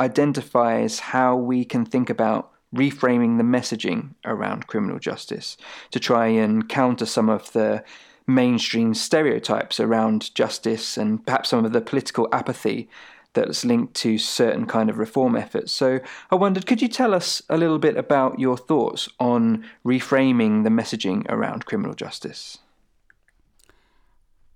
identifies 0.00 0.98
how 0.98 1.36
we 1.36 1.64
can 1.64 1.84
think 1.84 2.10
about 2.10 2.52
reframing 2.74 3.38
the 3.38 3.44
messaging 3.44 4.14
around 4.24 4.66
criminal 4.66 4.98
justice 4.98 5.56
to 5.90 6.00
try 6.00 6.26
and 6.26 6.68
counter 6.68 7.06
some 7.06 7.30
of 7.30 7.52
the 7.52 7.82
mainstream 8.26 8.92
stereotypes 8.92 9.78
around 9.78 10.34
justice 10.34 10.98
and 10.98 11.24
perhaps 11.24 11.50
some 11.50 11.64
of 11.64 11.72
the 11.72 11.80
political 11.80 12.28
apathy 12.32 12.88
that's 13.36 13.64
linked 13.64 13.94
to 13.94 14.18
certain 14.18 14.66
kind 14.66 14.90
of 14.90 14.98
reform 14.98 15.36
efforts. 15.36 15.70
So 15.70 16.00
I 16.30 16.34
wondered, 16.34 16.66
could 16.66 16.82
you 16.82 16.88
tell 16.88 17.14
us 17.14 17.42
a 17.48 17.56
little 17.56 17.78
bit 17.78 17.96
about 17.96 18.40
your 18.40 18.56
thoughts 18.56 19.08
on 19.20 19.64
reframing 19.84 20.64
the 20.64 20.70
messaging 20.70 21.24
around 21.28 21.66
criminal 21.66 21.94
justice? 21.94 22.58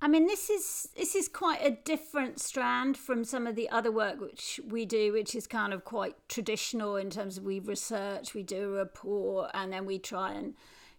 I 0.02 0.08
mean, 0.08 0.26
this 0.26 0.48
is 0.48 0.88
this 0.96 1.14
is 1.14 1.28
quite 1.28 1.60
a 1.62 1.70
different 1.70 2.40
strand 2.40 2.96
from 2.96 3.22
some 3.22 3.46
of 3.46 3.54
the 3.54 3.68
other 3.68 3.92
work 3.92 4.18
which 4.18 4.58
we 4.66 4.86
do, 4.86 5.12
which 5.12 5.34
is 5.34 5.46
kind 5.46 5.74
of 5.74 5.84
quite 5.84 6.16
traditional 6.28 6.96
in 6.96 7.10
terms 7.10 7.36
of 7.36 7.44
we 7.44 7.60
research, 7.60 8.32
we 8.32 8.42
do 8.42 8.64
a 8.64 8.78
report, 8.78 9.50
and 9.52 9.72
then 9.72 9.84
we 9.84 9.98
try 9.98 10.32
and, 10.32 10.54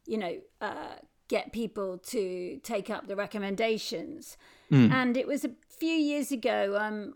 you 0.06 0.20
know, 0.20 0.38
uh, 0.62 0.96
get 1.30 1.52
people 1.52 1.98
to 1.98 2.60
take 2.62 2.91
up 2.91 3.08
the 3.08 3.15
recommendations. 3.15 4.38
Mm. 4.72 4.91
And 4.91 5.17
it 5.17 5.26
was 5.26 5.44
a 5.44 5.52
few 5.80 5.96
years 5.96 6.32
ago. 6.32 6.78
Um, 6.80 7.15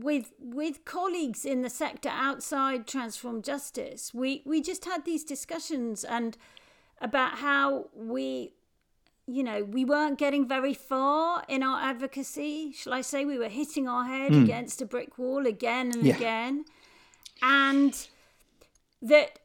with 0.00 0.32
with 0.38 0.84
colleagues 0.84 1.44
in 1.44 1.62
the 1.62 1.70
sector 1.70 2.08
outside 2.08 2.86
Transform 2.86 3.42
Justice, 3.42 4.12
we 4.14 4.42
we 4.46 4.60
just 4.60 4.84
had 4.84 5.04
these 5.04 5.24
discussions 5.24 6.04
and 6.04 6.36
about 7.00 7.38
how 7.38 7.88
we 7.94 8.54
you 9.26 9.42
know 9.42 9.64
we 9.64 9.84
weren't 9.84 10.18
getting 10.18 10.48
very 10.48 10.74
far 10.74 11.44
in 11.48 11.62
our 11.62 11.80
advocacy 11.80 12.72
shall 12.72 12.92
i 12.92 13.00
say 13.00 13.24
we 13.24 13.38
were 13.38 13.48
hitting 13.48 13.86
our 13.86 14.04
head 14.04 14.32
mm. 14.32 14.42
against 14.42 14.82
a 14.82 14.84
brick 14.84 15.16
wall 15.16 15.46
again 15.46 15.92
and 15.92 16.04
yeah. 16.04 16.16
again 16.16 16.64
and 17.40 18.08
that 19.00 19.38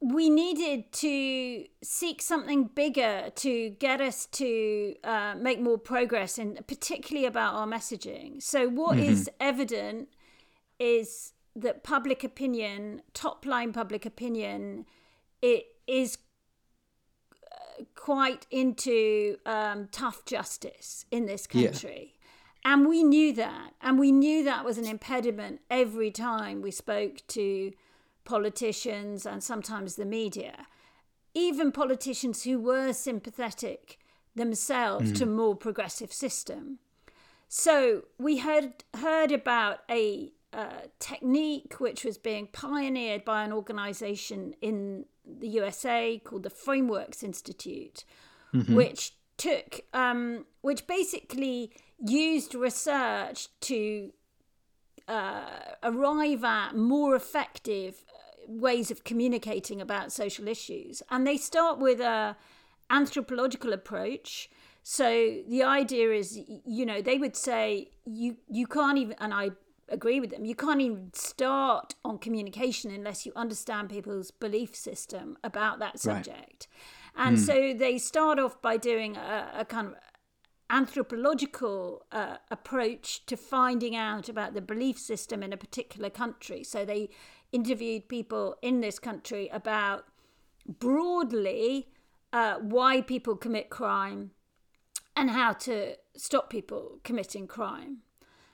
we 0.00 0.28
needed 0.28 0.92
to 0.92 1.64
seek 1.82 2.20
something 2.20 2.64
bigger 2.64 3.30
to 3.34 3.70
get 3.70 4.00
us 4.00 4.26
to 4.26 4.94
uh, 5.02 5.34
make 5.36 5.60
more 5.60 5.78
progress, 5.78 6.38
and 6.38 6.64
particularly 6.66 7.26
about 7.26 7.54
our 7.54 7.66
messaging. 7.66 8.42
So, 8.42 8.68
what 8.68 8.96
mm-hmm. 8.96 9.10
is 9.10 9.30
evident 9.40 10.08
is 10.78 11.32
that 11.54 11.82
public 11.82 12.22
opinion, 12.22 13.00
top 13.14 13.46
line 13.46 13.72
public 13.72 14.04
opinion, 14.04 14.84
it 15.40 15.64
is 15.86 16.18
uh, 17.50 17.84
quite 17.94 18.46
into 18.50 19.38
um, 19.46 19.88
tough 19.90 20.26
justice 20.26 21.06
in 21.10 21.24
this 21.24 21.46
country. 21.46 22.12
Yeah. 22.12 22.72
And 22.72 22.88
we 22.88 23.04
knew 23.04 23.32
that. 23.34 23.74
And 23.80 23.98
we 23.98 24.10
knew 24.12 24.44
that 24.44 24.64
was 24.64 24.76
an 24.76 24.86
impediment 24.86 25.60
every 25.70 26.10
time 26.10 26.60
we 26.60 26.72
spoke 26.72 27.26
to 27.28 27.72
politicians 28.26 29.24
and 29.24 29.42
sometimes 29.42 29.96
the 29.96 30.04
media, 30.04 30.66
even 31.34 31.72
politicians 31.72 32.44
who 32.44 32.58
were 32.58 32.92
sympathetic 32.92 33.98
themselves 34.34 35.12
mm. 35.12 35.16
to 35.16 35.26
more 35.26 35.54
progressive 35.54 36.12
system. 36.12 36.78
So 37.48 38.02
we 38.18 38.38
heard 38.38 38.84
heard 38.94 39.32
about 39.32 39.78
a 39.90 40.32
uh, 40.52 40.88
technique 40.98 41.74
which 41.78 42.04
was 42.04 42.18
being 42.18 42.48
pioneered 42.48 43.24
by 43.24 43.44
an 43.44 43.52
organization 43.52 44.54
in 44.60 45.04
the 45.24 45.48
USA 45.48 46.20
called 46.24 46.42
the 46.42 46.50
Frameworks 46.50 47.22
Institute, 47.22 48.04
mm-hmm. 48.54 48.74
which 48.74 49.12
took 49.36 49.82
um, 49.92 50.46
which 50.62 50.86
basically 50.86 51.72
used 51.98 52.54
research 52.54 53.48
to 53.60 54.12
uh, 55.08 55.46
arrive 55.82 56.42
at 56.44 56.74
more 56.74 57.14
effective 57.14 58.04
ways 58.46 58.90
of 58.90 59.04
communicating 59.04 59.80
about 59.80 60.12
social 60.12 60.48
issues 60.48 61.02
and 61.10 61.26
they 61.26 61.36
start 61.36 61.78
with 61.78 62.00
a 62.00 62.36
anthropological 62.90 63.72
approach 63.72 64.48
so 64.82 65.38
the 65.48 65.62
idea 65.62 66.10
is 66.12 66.38
you 66.64 66.86
know 66.86 67.02
they 67.02 67.18
would 67.18 67.36
say 67.36 67.90
you 68.04 68.36
you 68.48 68.66
can't 68.66 68.98
even 68.98 69.14
and 69.18 69.34
i 69.34 69.50
agree 69.88 70.20
with 70.20 70.30
them 70.30 70.44
you 70.44 70.54
can't 70.54 70.80
even 70.80 71.10
start 71.12 71.94
on 72.04 72.18
communication 72.18 72.90
unless 72.90 73.26
you 73.26 73.32
understand 73.36 73.88
people's 73.88 74.30
belief 74.30 74.74
system 74.74 75.36
about 75.44 75.78
that 75.78 75.98
subject 75.98 76.68
right. 77.16 77.26
and 77.26 77.36
mm. 77.36 77.40
so 77.40 77.74
they 77.76 77.98
start 77.98 78.38
off 78.38 78.60
by 78.62 78.76
doing 78.76 79.16
a, 79.16 79.50
a 79.58 79.64
kind 79.64 79.88
of 79.88 79.94
anthropological 80.70 82.04
uh, 82.10 82.36
approach 82.50 83.24
to 83.26 83.36
finding 83.36 83.94
out 83.94 84.28
about 84.28 84.54
the 84.54 84.60
belief 84.60 84.98
system 84.98 85.42
in 85.42 85.52
a 85.52 85.56
particular 85.56 86.10
country. 86.10 86.64
So 86.64 86.84
they 86.84 87.08
interviewed 87.56 88.08
people 88.08 88.56
in 88.62 88.80
this 88.80 88.98
country 88.98 89.48
about 89.52 90.04
broadly 90.68 91.88
uh, 92.32 92.56
why 92.56 93.00
people 93.00 93.36
commit 93.36 93.70
crime 93.70 94.30
and 95.16 95.30
how 95.30 95.52
to 95.52 95.96
stop 96.16 96.50
people 96.50 97.00
committing 97.02 97.46
crime. 97.46 97.98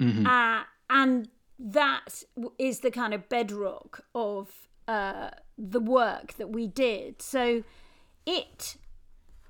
Mm-hmm. 0.00 0.26
Uh, 0.26 0.62
and 0.88 1.28
that 1.58 2.22
is 2.58 2.80
the 2.80 2.90
kind 2.90 3.12
of 3.12 3.28
bedrock 3.28 4.04
of 4.14 4.68
uh, 4.86 5.30
the 5.58 5.80
work 5.80 6.34
that 6.34 6.50
we 6.50 6.66
did. 6.66 7.20
So 7.20 7.64
it 8.24 8.76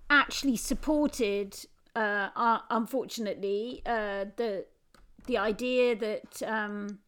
actually 0.08 0.56
supported 0.56 1.56
uh, 1.94 2.58
unfortunately, 2.70 3.82
uh, 3.84 4.24
the 4.36 4.64
the 5.26 5.38
idea 5.38 5.94
that 5.94 6.42
um, 6.42 6.98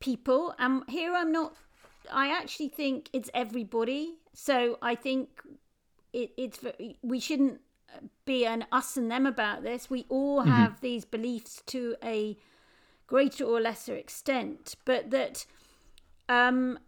people, 0.00 0.54
and 0.58 0.82
here 0.88 1.14
I'm 1.14 1.32
not, 1.32 1.54
I 2.12 2.28
actually 2.28 2.68
think 2.68 3.08
it's 3.12 3.30
everybody. 3.34 4.16
So 4.32 4.78
I 4.82 4.94
think 4.94 5.28
it, 6.12 6.32
it's 6.36 6.60
we 7.02 7.20
shouldn't 7.20 7.60
be 8.24 8.46
an 8.46 8.66
us 8.72 8.96
and 8.96 9.10
them 9.10 9.26
about 9.26 9.62
this. 9.62 9.90
We 9.90 10.06
all 10.08 10.40
mm-hmm. 10.40 10.50
have 10.50 10.80
these 10.80 11.04
beliefs 11.04 11.62
to 11.66 11.96
a 12.02 12.36
greater 13.06 13.44
or 13.44 13.60
lesser 13.60 13.94
extent, 13.94 14.76
but 14.84 15.10
that 15.10 15.46
um, 16.28 16.78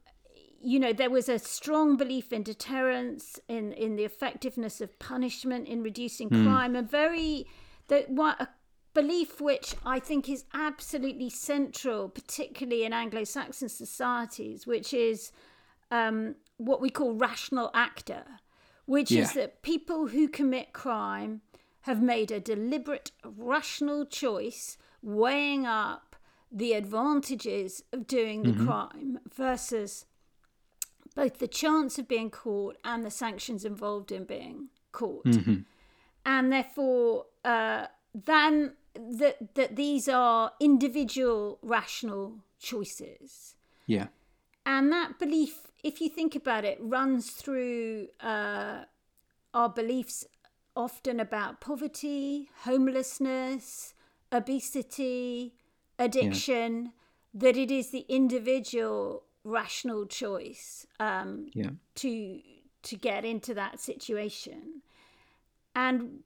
you 0.62 0.78
know, 0.78 0.92
there 0.92 1.10
was 1.10 1.28
a 1.28 1.38
strong 1.38 1.96
belief 1.96 2.32
in 2.32 2.42
deterrence, 2.42 3.40
in 3.48 3.72
in 3.72 3.96
the 3.96 4.04
effectiveness 4.04 4.80
of 4.80 4.98
punishment, 4.98 5.66
in 5.68 5.82
reducing 5.82 6.30
mm. 6.30 6.44
crime, 6.44 6.76
a 6.76 6.82
very 6.82 7.46
that 7.88 8.08
what 8.08 8.40
a 8.40 8.48
belief 8.94 9.40
which 9.40 9.74
I 9.84 9.98
think 9.98 10.28
is 10.28 10.44
absolutely 10.52 11.30
central, 11.30 12.08
particularly 12.08 12.84
in 12.84 12.92
Anglo-Saxon 12.92 13.68
societies, 13.68 14.66
which 14.66 14.92
is 14.92 15.32
um, 15.90 16.36
what 16.56 16.80
we 16.80 16.90
call 16.90 17.14
rational 17.14 17.70
actor, 17.74 18.24
which 18.86 19.10
yeah. 19.10 19.22
is 19.22 19.32
that 19.32 19.62
people 19.62 20.08
who 20.08 20.28
commit 20.28 20.72
crime 20.72 21.40
have 21.82 22.02
made 22.02 22.30
a 22.30 22.40
deliberate, 22.40 23.10
rational 23.24 24.04
choice, 24.06 24.76
weighing 25.02 25.66
up 25.66 26.16
the 26.50 26.74
advantages 26.74 27.82
of 27.92 28.06
doing 28.06 28.42
the 28.42 28.50
mm-hmm. 28.50 28.66
crime 28.66 29.18
versus 29.34 30.04
both 31.14 31.38
the 31.38 31.48
chance 31.48 31.98
of 31.98 32.06
being 32.06 32.30
caught 32.30 32.76
and 32.84 33.04
the 33.04 33.10
sanctions 33.10 33.64
involved 33.64 34.12
in 34.12 34.24
being 34.24 34.68
caught. 34.92 35.24
Mm-hmm. 35.24 35.60
And 36.24 36.52
therefore, 36.52 37.26
uh, 37.44 37.86
then 38.14 38.74
that 38.94 39.54
that 39.54 39.76
these 39.76 40.08
are 40.08 40.52
individual 40.60 41.58
rational 41.62 42.38
choices. 42.58 43.54
Yeah. 43.86 44.08
And 44.64 44.92
that 44.92 45.18
belief, 45.18 45.66
if 45.82 46.00
you 46.00 46.08
think 46.08 46.36
about 46.36 46.64
it, 46.64 46.78
runs 46.80 47.30
through 47.30 48.08
uh, 48.20 48.84
our 49.52 49.68
beliefs 49.68 50.24
often 50.76 51.18
about 51.18 51.60
poverty, 51.60 52.48
homelessness, 52.62 53.94
obesity, 54.30 55.54
addiction, 55.98 56.84
yeah. 56.84 56.90
that 57.34 57.56
it 57.56 57.70
is 57.70 57.90
the 57.90 58.06
individual 58.08 59.24
rational 59.44 60.06
choice 60.06 60.86
um, 61.00 61.46
yeah. 61.54 61.70
to 61.96 62.40
to 62.82 62.96
get 62.96 63.24
into 63.24 63.54
that 63.54 63.80
situation 63.80 64.82
and 65.74 66.20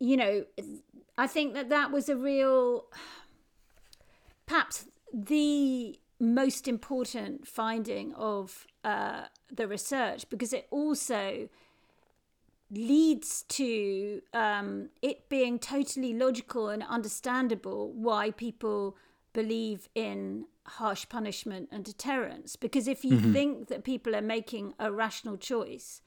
you 0.00 0.16
know 0.16 0.44
i 1.18 1.26
think 1.26 1.54
that 1.54 1.68
that 1.68 1.90
was 1.90 2.08
a 2.08 2.16
real 2.16 2.86
perhaps 4.46 4.86
the 5.12 5.98
most 6.18 6.68
important 6.68 7.46
finding 7.46 8.14
of 8.14 8.66
uh, 8.84 9.22
the 9.50 9.66
research 9.66 10.28
because 10.30 10.52
it 10.52 10.68
also 10.70 11.48
leads 12.70 13.42
to 13.48 14.22
um, 14.32 14.88
it 15.02 15.28
being 15.28 15.58
totally 15.58 16.14
logical 16.14 16.68
and 16.68 16.82
understandable 16.88 17.92
why 17.92 18.30
people 18.30 18.96
believe 19.32 19.88
in 19.94 20.46
harsh 20.66 21.08
punishment 21.08 21.68
and 21.70 21.84
deterrence. 21.84 22.56
Because 22.56 22.88
if 22.88 23.04
you 23.04 23.18
mm-hmm. 23.18 23.32
think 23.32 23.68
that 23.68 23.84
people 23.84 24.16
are 24.16 24.22
making 24.22 24.74
a 24.78 24.90
rational 24.90 25.36
choice, 25.36 26.00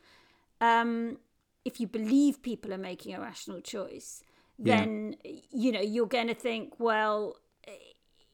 um, 0.59 1.17
if 1.63 1.79
you 1.79 1.87
believe 1.87 2.41
people 2.41 2.73
are 2.73 2.79
making 2.79 3.13
a 3.13 3.21
rational 3.21 3.61
choice, 3.61 4.23
then 4.57 5.15
yeah. 5.23 5.31
you 5.51 5.71
know 5.71 5.81
you're 5.81 6.07
going 6.07 6.27
to 6.27 6.33
think, 6.33 6.79
well, 6.79 7.37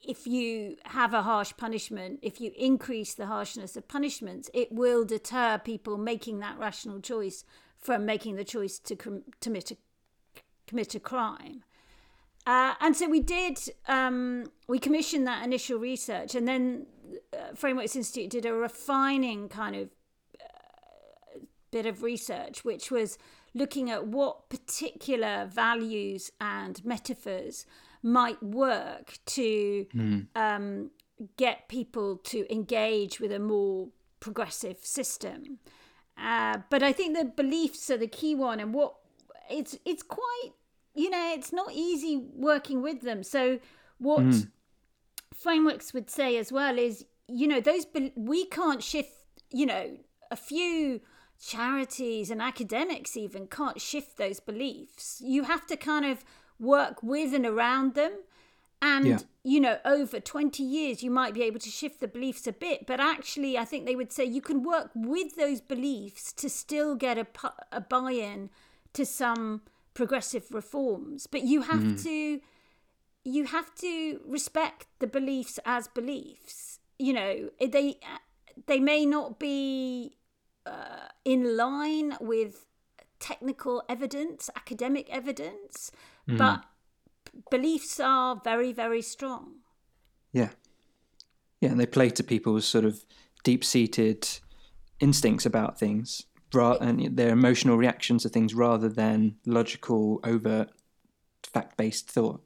if 0.02 0.26
you 0.26 0.78
have 0.86 1.14
a 1.14 1.22
harsh 1.22 1.54
punishment, 1.58 2.20
if 2.22 2.42
you 2.42 2.52
increase 2.58 3.14
the 3.14 3.28
harshness 3.28 3.78
of 3.78 3.88
punishments, 3.88 4.50
it 4.54 4.72
will 4.72 5.06
deter 5.06 5.60
people 5.60 5.98
making 5.98 6.40
that 6.40 6.58
rational 6.58 7.00
choice 7.00 7.44
from 7.78 8.06
making 8.06 8.36
the 8.36 8.44
choice 8.44 8.80
to 8.80 8.96
com- 8.96 9.24
commit 9.42 9.72
a 9.72 9.78
commit 10.68 10.96
a 10.96 11.00
crime. 11.00 11.64
Uh, 12.48 12.74
and 12.80 12.96
so 12.96 13.08
we 13.08 13.20
did, 13.20 13.60
um, 13.88 14.46
we 14.68 14.80
commissioned 14.80 15.28
that 15.28 15.44
initial 15.46 15.78
research, 15.78 16.34
and 16.34 16.48
then 16.48 16.88
uh, 17.34 17.54
Frameworks 17.54 17.96
Institute 17.96 18.32
did 18.32 18.46
a 18.46 18.54
refining 18.54 19.48
kind 19.48 19.76
of 19.76 19.90
uh, 20.40 21.40
bit 21.70 21.86
of 21.86 22.02
research, 22.02 22.64
which 22.64 22.90
was 22.90 23.20
looking 23.54 23.90
at 23.90 24.08
what 24.08 24.50
particular 24.50 25.50
values 25.52 26.32
and 26.40 26.84
metaphors 26.86 27.66
might 28.04 28.42
work 28.42 29.18
to 29.26 29.86
mm. 29.94 30.28
um, 30.36 30.92
get 31.38 31.68
people 31.68 32.18
to 32.18 32.52
engage 32.52 33.20
with 33.20 33.32
a 33.32 33.40
more 33.40 33.90
progressive 34.20 34.80
system. 34.82 35.60
Uh, 36.18 36.60
but 36.70 36.84
I 36.84 36.92
think 36.94 37.18
the 37.18 37.26
beliefs 37.26 37.90
are 37.90 37.98
the 37.98 38.08
key 38.08 38.36
one, 38.36 38.60
and 38.60 38.74
what 38.74 38.96
it's 39.50 39.78
it's 39.86 40.04
quite 40.04 40.52
you 40.94 41.10
know, 41.10 41.32
it's 41.34 41.54
not 41.54 41.72
easy 41.74 42.18
working 42.36 42.82
with 42.82 43.02
them. 43.02 43.24
So 43.24 43.60
what 43.98 44.22
mm. 44.22 44.50
frameworks 45.34 45.94
would 45.94 46.10
say 46.10 46.38
as 46.38 46.52
well 46.52 46.78
is, 46.78 47.06
you 47.28 47.48
know, 47.48 47.62
those 47.62 47.86
be- 47.86 48.14
we 48.16 48.46
can't 48.46 48.84
shift, 48.84 49.14
you 49.52 49.66
know, 49.66 49.98
a 50.30 50.36
few 50.36 51.02
charities 51.42 52.30
and 52.30 52.42
academics 52.42 53.18
even 53.18 53.48
can't 53.48 53.82
shift 53.82 54.18
those 54.18 54.40
beliefs. 54.40 55.22
You 55.24 55.44
have 55.44 55.66
to 55.68 55.76
kind 55.76 56.06
of 56.06 56.24
work 56.60 57.02
with 57.02 57.34
and 57.34 57.46
around 57.46 57.96
them. 57.96 58.14
And, 58.84 59.06
yeah. 59.06 59.20
you 59.44 59.60
know, 59.60 59.78
over 59.86 60.20
20 60.20 60.64
years, 60.64 61.04
you 61.04 61.12
might 61.12 61.34
be 61.34 61.44
able 61.44 61.60
to 61.60 61.70
shift 61.70 62.00
the 62.00 62.08
beliefs 62.08 62.48
a 62.48 62.52
bit. 62.52 62.88
But 62.88 63.00
actually, 63.00 63.58
I 63.58 63.66
think 63.66 63.86
they 63.86 63.96
would 63.96 64.12
say 64.12 64.26
you 64.26 64.42
can 64.42 64.64
work 64.64 64.90
with 64.96 65.36
those 65.36 65.62
beliefs 65.62 66.32
to 66.34 66.50
still 66.50 66.96
get 66.96 67.18
a, 67.18 67.28
a 67.72 67.82
buy 67.82 68.12
in 68.14 68.50
to 68.94 69.06
some 69.06 69.62
progressive 69.94 70.46
reforms 70.52 71.28
but 71.28 71.44
you 71.44 71.64
have 71.64 71.80
mm. 71.80 72.04
to 72.04 72.40
you 73.24 73.46
have 73.46 73.74
to 73.76 74.20
respect 74.26 74.88
the 75.00 75.08
beliefs 75.08 75.60
as 75.66 75.88
beliefs 75.90 76.80
you 76.98 77.12
know 77.12 77.50
they 77.60 77.98
they 78.68 78.80
may 78.80 79.06
not 79.06 79.38
be 79.38 80.16
uh, 80.72 81.08
in 81.26 81.58
line 81.58 82.16
with 82.20 82.66
technical 83.20 83.84
evidence 83.88 84.50
academic 84.56 85.08
evidence 85.10 85.92
mm. 86.28 86.38
but 86.38 86.64
beliefs 87.50 88.00
are 88.00 88.42
very 88.44 88.72
very 88.74 89.02
strong 89.02 89.56
yeah 90.34 90.50
yeah 91.60 91.70
and 91.70 91.80
they 91.80 91.86
play 91.86 92.10
to 92.10 92.24
people's 92.24 92.66
sort 92.66 92.86
of 92.86 93.06
deep-seated 93.44 94.28
instincts 95.00 95.46
about 95.46 95.78
things 95.78 96.26
ra- 96.54 96.78
and 96.82 97.18
their 97.18 97.30
emotional 97.30 97.78
reactions 97.78 98.24
to 98.24 98.30
things 98.30 98.54
rather 98.54 98.90
than 98.90 99.36
logical, 99.46 100.20
overt, 100.24 100.70
fact-based 101.44 102.10
thought. 102.10 102.42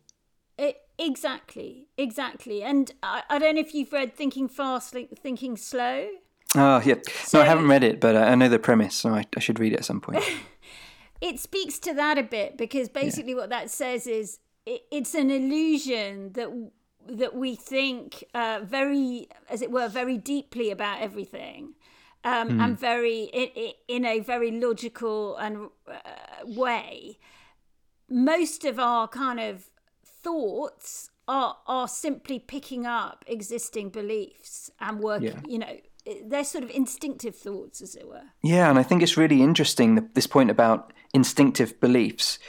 Exactly, 0.97 1.87
exactly. 1.97 2.63
And 2.63 2.91
I, 3.03 3.23
I 3.29 3.37
don't 3.37 3.55
know 3.55 3.61
if 3.61 3.73
you've 3.73 3.91
read 3.91 4.15
Thinking 4.15 4.47
Fast, 4.47 4.95
Thinking 5.21 5.57
Slow. 5.57 6.07
Oh, 6.55 6.81
yeah. 6.85 6.95
So, 7.23 7.37
no, 7.37 7.43
I 7.43 7.47
haven't 7.47 7.67
read 7.67 7.83
it, 7.83 7.99
but 7.99 8.15
I 8.15 8.35
know 8.35 8.49
the 8.49 8.59
premise, 8.59 8.95
so 8.95 9.09
I, 9.09 9.25
I 9.35 9.39
should 9.39 9.59
read 9.59 9.73
it 9.73 9.79
at 9.79 9.85
some 9.85 10.01
point. 10.01 10.23
it 11.21 11.39
speaks 11.39 11.79
to 11.79 11.93
that 11.93 12.17
a 12.17 12.23
bit 12.23 12.57
because 12.57 12.89
basically 12.89 13.31
yeah. 13.31 13.37
what 13.37 13.49
that 13.49 13.69
says 13.71 14.07
is 14.07 14.39
it, 14.65 14.83
it's 14.91 15.13
an 15.15 15.31
illusion 15.31 16.33
that 16.33 16.49
that 17.07 17.35
we 17.35 17.55
think 17.55 18.23
uh, 18.33 18.61
very, 18.63 19.27
as 19.47 19.61
it 19.61 19.69
were, 19.69 19.87
very 19.87 20.17
deeply 20.17 20.71
about 20.71 21.01
everything. 21.01 21.75
Um, 22.23 22.49
mm. 22.49 22.63
and 22.63 22.79
very 22.79 23.25
in, 23.25 23.73
in, 23.87 24.03
a 24.03 24.19
very 24.19 24.49
logical 24.49 25.35
and 25.37 25.69
uh, 25.87 25.99
way. 26.43 27.19
Most 28.09 28.65
of 28.65 28.79
our 28.79 29.07
kind 29.07 29.39
of 29.39 29.69
thoughts 30.03 31.11
are 31.27 31.57
are 31.67 31.87
simply 31.87 32.39
picking 32.39 32.87
up 32.87 33.23
existing 33.27 33.89
beliefs 33.89 34.71
and 34.79 35.01
working. 35.01 35.27
Yeah. 35.27 35.41
You 35.47 35.59
know, 35.59 35.77
they're 36.25 36.43
sort 36.43 36.63
of 36.63 36.69
instinctive 36.69 37.35
thoughts, 37.35 37.81
as 37.81 37.95
it 37.95 38.07
were. 38.07 38.23
Yeah, 38.43 38.69
and 38.69 38.77
I 38.77 38.83
think 38.83 39.01
it's 39.01 39.17
really 39.17 39.41
interesting 39.41 40.09
this 40.13 40.27
point 40.27 40.49
about 40.49 40.93
instinctive 41.13 41.79
beliefs, 41.79 42.39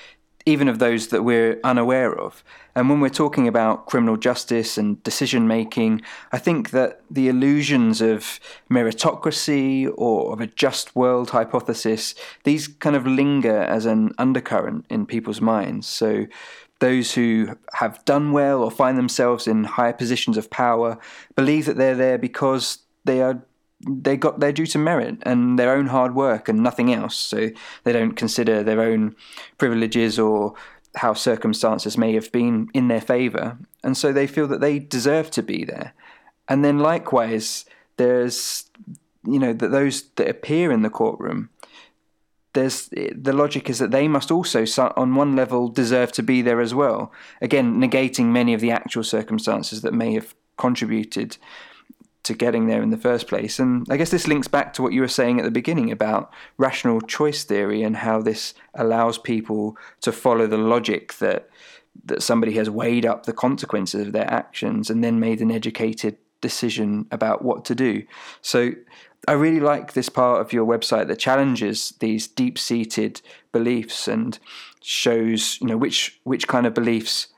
even 0.45 0.69
of 0.69 0.79
those 0.79 1.09
that 1.09 1.23
we're 1.23 1.59
unaware 1.65 2.15
of. 2.19 2.45
And 2.75 2.91
when 2.91 3.01
we're 3.01 3.09
talking 3.09 3.49
about 3.49 3.87
criminal 3.87 4.17
justice 4.17 4.77
and 4.77 5.03
decision 5.03 5.49
making, 5.49 6.03
I 6.31 6.39
think 6.39 6.71
that 6.71 7.01
the 7.11 7.29
illusions 7.29 8.01
of 8.01 8.39
meritocracy 8.71 9.91
or 9.97 10.33
of 10.33 10.41
a 10.41 10.47
just 10.47 10.95
world 10.95 11.31
hypothesis, 11.31 12.15
these 12.45 12.69
kind 12.69 12.95
of 12.95 13.07
linger 13.07 13.63
as 13.63 13.87
an 13.87 14.13
undercurrent 14.19 14.85
in 14.91 15.07
people's 15.07 15.41
minds. 15.41 15.87
So 15.87 16.27
those 16.79 17.15
who 17.15 17.57
have 17.73 18.05
done 18.05 18.33
well 18.33 18.63
or 18.63 18.71
find 18.71 18.99
themselves 18.99 19.47
in 19.47 19.65
higher 19.65 19.95
positions 19.95 20.37
of 20.37 20.51
power 20.51 20.99
believe 21.35 21.65
that 21.65 21.79
they're 21.79 21.95
there 21.95 22.19
because 22.19 22.81
they 23.07 23.23
are 23.23 23.43
they 23.87 24.17
got 24.17 24.41
their 24.41 24.53
due 24.53 24.67
to 24.67 24.79
merit 24.79 25.19
and 25.23 25.59
their 25.59 25.73
own 25.73 25.87
hard 25.87 26.15
work 26.15 26.49
and 26.49 26.63
nothing 26.63 26.93
else. 26.93 27.15
So 27.15 27.51
they 27.85 27.93
don't 27.93 28.17
consider 28.17 28.63
their 28.63 28.81
own 28.81 29.15
privileges 29.59 30.19
or 30.19 30.55
how 30.97 31.13
circumstances 31.13 31.99
may 31.99 32.15
have 32.15 32.33
been 32.33 32.69
in 32.73 32.89
their 32.89 33.03
favour, 33.03 33.59
and 33.85 33.97
so 33.97 34.13
they 34.13 34.27
feel 34.27 34.49
that 34.49 34.61
they 34.61 34.79
deserve 34.79 35.31
to 35.33 35.43
be 35.43 35.65
there. 35.65 35.93
And 36.49 36.65
then 36.65 36.79
likewise, 36.79 37.67
there's 37.97 38.71
you 39.25 39.39
know 39.39 39.53
that 39.53 39.71
those 39.71 40.05
that 40.17 40.29
appear 40.29 40.73
in 40.73 40.83
the 40.83 40.91
courtroom. 40.91 41.51
There's 42.55 42.89
the 42.89 43.35
logic 43.35 43.69
is 43.69 43.79
that 43.81 43.91
they 43.91 44.09
must 44.09 44.31
also, 44.31 44.65
on 44.97 45.15
one 45.15 45.37
level, 45.37 45.69
deserve 45.69 46.13
to 46.13 46.23
be 46.23 46.41
there 46.41 46.63
as 46.63 46.73
well. 46.75 47.13
Again, 47.43 47.79
negating 47.79 48.27
many 48.27 48.55
of 48.55 48.63
the 48.63 48.71
actual 48.71 49.05
circumstances 49.05 49.83
that 49.83 49.93
may 49.93 50.15
have 50.15 50.35
contributed 50.57 51.37
to 52.27 52.35
getting 52.35 52.67
there 52.67 52.83
in 52.83 52.91
the 52.91 52.97
first 52.97 53.29
place. 53.29 53.59
And 53.59 53.87
I 53.91 53.97
guess 53.97 54.11
this 54.11 54.29
links 54.29 54.49
back 54.49 54.73
to 54.75 54.83
what 54.83 54.93
you 54.93 55.01
were 55.01 55.09
saying 55.09 55.39
at 55.39 55.45
the 55.45 55.51
beginning 55.51 55.91
about 55.91 56.33
rational 56.59 57.01
choice 57.01 57.45
theory 57.45 57.83
and 57.83 57.97
how 57.97 58.21
this 58.21 58.55
allows 58.75 59.19
people 59.19 59.77
to 60.03 60.13
follow 60.13 60.47
the 60.47 60.59
logic 60.59 61.15
that 61.15 61.49
that 62.05 62.23
somebody 62.23 62.53
has 62.53 62.69
weighed 62.69 63.07
up 63.07 63.25
the 63.25 63.33
consequences 63.33 64.07
of 64.07 64.13
their 64.13 64.31
actions 64.31 64.91
and 64.91 65.03
then 65.03 65.19
made 65.19 65.41
an 65.41 65.51
educated 65.51 66.19
decision 66.43 67.07
about 67.11 67.43
what 67.43 67.65
to 67.65 67.75
do. 67.75 68.03
So 68.43 68.73
I 69.27 69.33
really 69.33 69.61
like 69.61 69.95
this 69.95 70.11
part 70.11 70.43
of 70.43 70.53
your 70.53 70.67
website 70.67 71.09
that 71.09 71.19
challenges 71.19 71.95
these 72.01 72.29
deep-seated 72.29 73.23
beliefs 73.51 74.07
and 74.09 74.39
shows, 74.83 75.59
you 75.61 75.67
know, 75.67 75.79
which 75.79 76.21
which 76.25 76.47
kind 76.47 76.67
of 76.67 76.75
beliefs 76.75 77.29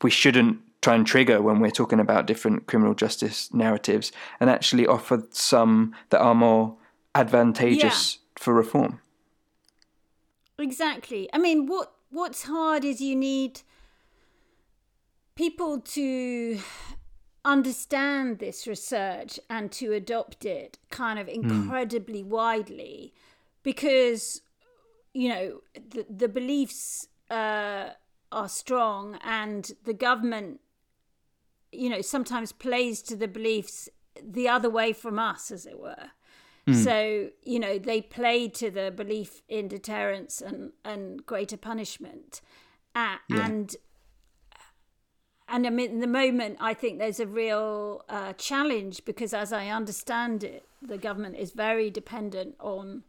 we 0.00 0.10
shouldn't 0.10 0.60
try 0.82 0.96
and 0.96 1.06
trigger 1.06 1.40
when 1.40 1.60
we're 1.60 1.70
talking 1.70 2.00
about 2.00 2.26
different 2.26 2.66
criminal 2.66 2.94
justice 2.94 3.52
narratives 3.54 4.12
and 4.40 4.50
actually 4.50 4.86
offer 4.86 5.22
some 5.30 5.94
that 6.10 6.20
are 6.20 6.34
more 6.34 6.76
advantageous 7.14 8.16
yeah. 8.16 8.42
for 8.42 8.52
reform. 8.52 9.00
Exactly. 10.58 11.30
I 11.32 11.38
mean, 11.38 11.66
what 11.66 11.92
what's 12.10 12.42
hard 12.42 12.84
is 12.84 13.00
you 13.00 13.16
need 13.16 13.62
people 15.34 15.80
to 15.80 16.58
understand 17.44 18.38
this 18.38 18.66
research 18.66 19.40
and 19.48 19.72
to 19.72 19.92
adopt 19.92 20.44
it 20.44 20.78
kind 20.90 21.18
of 21.18 21.26
hmm. 21.26 21.50
incredibly 21.50 22.22
mm. 22.22 22.28
widely 22.28 23.12
because 23.62 24.42
you 25.12 25.28
know 25.28 25.60
the, 25.74 26.06
the 26.08 26.28
beliefs 26.28 27.08
uh, 27.30 27.90
are 28.30 28.48
strong 28.48 29.18
and 29.24 29.72
the 29.84 29.94
government 29.94 30.60
you 31.72 31.88
know, 31.88 32.02
sometimes 32.02 32.52
plays 32.52 33.02
to 33.02 33.16
the 33.16 33.28
beliefs 33.28 33.88
the 34.22 34.48
other 34.48 34.70
way 34.70 34.92
from 34.92 35.18
us, 35.18 35.50
as 35.50 35.66
it 35.66 35.80
were. 35.80 36.10
Mm. 36.66 36.84
So, 36.84 37.30
you 37.42 37.58
know, 37.58 37.78
they 37.78 38.00
play 38.00 38.48
to 38.48 38.70
the 38.70 38.92
belief 38.94 39.42
in 39.48 39.68
deterrence 39.68 40.40
and, 40.40 40.72
and 40.84 41.24
greater 41.26 41.56
punishment. 41.56 42.40
Uh, 42.94 43.16
yeah. 43.28 43.46
And 43.46 43.76
and 45.48 45.66
I 45.66 45.70
mean, 45.70 45.90
in 45.90 46.00
the 46.00 46.06
moment, 46.06 46.56
I 46.60 46.72
think 46.72 46.98
there's 46.98 47.20
a 47.20 47.26
real 47.26 48.04
uh, 48.08 48.32
challenge 48.34 49.04
because, 49.04 49.34
as 49.34 49.52
I 49.52 49.68
understand 49.68 50.44
it, 50.44 50.66
the 50.80 50.96
government 50.96 51.36
is 51.36 51.52
very 51.52 51.90
dependent 51.90 52.54
on 52.58 53.02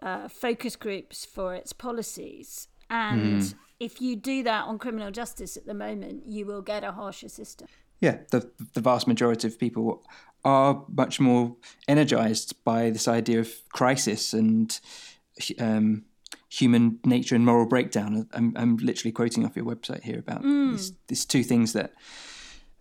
uh, 0.00 0.28
focus 0.28 0.74
groups 0.74 1.26
for 1.26 1.54
its 1.54 1.74
policies. 1.74 2.68
And 2.88 3.42
mm. 3.42 3.54
if 3.78 4.00
you 4.00 4.16
do 4.16 4.42
that 4.44 4.64
on 4.64 4.78
criminal 4.78 5.10
justice 5.10 5.56
at 5.58 5.66
the 5.66 5.74
moment, 5.74 6.22
you 6.26 6.46
will 6.46 6.62
get 6.62 6.82
a 6.82 6.92
harsher 6.92 7.28
system 7.28 7.68
yeah, 8.00 8.18
the 8.30 8.50
the 8.74 8.80
vast 8.80 9.06
majority 9.06 9.48
of 9.48 9.58
people 9.58 10.04
are 10.44 10.84
much 10.88 11.18
more 11.18 11.56
energized 11.88 12.54
by 12.64 12.90
this 12.90 13.08
idea 13.08 13.40
of 13.40 13.52
crisis 13.72 14.32
and 14.32 14.78
um, 15.58 16.04
human 16.48 17.00
nature 17.04 17.34
and 17.34 17.44
moral 17.44 17.66
breakdown. 17.66 18.28
I'm, 18.32 18.52
I'm 18.56 18.76
literally 18.76 19.12
quoting 19.12 19.44
off 19.44 19.56
your 19.56 19.64
website 19.64 20.04
here 20.04 20.18
about 20.18 20.42
mm. 20.42 20.72
these, 20.72 20.92
these 21.08 21.24
two 21.24 21.42
things 21.42 21.72
that 21.72 21.92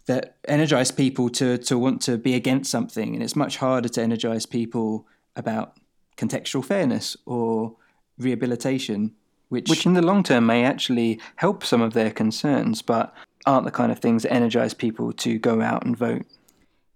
that 0.05 0.35
energize 0.47 0.91
people 0.91 1.29
to 1.29 1.57
to 1.57 1.77
want 1.79 2.01
to 2.03 2.17
be 2.17 2.35
against 2.35 2.69
something, 2.69 3.15
and 3.15 3.23
it's 3.23 3.35
much 3.35 3.57
harder 3.57 3.89
to 3.89 4.01
energize 4.01 4.45
people 4.45 5.07
about 5.35 5.77
contextual 6.17 6.63
fairness 6.63 7.17
or 7.25 7.75
rehabilitation, 8.19 9.15
which 9.49 9.69
which 9.69 9.85
in 9.85 9.93
the 9.93 10.01
long 10.01 10.21
term 10.21 10.45
may 10.45 10.63
actually 10.63 11.19
help 11.37 11.63
some 11.63 11.81
of 11.81 11.93
their 11.93 12.11
concerns, 12.11 12.83
but 12.83 13.15
aren't 13.45 13.65
the 13.65 13.71
kind 13.71 13.91
of 13.91 13.99
things 13.99 14.23
that 14.23 14.33
energize 14.33 14.73
people 14.73 15.13
to 15.13 15.37
go 15.37 15.61
out 15.61 15.85
and 15.85 15.95
vote. 15.97 16.25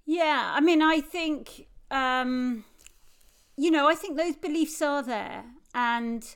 Yeah, 0.05 0.51
I 0.53 0.59
mean, 0.59 0.81
I 0.81 1.01
think, 1.01 1.67
um, 1.91 2.65
you 3.55 3.69
know, 3.69 3.87
I 3.87 3.95
think 3.95 4.17
those 4.17 4.35
beliefs 4.35 4.81
are 4.81 5.03
there. 5.03 5.45
And 5.75 6.35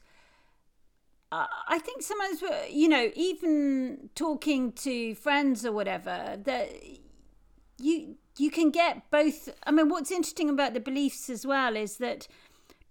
I 1.31 1.79
think 1.79 2.03
sometimes, 2.03 2.43
you 2.69 2.87
know, 2.87 3.09
even 3.15 4.09
talking 4.13 4.71
to 4.73 5.15
friends 5.15 5.65
or 5.65 5.71
whatever, 5.71 6.37
that 6.43 6.69
you 7.79 8.17
you 8.37 8.51
can 8.51 8.69
get 8.69 9.09
both. 9.09 9.49
I 9.65 9.71
mean, 9.71 9.89
what's 9.89 10.11
interesting 10.11 10.49
about 10.49 10.73
the 10.73 10.79
beliefs 10.79 11.29
as 11.29 11.45
well 11.45 11.75
is 11.75 11.97
that 11.97 12.27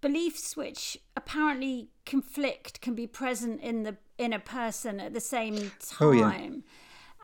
beliefs 0.00 0.56
which 0.56 0.98
apparently 1.16 1.90
conflict 2.04 2.80
can 2.80 2.94
be 2.94 3.06
present 3.06 3.60
in 3.60 3.84
the 3.84 3.96
in 4.18 4.32
a 4.32 4.40
person 4.40 4.98
at 4.98 5.14
the 5.14 5.20
same 5.20 5.72
time. 5.80 6.00
Oh, 6.00 6.10
yeah. 6.10 6.48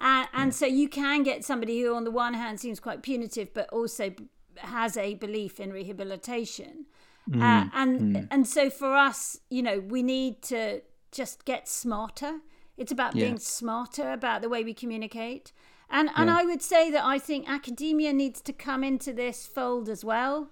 And, 0.00 0.28
and 0.32 0.46
yeah. 0.48 0.56
so 0.56 0.66
you 0.66 0.88
can 0.88 1.22
get 1.22 1.44
somebody 1.44 1.80
who, 1.80 1.94
on 1.94 2.05
the 2.05 2.11
one 2.11 2.34
hand, 2.34 2.61
seems 2.61 2.80
quite 2.80 3.03
punitive, 3.03 3.53
but 3.53 3.68
also 3.70 4.14
has 4.57 4.96
a 4.96 5.14
belief 5.14 5.61
in 5.61 5.72
rehabilitation. 5.72 6.86
Mm, 7.30 7.42
uh, 7.42 7.70
and 7.74 8.01
mm. 8.16 8.28
and 8.30 8.46
so 8.46 8.70
for 8.70 8.94
us, 8.94 9.38
you 9.51 9.62
know, 9.62 9.80
we 9.80 10.03
need 10.03 10.42
to 10.42 10.80
just 11.12 11.44
get 11.44 11.68
smarter. 11.68 12.38
It's 12.76 12.92
about 12.92 13.14
yeah. 13.14 13.26
being 13.26 13.38
smarter 13.38 14.12
about 14.12 14.40
the 14.40 14.49
way 14.49 14.64
we 14.64 14.72
communicate. 14.72 15.53
And 15.90 16.11
and 16.16 16.30
I 16.30 16.44
would 16.44 16.62
say 16.62 16.90
that 16.90 17.05
I 17.05 17.18
think 17.18 17.49
academia 17.49 18.12
needs 18.12 18.40
to 18.42 18.53
come 18.53 18.84
into 18.84 19.12
this 19.12 19.46
fold 19.46 19.88
as 19.88 20.05
well. 20.05 20.51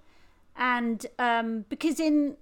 And 0.56 1.06
um, 1.18 1.66
because 1.68 2.00
in 2.00 2.36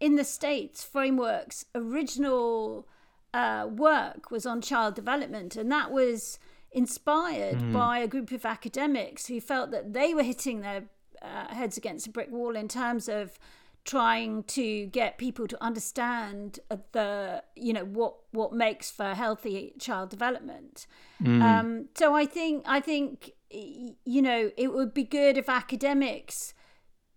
in 0.00 0.16
the 0.16 0.24
states 0.24 0.84
frameworks 0.84 1.64
original 1.74 2.86
uh, 3.34 3.66
work 3.66 4.30
was 4.30 4.46
on 4.46 4.62
child 4.62 4.94
development, 4.94 5.56
and 5.56 5.70
that 5.70 5.90
was 5.90 6.38
inspired 6.70 7.58
mm. 7.58 7.72
by 7.72 7.98
a 7.98 8.06
group 8.06 8.32
of 8.32 8.46
academics 8.46 9.26
who 9.26 9.40
felt 9.40 9.70
that 9.72 9.92
they 9.92 10.14
were 10.14 10.22
hitting 10.22 10.60
their 10.60 10.84
uh, 11.20 11.52
heads 11.54 11.76
against 11.76 12.06
a 12.06 12.10
brick 12.10 12.30
wall 12.30 12.56
in 12.56 12.68
terms 12.68 13.08
of 13.08 13.38
trying 13.84 14.42
to 14.44 14.86
get 14.86 15.18
people 15.18 15.46
to 15.46 15.62
understand 15.62 16.58
the 16.92 17.42
you 17.54 17.72
know 17.72 17.84
what 17.84 18.14
what 18.30 18.52
makes 18.52 18.90
for 18.90 19.14
healthy 19.14 19.74
child 19.78 20.08
development 20.08 20.86
mm. 21.22 21.42
um, 21.42 21.86
so 21.94 22.14
i 22.14 22.24
think 22.24 22.64
i 22.66 22.80
think 22.80 23.32
you 23.50 24.22
know 24.22 24.50
it 24.56 24.72
would 24.72 24.94
be 24.94 25.04
good 25.04 25.36
if 25.36 25.50
academics 25.50 26.54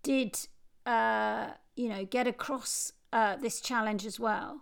did 0.02 0.38
uh, 0.84 1.48
you 1.74 1.88
know 1.88 2.04
get 2.04 2.26
across 2.26 2.92
uh, 3.14 3.36
this 3.36 3.60
challenge 3.62 4.04
as 4.04 4.20
well 4.20 4.60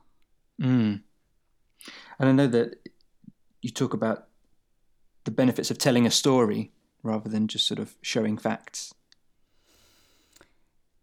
mm. 0.62 1.00
And 2.18 2.28
i 2.28 2.32
know 2.32 2.46
that 2.46 2.88
you 3.62 3.70
talk 3.70 3.94
about 3.94 4.28
the 5.24 5.30
benefits 5.30 5.70
of 5.70 5.78
telling 5.78 6.06
a 6.06 6.10
story 6.10 6.72
rather 7.02 7.28
than 7.28 7.48
just 7.48 7.66
sort 7.66 7.78
of 7.78 7.96
showing 8.00 8.38
facts. 8.38 8.94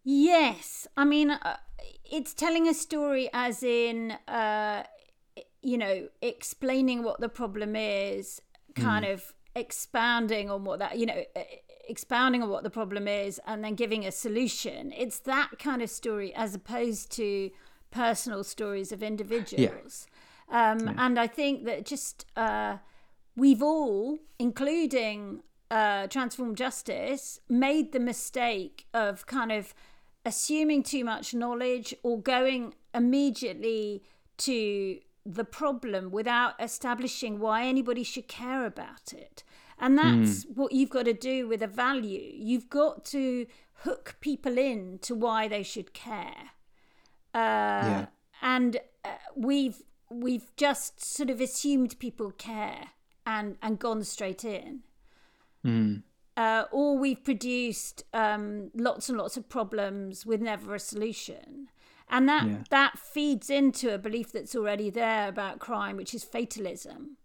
Yes, 0.02 0.86
I 0.96 1.04
mean 1.04 1.30
uh, 1.30 1.56
it's 2.04 2.34
telling 2.34 2.68
a 2.68 2.74
story 2.74 3.30
as 3.32 3.62
in 3.62 4.12
uh, 4.28 4.84
you 5.62 5.78
know 5.78 6.08
explaining 6.20 7.02
what 7.02 7.20
the 7.20 7.28
problem 7.28 7.74
is, 7.76 8.40
kind 8.74 9.04
mm. 9.04 9.12
of 9.12 9.34
expounding 9.54 10.50
on 10.50 10.64
what 10.64 10.78
that 10.80 10.98
you 10.98 11.06
know 11.06 11.24
expounding 11.88 12.42
on 12.42 12.48
what 12.48 12.62
the 12.64 12.70
problem 12.70 13.06
is 13.06 13.40
and 13.46 13.64
then 13.64 13.74
giving 13.74 14.04
a 14.06 14.12
solution. 14.12 14.92
It's 14.96 15.18
that 15.20 15.52
kind 15.58 15.82
of 15.82 15.90
story 15.90 16.34
as 16.34 16.54
opposed 16.54 17.12
to 17.12 17.50
personal 17.90 18.42
stories 18.42 18.90
of 18.90 19.02
individuals. 19.02 20.06
Yeah. 20.06 20.13
Um, 20.50 20.80
yeah. 20.80 20.94
And 20.98 21.18
I 21.18 21.26
think 21.26 21.64
that 21.64 21.84
just 21.84 22.26
uh, 22.36 22.78
we've 23.36 23.62
all, 23.62 24.18
including 24.38 25.42
uh, 25.70 26.06
Transform 26.08 26.54
Justice, 26.54 27.40
made 27.48 27.92
the 27.92 28.00
mistake 28.00 28.86
of 28.94 29.26
kind 29.26 29.52
of 29.52 29.74
assuming 30.24 30.82
too 30.82 31.04
much 31.04 31.34
knowledge 31.34 31.94
or 32.02 32.20
going 32.20 32.74
immediately 32.94 34.02
to 34.38 34.98
the 35.26 35.44
problem 35.44 36.10
without 36.10 36.54
establishing 36.60 37.38
why 37.38 37.64
anybody 37.64 38.02
should 38.02 38.28
care 38.28 38.66
about 38.66 39.12
it. 39.12 39.42
And 39.78 39.98
that's 39.98 40.44
mm. 40.44 40.56
what 40.56 40.72
you've 40.72 40.90
got 40.90 41.06
to 41.06 41.12
do 41.12 41.48
with 41.48 41.62
a 41.62 41.66
value. 41.66 42.30
You've 42.34 42.70
got 42.70 43.04
to 43.06 43.46
hook 43.78 44.16
people 44.20 44.56
in 44.56 44.98
to 45.00 45.14
why 45.14 45.48
they 45.48 45.62
should 45.62 45.92
care. 45.92 46.52
Uh, 47.34 47.36
yeah. 47.36 48.06
And 48.40 48.76
uh, 49.04 49.08
we've 49.34 49.82
we've 50.20 50.54
just 50.56 51.02
sort 51.02 51.30
of 51.30 51.40
assumed 51.40 51.98
people 51.98 52.30
care 52.32 52.88
and 53.26 53.56
and 53.62 53.78
gone 53.78 54.04
straight 54.04 54.44
in. 54.44 54.80
Mm. 55.64 56.02
Uh, 56.36 56.64
or 56.72 56.98
we've 56.98 57.22
produced 57.22 58.02
um, 58.12 58.70
lots 58.74 59.08
and 59.08 59.16
lots 59.16 59.36
of 59.36 59.48
problems 59.48 60.26
with 60.26 60.40
never 60.40 60.74
a 60.74 60.80
solution. 60.80 61.68
And 62.08 62.28
that 62.28 62.46
yeah. 62.46 62.58
that 62.70 62.98
feeds 62.98 63.50
into 63.50 63.94
a 63.94 63.98
belief 63.98 64.32
that's 64.32 64.54
already 64.54 64.90
there 64.90 65.28
about 65.28 65.58
crime, 65.58 65.96
which 65.96 66.14
is 66.14 66.24
fatalism. 66.24 67.16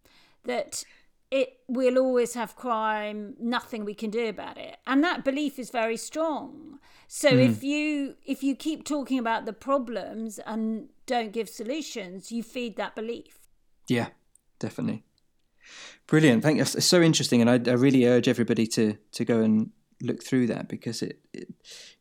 That 0.46 0.86
it 1.32 1.60
will 1.68 1.98
always 1.98 2.34
have 2.34 2.56
crime 2.56 3.36
nothing 3.40 3.86
we 3.86 3.94
can 3.94 4.10
do 4.10 4.28
about 4.28 4.58
it. 4.58 4.78
And 4.88 5.04
that 5.04 5.24
belief 5.24 5.60
is 5.60 5.70
very 5.70 5.98
strong. 5.98 6.80
So 7.08 7.32
mm. 7.32 7.50
if 7.50 7.64
you 7.64 8.16
if 8.26 8.44
you 8.44 8.56
keep 8.56 8.84
talking 8.84 9.20
about 9.20 9.46
the 9.46 9.54
problems 9.54 10.40
and 10.40 10.90
don't 11.06 11.32
give 11.32 11.50
solutions 11.50 12.32
you 12.32 12.44
feed 12.44 12.78
that 12.78 12.96
belief. 12.96 13.40
Yeah 13.88 14.10
definitely. 14.60 15.04
Brilliant. 16.08 16.44
Thank 16.44 16.58
you. 16.58 16.64
It's 16.64 16.86
so 16.86 17.02
interesting 17.02 17.42
and 17.42 17.50
I, 17.50 17.72
I 17.72 17.76
really 17.76 18.06
urge 18.06 18.28
everybody 18.28 18.68
to 18.68 18.98
to 19.14 19.26
go 19.26 19.42
and 19.42 19.72
look 20.02 20.24
through 20.24 20.48
that 20.48 20.68
because 20.70 21.02
it, 21.02 21.20
it 21.34 21.50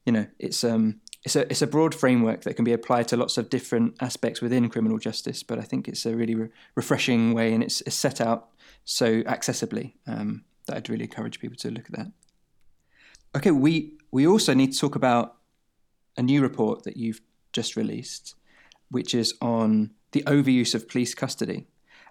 you 0.07 0.13
know 0.13 0.27
it's 0.39 0.63
um 0.63 1.01
it's 1.25 1.35
a 1.35 1.51
it's 1.51 1.63
a 1.63 1.67
broad 1.67 1.95
framework 1.95 2.43
that 2.43 2.55
can 2.55 2.65
be 2.65 2.73
applied 2.73 3.09
to 3.09 3.17
lots 3.17 3.39
of 3.39 3.51
different 3.51 3.97
aspects 4.01 4.41
within 4.41 4.69
criminal 4.69 4.99
justice 4.99 5.43
but 5.43 5.59
i 5.59 5.63
think 5.63 5.89
it's 5.89 6.07
a 6.07 6.15
really 6.15 6.37
re- 6.37 6.49
refreshing 6.77 7.35
way 7.35 7.53
and 7.53 7.65
it's, 7.65 7.81
it's 7.81 7.97
set 7.97 8.21
out 8.21 8.51
so 8.89 9.23
accessibly 9.25 9.93
um, 10.07 10.45
that 10.67 10.77
I'd 10.77 10.89
really 10.89 11.05
encourage 11.05 11.41
people 11.41 11.59
to 11.59 11.71
look 11.71 11.85
at 11.91 11.97
that. 11.97 12.11
Okay, 13.37 13.51
we 13.51 13.93
we 14.11 14.27
also 14.27 14.55
need 14.55 14.73
to 14.73 14.79
talk 14.79 14.95
about 14.95 15.37
a 16.17 16.23
new 16.23 16.41
report 16.41 16.85
that 16.85 16.97
you've 16.97 17.21
just 17.53 17.77
released, 17.77 18.35
which 18.91 19.15
is 19.15 19.35
on 19.43 19.91
the 20.13 20.23
overuse 20.23 20.75
of 20.75 20.89
police 20.89 21.15
custody. 21.15 21.67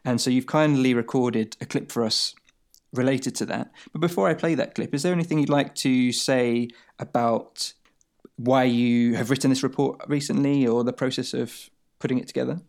And 0.06 0.22
so 0.22 0.30
you've 0.30 0.46
kindly 0.46 0.94
recorded 0.94 1.58
a 1.60 1.66
clip 1.66 1.92
for 1.92 2.04
us 2.04 2.36
related 2.94 3.34
to 3.38 3.46
that. 3.48 3.72
But 3.92 4.02
before 4.02 4.30
I 4.30 4.36
play 4.36 4.54
that 4.54 4.76
clip, 4.76 4.94
is 4.94 5.02
there 5.02 5.12
anything 5.12 5.40
you'd 5.40 5.50
like 5.50 5.74
to 5.76 6.12
say 6.12 6.70
about 7.00 7.74
why 8.36 8.66
you 8.66 9.16
have 9.16 9.32
written 9.32 9.50
this 9.50 9.64
report 9.64 10.00
recently 10.08 10.68
or 10.68 10.84
the 10.84 10.94
process 10.94 11.34
of 11.34 11.72
putting 11.98 12.20
it 12.20 12.28
together? 12.28 12.62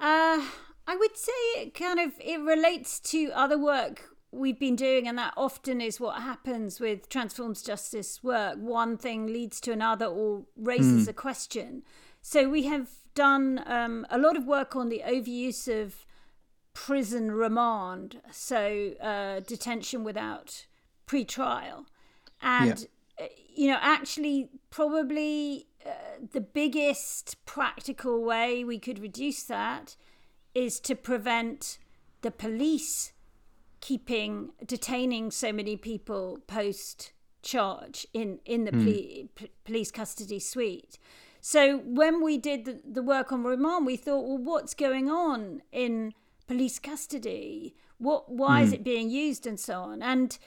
Uh, 0.00 0.46
I 0.86 0.96
would 0.96 1.16
say 1.16 1.32
it 1.56 1.74
kind 1.74 1.98
of 1.98 2.12
it 2.20 2.40
relates 2.40 3.00
to 3.00 3.30
other 3.34 3.58
work 3.58 4.10
we've 4.30 4.58
been 4.58 4.76
doing 4.76 5.08
and 5.08 5.16
that 5.18 5.32
often 5.36 5.80
is 5.80 5.98
what 5.98 6.20
happens 6.20 6.78
with 6.80 7.08
Transform 7.08 7.54
Justice's 7.54 8.22
work 8.22 8.56
one 8.58 8.96
thing 8.96 9.26
leads 9.26 9.60
to 9.62 9.72
another 9.72 10.06
or 10.06 10.44
raises 10.56 11.06
mm. 11.06 11.10
a 11.10 11.12
question 11.12 11.82
so 12.20 12.48
we 12.48 12.64
have 12.64 12.88
done 13.14 13.62
um, 13.66 14.06
a 14.10 14.18
lot 14.18 14.36
of 14.36 14.46
work 14.46 14.76
on 14.76 14.88
the 14.88 15.02
overuse 15.06 15.68
of 15.68 16.06
prison 16.74 17.32
remand 17.32 18.20
so 18.30 18.92
uh, 19.00 19.40
detention 19.40 20.04
without 20.04 20.66
pre-trial 21.06 21.86
and 22.42 22.80
yeah. 22.80 22.86
Uh, 23.18 23.28
you 23.54 23.66
know 23.66 23.78
actually 23.80 24.50
probably 24.68 25.68
uh, 25.86 25.90
the 26.32 26.40
biggest 26.40 27.42
practical 27.46 28.22
way 28.22 28.62
we 28.62 28.78
could 28.78 28.98
reduce 28.98 29.42
that 29.44 29.96
is 30.56 30.80
to 30.80 30.94
prevent 30.94 31.76
the 32.22 32.30
police 32.30 33.12
keeping 33.80 34.50
detaining 34.64 35.30
so 35.30 35.52
many 35.52 35.76
people 35.76 36.38
post 36.46 37.12
charge 37.42 38.06
in 38.14 38.40
in 38.46 38.64
the 38.64 38.72
mm. 38.72 39.28
police 39.64 39.90
custody 39.90 40.40
suite 40.40 40.98
so 41.40 41.78
when 41.84 42.22
we 42.24 42.38
did 42.38 42.64
the, 42.64 42.80
the 42.90 43.02
work 43.02 43.30
on 43.30 43.44
remand 43.44 43.84
we 43.84 43.96
thought 43.96 44.26
well 44.26 44.38
what's 44.38 44.74
going 44.74 45.10
on 45.10 45.62
in 45.70 46.12
police 46.48 46.78
custody 46.78 47.76
what 47.98 48.32
why 48.32 48.60
mm. 48.60 48.64
is 48.64 48.70
hmm. 48.70 48.76
it 48.76 48.84
being 48.84 49.10
used 49.10 49.46
and 49.46 49.60
so 49.60 49.80
on 49.80 50.02
and 50.02 50.38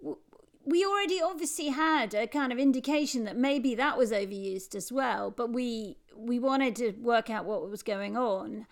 w- 0.00 0.18
we 0.64 0.84
already 0.84 1.20
obviously 1.22 1.68
had 1.68 2.14
a 2.14 2.26
kind 2.26 2.52
of 2.52 2.58
indication 2.58 3.24
that 3.24 3.36
maybe 3.36 3.74
that 3.74 3.98
was 3.98 4.10
overused 4.12 4.74
as 4.74 4.90
well 4.90 5.30
but 5.30 5.52
we 5.52 5.98
we 6.16 6.38
wanted 6.38 6.74
to 6.74 6.90
work 6.92 7.28
out 7.28 7.44
what 7.44 7.70
was 7.70 7.82
going 7.82 8.16
on 8.16 8.66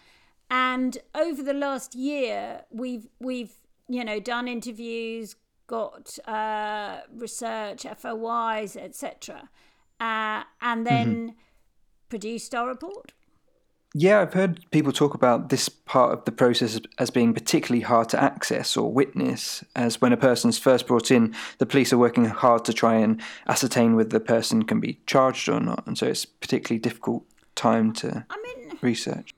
and 0.51 0.99
over 1.15 1.43
the 1.43 1.55
last 1.55 1.95
year, 1.95 2.63
we've 2.71 3.09
we've 3.19 3.53
you 3.89 4.05
know 4.05 4.21
done 4.21 4.49
interviews, 4.49 5.37
got 5.67 6.19
uh, 6.27 7.01
research, 7.15 7.85
FOIs, 7.99 8.77
etc., 8.77 9.49
uh, 10.01 10.43
and 10.61 10.87
then 10.87 11.29
mm-hmm. 11.29 11.37
produced 12.09 12.55
our 12.55 12.69
report. 12.69 13.13
Yeah, 13.99 14.21
I've 14.21 14.35
heard 14.35 14.63
people 14.73 14.93
talk 14.93 15.15
about 15.15 15.49
this 15.49 15.71
part 15.71 16.13
of 16.13 16.25
the 16.27 16.33
process 16.33 16.79
as 16.99 17.09
being 17.09 17.33
particularly 17.33 17.81
hard 17.81 18.11
to 18.11 18.23
access 18.23 18.77
or 18.77 18.93
witness, 18.93 19.65
as 19.75 20.03
when 20.03 20.13
a 20.13 20.19
person's 20.19 20.59
first 20.59 20.87
brought 20.87 21.11
in, 21.11 21.35
the 21.59 21.67
police 21.67 21.95
are 21.95 21.99
working 21.99 22.27
hard 22.27 22.65
to 22.67 22.75
try 22.75 22.97
and 22.97 23.23
ascertain 23.49 23.97
whether 23.97 24.11
the 24.11 24.21
person 24.21 24.65
can 24.65 24.81
be 24.81 25.01
charged 25.07 25.49
or 25.49 25.61
not, 25.61 25.87
and 25.87 25.97
so 25.97 26.09
it's 26.09 26.25
a 26.25 26.29
particularly 26.29 26.79
difficult 26.79 27.25
time 27.55 27.93
to 27.95 28.27
I 28.29 28.37
mean, 28.43 28.79
research. 28.83 29.35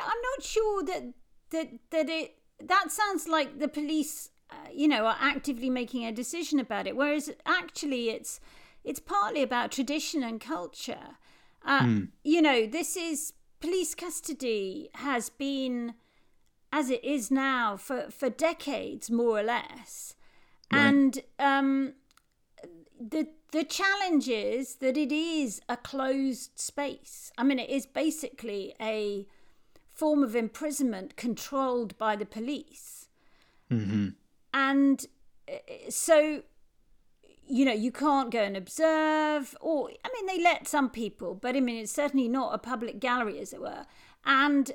I 0.00 0.04
am 0.04 0.22
not 0.36 0.42
sure 0.42 0.82
that 0.84 1.12
that 1.50 1.68
that 1.90 2.08
it 2.08 2.38
that 2.60 2.90
sounds 2.90 3.28
like 3.28 3.58
the 3.58 3.68
police, 3.68 4.30
uh, 4.50 4.68
you 4.72 4.88
know, 4.88 5.06
are 5.06 5.16
actively 5.20 5.70
making 5.70 6.04
a 6.04 6.12
decision 6.12 6.58
about 6.58 6.86
it, 6.86 6.96
whereas 6.96 7.30
actually 7.44 8.10
it's 8.10 8.40
it's 8.84 9.00
partly 9.00 9.42
about 9.42 9.72
tradition 9.72 10.22
and 10.22 10.40
culture. 10.40 11.18
Uh, 11.64 11.82
mm. 11.82 12.08
You 12.22 12.40
know, 12.40 12.66
this 12.66 12.96
is 12.96 13.32
police 13.60 13.94
custody 13.94 14.90
has 14.94 15.28
been 15.28 15.94
as 16.72 16.90
it 16.90 17.04
is 17.04 17.30
now 17.30 17.76
for 17.76 18.10
for 18.10 18.30
decades, 18.30 19.10
more 19.10 19.38
or 19.38 19.42
less, 19.42 20.14
right. 20.72 20.86
and 20.86 21.20
um, 21.38 21.94
the 23.00 23.28
the 23.52 23.64
challenge 23.64 24.28
is 24.28 24.76
that 24.76 24.96
it 24.96 25.12
is 25.12 25.60
a 25.68 25.76
closed 25.76 26.58
space. 26.58 27.32
I 27.38 27.44
mean, 27.44 27.58
it 27.58 27.70
is 27.70 27.86
basically 27.86 28.74
a 28.80 29.26
form 29.96 30.22
of 30.22 30.36
imprisonment 30.36 31.16
controlled 31.16 31.96
by 31.96 32.14
the 32.16 32.26
police. 32.26 33.08
Mm-hmm. 33.70 34.08
And 34.52 35.06
uh, 35.48 35.56
so, 35.88 36.42
you 37.48 37.64
know, 37.64 37.72
you 37.72 37.90
can't 37.90 38.30
go 38.30 38.42
and 38.42 38.56
observe, 38.56 39.56
or, 39.60 39.90
I 40.04 40.10
mean, 40.12 40.26
they 40.26 40.42
let 40.42 40.68
some 40.68 40.90
people, 40.90 41.34
but 41.34 41.56
I 41.56 41.60
mean, 41.60 41.76
it's 41.76 41.92
certainly 41.92 42.28
not 42.28 42.54
a 42.54 42.58
public 42.58 43.00
gallery, 43.00 43.40
as 43.40 43.52
it 43.52 43.60
were. 43.60 43.86
And 44.24 44.70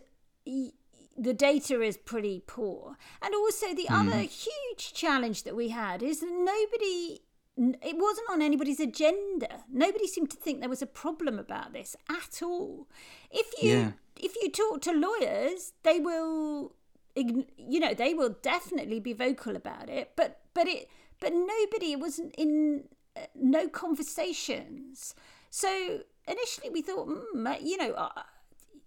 the 1.17 1.33
data 1.33 1.81
is 1.81 1.97
pretty 1.97 2.43
poor. 2.47 2.97
And 3.21 3.35
also, 3.35 3.75
the 3.75 3.87
mm. 3.89 3.99
other 3.99 4.21
huge 4.21 4.93
challenge 4.93 5.43
that 5.43 5.55
we 5.55 5.69
had 5.69 6.01
is 6.01 6.21
that 6.21 6.31
nobody 6.31 7.21
it 7.57 7.97
wasn't 7.97 8.29
on 8.29 8.41
anybody's 8.41 8.79
agenda. 8.79 9.63
Nobody 9.71 10.07
seemed 10.07 10.31
to 10.31 10.37
think 10.37 10.59
there 10.59 10.69
was 10.69 10.81
a 10.81 10.87
problem 10.87 11.37
about 11.37 11.73
this 11.73 11.95
at 12.09 12.41
all. 12.41 12.87
If 13.29 13.51
you 13.61 13.69
yeah 13.71 13.91
if 14.21 14.35
you 14.41 14.49
talk 14.49 14.81
to 14.81 14.93
lawyers, 14.93 15.73
they 15.83 15.99
will, 15.99 16.73
you 17.15 17.79
know, 17.79 17.93
they 17.93 18.13
will 18.13 18.35
definitely 18.41 18.99
be 18.99 19.13
vocal 19.13 19.55
about 19.55 19.89
it. 19.89 20.11
But 20.15 20.39
but 20.53 20.67
it 20.67 20.89
but 21.19 21.33
nobody 21.33 21.95
was 21.95 22.19
in 22.37 22.85
uh, 23.15 23.21
no 23.35 23.67
conversations. 23.67 25.15
So 25.49 26.01
initially 26.27 26.69
we 26.69 26.81
thought, 26.81 27.07
mm, 27.07 27.61
you 27.61 27.77
know, 27.77 27.93
uh, 27.93 28.23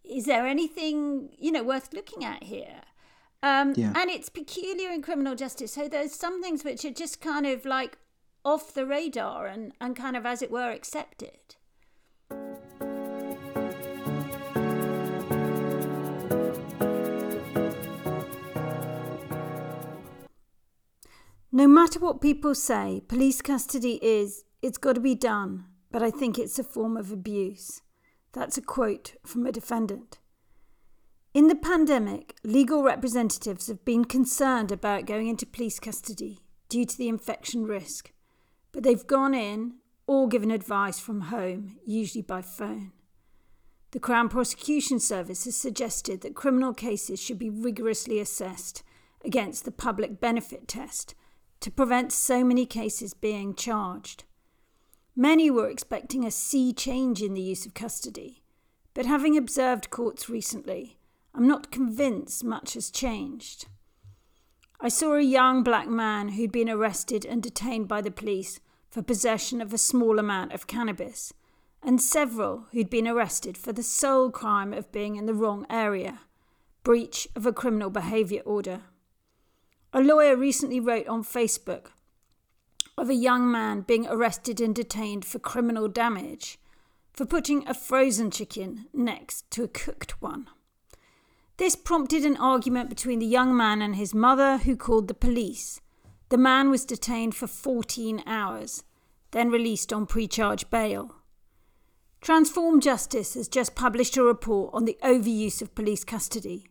is 0.04 0.24
there 0.26 0.46
anything 0.46 1.30
you 1.38 1.52
know 1.52 1.62
worth 1.62 1.92
looking 1.92 2.24
at 2.24 2.44
here? 2.44 2.82
Um, 3.42 3.74
yeah. 3.76 3.92
And 3.94 4.10
it's 4.10 4.30
peculiar 4.30 4.90
in 4.90 5.02
criminal 5.02 5.34
justice. 5.34 5.72
So 5.72 5.86
there's 5.86 6.14
some 6.14 6.42
things 6.42 6.64
which 6.64 6.84
are 6.86 6.90
just 6.90 7.20
kind 7.20 7.44
of 7.46 7.66
like 7.66 7.98
off 8.44 8.74
the 8.74 8.86
radar 8.86 9.46
and, 9.46 9.72
and 9.80 9.96
kind 9.96 10.16
of, 10.16 10.26
as 10.26 10.42
it 10.42 10.50
were, 10.50 10.70
accepted. 10.70 11.56
No 21.56 21.68
matter 21.68 22.00
what 22.00 22.20
people 22.20 22.54
say, 22.54 23.02
police 23.06 23.40
custody 23.40 24.00
is, 24.02 24.44
it's 24.60 24.76
got 24.76 24.94
to 24.94 25.00
be 25.00 25.14
done, 25.14 25.66
but 25.92 26.02
I 26.02 26.10
think 26.10 26.36
it's 26.36 26.58
a 26.58 26.64
form 26.64 26.96
of 26.96 27.12
abuse. 27.12 27.80
That's 28.32 28.58
a 28.58 28.62
quote 28.62 29.14
from 29.24 29.46
a 29.46 29.52
defendant. 29.52 30.18
In 31.32 31.46
the 31.46 31.54
pandemic, 31.54 32.34
legal 32.42 32.82
representatives 32.82 33.68
have 33.68 33.84
been 33.84 34.04
concerned 34.04 34.72
about 34.72 35.06
going 35.06 35.28
into 35.28 35.46
police 35.46 35.78
custody 35.78 36.40
due 36.68 36.84
to 36.84 36.98
the 36.98 37.08
infection 37.08 37.64
risk, 37.66 38.10
but 38.74 38.82
they've 38.82 39.06
gone 39.06 39.34
in 39.34 39.74
or 40.06 40.28
given 40.28 40.50
advice 40.50 40.98
from 40.98 41.22
home, 41.22 41.78
usually 41.86 42.22
by 42.22 42.42
phone. 42.42 42.90
The 43.92 44.00
Crown 44.00 44.28
Prosecution 44.28 44.98
Service 44.98 45.44
has 45.44 45.56
suggested 45.56 46.20
that 46.20 46.34
criminal 46.34 46.74
cases 46.74 47.22
should 47.22 47.38
be 47.38 47.48
rigorously 47.48 48.18
assessed 48.18 48.82
against 49.24 49.64
the 49.64 49.70
public 49.70 50.20
benefit 50.20 50.66
test 50.66 51.14
to 51.60 51.70
prevent 51.70 52.12
so 52.12 52.42
many 52.42 52.66
cases 52.66 53.14
being 53.14 53.54
charged. 53.54 54.24
Many 55.14 55.52
were 55.52 55.70
expecting 55.70 56.24
a 56.24 56.30
sea 56.32 56.72
change 56.72 57.22
in 57.22 57.34
the 57.34 57.40
use 57.40 57.64
of 57.64 57.74
custody, 57.74 58.42
but 58.92 59.06
having 59.06 59.36
observed 59.36 59.88
courts 59.88 60.28
recently, 60.28 60.98
I'm 61.32 61.46
not 61.46 61.70
convinced 61.70 62.42
much 62.42 62.74
has 62.74 62.90
changed. 62.90 63.66
I 64.84 64.88
saw 64.88 65.14
a 65.14 65.22
young 65.22 65.62
black 65.62 65.88
man 65.88 66.28
who'd 66.28 66.52
been 66.52 66.68
arrested 66.68 67.24
and 67.24 67.42
detained 67.42 67.88
by 67.88 68.02
the 68.02 68.10
police 68.10 68.60
for 68.90 69.00
possession 69.00 69.62
of 69.62 69.72
a 69.72 69.78
small 69.78 70.18
amount 70.18 70.52
of 70.52 70.66
cannabis, 70.66 71.32
and 71.82 71.98
several 71.98 72.66
who'd 72.70 72.90
been 72.90 73.08
arrested 73.08 73.56
for 73.56 73.72
the 73.72 73.82
sole 73.82 74.30
crime 74.30 74.74
of 74.74 74.92
being 74.92 75.16
in 75.16 75.24
the 75.24 75.32
wrong 75.32 75.64
area 75.70 76.20
breach 76.82 77.26
of 77.34 77.46
a 77.46 77.52
criminal 77.54 77.88
behaviour 77.88 78.42
order. 78.44 78.82
A 79.94 80.02
lawyer 80.02 80.36
recently 80.36 80.80
wrote 80.80 81.08
on 81.08 81.24
Facebook 81.24 81.86
of 82.98 83.08
a 83.08 83.14
young 83.14 83.50
man 83.50 83.80
being 83.80 84.06
arrested 84.06 84.60
and 84.60 84.74
detained 84.74 85.24
for 85.24 85.38
criminal 85.38 85.88
damage 85.88 86.58
for 87.14 87.24
putting 87.24 87.66
a 87.66 87.72
frozen 87.72 88.30
chicken 88.30 88.84
next 88.92 89.50
to 89.52 89.64
a 89.64 89.68
cooked 89.68 90.20
one. 90.20 90.46
This 91.56 91.76
prompted 91.76 92.24
an 92.24 92.36
argument 92.36 92.88
between 92.88 93.20
the 93.20 93.26
young 93.26 93.56
man 93.56 93.80
and 93.80 93.96
his 93.96 94.14
mother, 94.14 94.58
who 94.58 94.76
called 94.76 95.08
the 95.08 95.14
police. 95.14 95.80
The 96.30 96.38
man 96.38 96.70
was 96.70 96.84
detained 96.84 97.34
for 97.34 97.46
14 97.46 98.22
hours, 98.26 98.82
then 99.30 99.50
released 99.50 99.92
on 99.92 100.06
pre 100.06 100.26
charge 100.26 100.68
bail. 100.70 101.14
Transform 102.20 102.80
Justice 102.80 103.34
has 103.34 103.48
just 103.48 103.74
published 103.74 104.16
a 104.16 104.22
report 104.24 104.72
on 104.72 104.84
the 104.84 104.98
overuse 105.04 105.62
of 105.62 105.74
police 105.74 106.04
custody. 106.04 106.66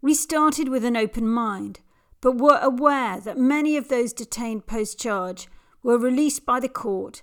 We 0.00 0.14
started 0.14 0.68
with 0.68 0.84
an 0.84 0.96
open 0.96 1.26
mind 1.26 1.80
but 2.20 2.38
were 2.38 2.58
aware 2.58 3.20
that 3.20 3.38
many 3.38 3.76
of 3.76 3.88
those 3.88 4.12
detained 4.12 4.66
post 4.66 4.98
charge 4.98 5.48
were 5.82 5.98
released 5.98 6.44
by 6.44 6.60
the 6.60 6.68
court, 6.68 7.22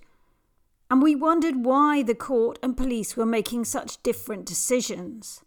and 0.90 1.02
we 1.02 1.16
wondered 1.16 1.66
why 1.66 2.02
the 2.02 2.16
court 2.16 2.58
and 2.64 2.78
police 2.78 3.18
were 3.18 3.26
making 3.26 3.66
such 3.66 4.02
different 4.04 4.46
decisions. 4.46 5.44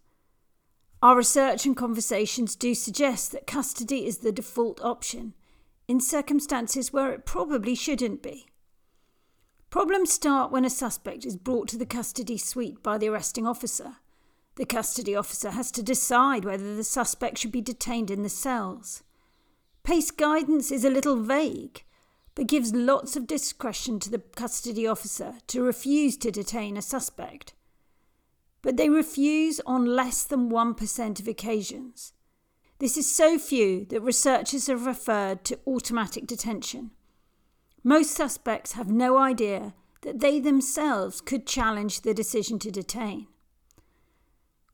Our 1.01 1.15
research 1.15 1.65
and 1.65 1.77
conversations 1.77 2.57
do 2.57 2.75
suggest 2.75 3.31
that 3.31 3.47
custody 3.47 4.05
is 4.05 4.17
the 4.17 4.33
default 4.33 4.81
option 4.81 5.33
in 5.87 6.01
circumstances 6.01 6.91
where 6.91 7.13
it 7.13 7.25
probably 7.25 7.73
shouldn't 7.73 8.21
be. 8.21 8.47
Problems 9.69 10.11
start 10.11 10.51
when 10.51 10.65
a 10.65 10.69
suspect 10.69 11.25
is 11.25 11.37
brought 11.37 11.69
to 11.69 11.77
the 11.77 11.85
custody 11.85 12.37
suite 12.37 12.83
by 12.83 12.97
the 12.97 13.07
arresting 13.07 13.47
officer. 13.47 13.97
The 14.55 14.65
custody 14.65 15.15
officer 15.15 15.51
has 15.51 15.71
to 15.71 15.83
decide 15.83 16.43
whether 16.43 16.75
the 16.75 16.83
suspect 16.83 17.37
should 17.37 17.53
be 17.53 17.61
detained 17.61 18.11
in 18.11 18.23
the 18.23 18.29
cells. 18.29 19.03
PACE 19.83 20.11
guidance 20.11 20.69
is 20.69 20.83
a 20.83 20.89
little 20.89 21.15
vague, 21.15 21.85
but 22.35 22.47
gives 22.47 22.73
lots 22.73 23.15
of 23.15 23.25
discretion 23.25 23.99
to 24.01 24.09
the 24.09 24.19
custody 24.19 24.85
officer 24.85 25.35
to 25.47 25.63
refuse 25.63 26.17
to 26.17 26.29
detain 26.29 26.75
a 26.75 26.81
suspect. 26.81 27.53
But 28.61 28.77
they 28.77 28.89
refuse 28.89 29.61
on 29.65 29.85
less 29.85 30.23
than 30.23 30.49
1% 30.49 31.19
of 31.19 31.27
occasions. 31.27 32.13
This 32.79 32.97
is 32.97 33.13
so 33.13 33.37
few 33.37 33.85
that 33.85 34.01
researchers 34.01 34.67
have 34.67 34.85
referred 34.85 35.43
to 35.45 35.59
automatic 35.67 36.27
detention. 36.27 36.91
Most 37.83 38.11
suspects 38.11 38.73
have 38.73 38.89
no 38.89 39.17
idea 39.17 39.73
that 40.01 40.19
they 40.19 40.39
themselves 40.39 41.21
could 41.21 41.45
challenge 41.45 42.01
the 42.01 42.13
decision 42.13 42.59
to 42.59 42.71
detain. 42.71 43.27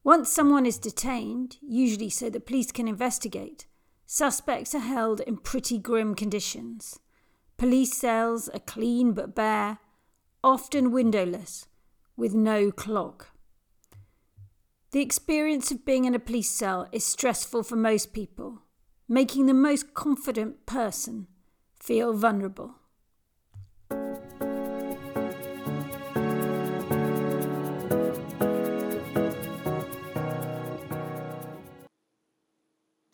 Once 0.04 0.30
someone 0.30 0.66
is 0.66 0.78
detained, 0.78 1.58
usually 1.62 2.10
so 2.10 2.30
the 2.30 2.40
police 2.40 2.72
can 2.72 2.88
investigate, 2.88 3.66
Suspects 4.08 4.76
are 4.76 4.80
held 4.80 5.20
in 5.22 5.38
pretty 5.38 5.80
grim 5.80 6.14
conditions. 6.14 7.00
Police 7.58 7.98
cells 7.98 8.48
are 8.50 8.60
clean 8.60 9.14
but 9.14 9.34
bare, 9.34 9.80
often 10.44 10.92
windowless, 10.92 11.68
with 12.16 12.36
no 12.36 12.72
clock. 12.72 13.35
The 14.96 15.02
experience 15.02 15.72
of 15.72 15.84
being 15.84 16.06
in 16.06 16.16
a 16.16 16.20
police 16.20 16.50
cell 16.50 16.88
is 16.94 17.04
stressful 17.04 17.64
for 17.64 17.76
most 17.76 18.14
people, 18.14 18.62
making 19.10 19.46
the 19.46 19.54
most 19.54 19.94
confident 19.94 20.66
person 20.66 21.28
feel 21.78 22.14
vulnerable. 22.14 22.76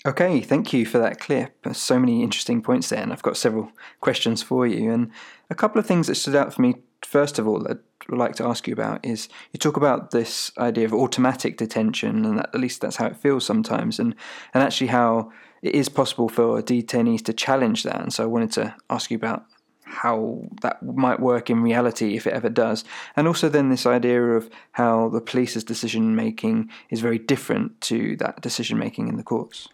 Okay, 0.05 0.41
thank 0.41 0.73
you 0.73 0.85
for 0.85 0.99
that 0.99 1.19
clip. 1.19 1.65
So 1.73 1.97
many 1.97 2.21
interesting 2.21 2.61
points 2.61 2.89
there, 2.89 3.01
and 3.01 3.11
I've 3.11 3.23
got 3.23 3.37
several 3.37 3.71
questions 4.01 4.43
for 4.43 4.67
you. 4.67 4.91
And 4.91 5.09
a 5.49 5.55
couple 5.55 5.79
of 5.79 5.87
things 5.87 6.05
that 6.05 6.15
stood 6.15 6.35
out 6.35 6.53
for 6.53 6.61
me, 6.61 6.75
first 7.05 7.39
of 7.39 7.47
all, 7.47 7.67
I'd 7.67 7.79
like 8.09 8.35
to 8.35 8.45
ask 8.45 8.67
you 8.67 8.73
about 8.73 9.05
is 9.05 9.29
you 9.51 9.59
talk 9.59 9.77
about 9.77 10.11
this 10.11 10.51
idea 10.57 10.85
of 10.85 10.93
automatic 10.93 11.57
detention, 11.57 12.25
and 12.25 12.39
that, 12.39 12.49
at 12.53 12.59
least 12.59 12.81
that's 12.81 12.97
how 12.97 13.07
it 13.07 13.17
feels 13.17 13.45
sometimes, 13.45 13.99
and, 13.99 14.15
and 14.53 14.63
actually 14.63 14.87
how 14.87 15.31
it 15.61 15.75
is 15.75 15.89
possible 15.89 16.29
for 16.29 16.61
detainees 16.61 17.23
to 17.25 17.33
challenge 17.33 17.83
that. 17.83 18.01
And 18.01 18.13
so 18.13 18.23
I 18.23 18.27
wanted 18.27 18.51
to 18.53 18.75
ask 18.89 19.11
you 19.11 19.17
about 19.17 19.45
how 19.83 20.41
that 20.61 20.81
might 20.81 21.19
work 21.19 21.49
in 21.49 21.61
reality 21.61 22.15
if 22.15 22.25
it 22.25 22.33
ever 22.33 22.49
does. 22.49 22.83
And 23.15 23.27
also, 23.27 23.49
then, 23.49 23.69
this 23.69 23.85
idea 23.85 24.23
of 24.23 24.49
how 24.71 25.09
the 25.09 25.21
police's 25.21 25.63
decision 25.63 26.15
making 26.15 26.69
is 26.89 27.01
very 27.01 27.19
different 27.19 27.81
to 27.81 28.15
that 28.17 28.41
decision 28.41 28.77
making 28.77 29.09
in 29.09 29.17
the 29.17 29.23
courts. 29.23 29.67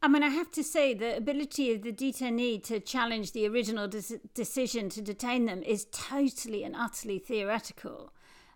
I 0.00 0.08
mean, 0.08 0.22
I 0.22 0.28
have 0.28 0.50
to 0.52 0.62
say 0.62 0.94
the 0.94 1.16
ability 1.16 1.72
of 1.72 1.82
the 1.82 1.92
detainee 1.92 2.62
to 2.64 2.78
challenge 2.78 3.32
the 3.32 3.48
original 3.48 3.88
de- 3.88 4.20
decision 4.32 4.88
to 4.90 5.02
detain 5.02 5.46
them 5.46 5.62
is 5.62 5.86
totally 5.90 6.62
and 6.62 6.76
utterly 6.76 7.18
theoretical. 7.18 8.12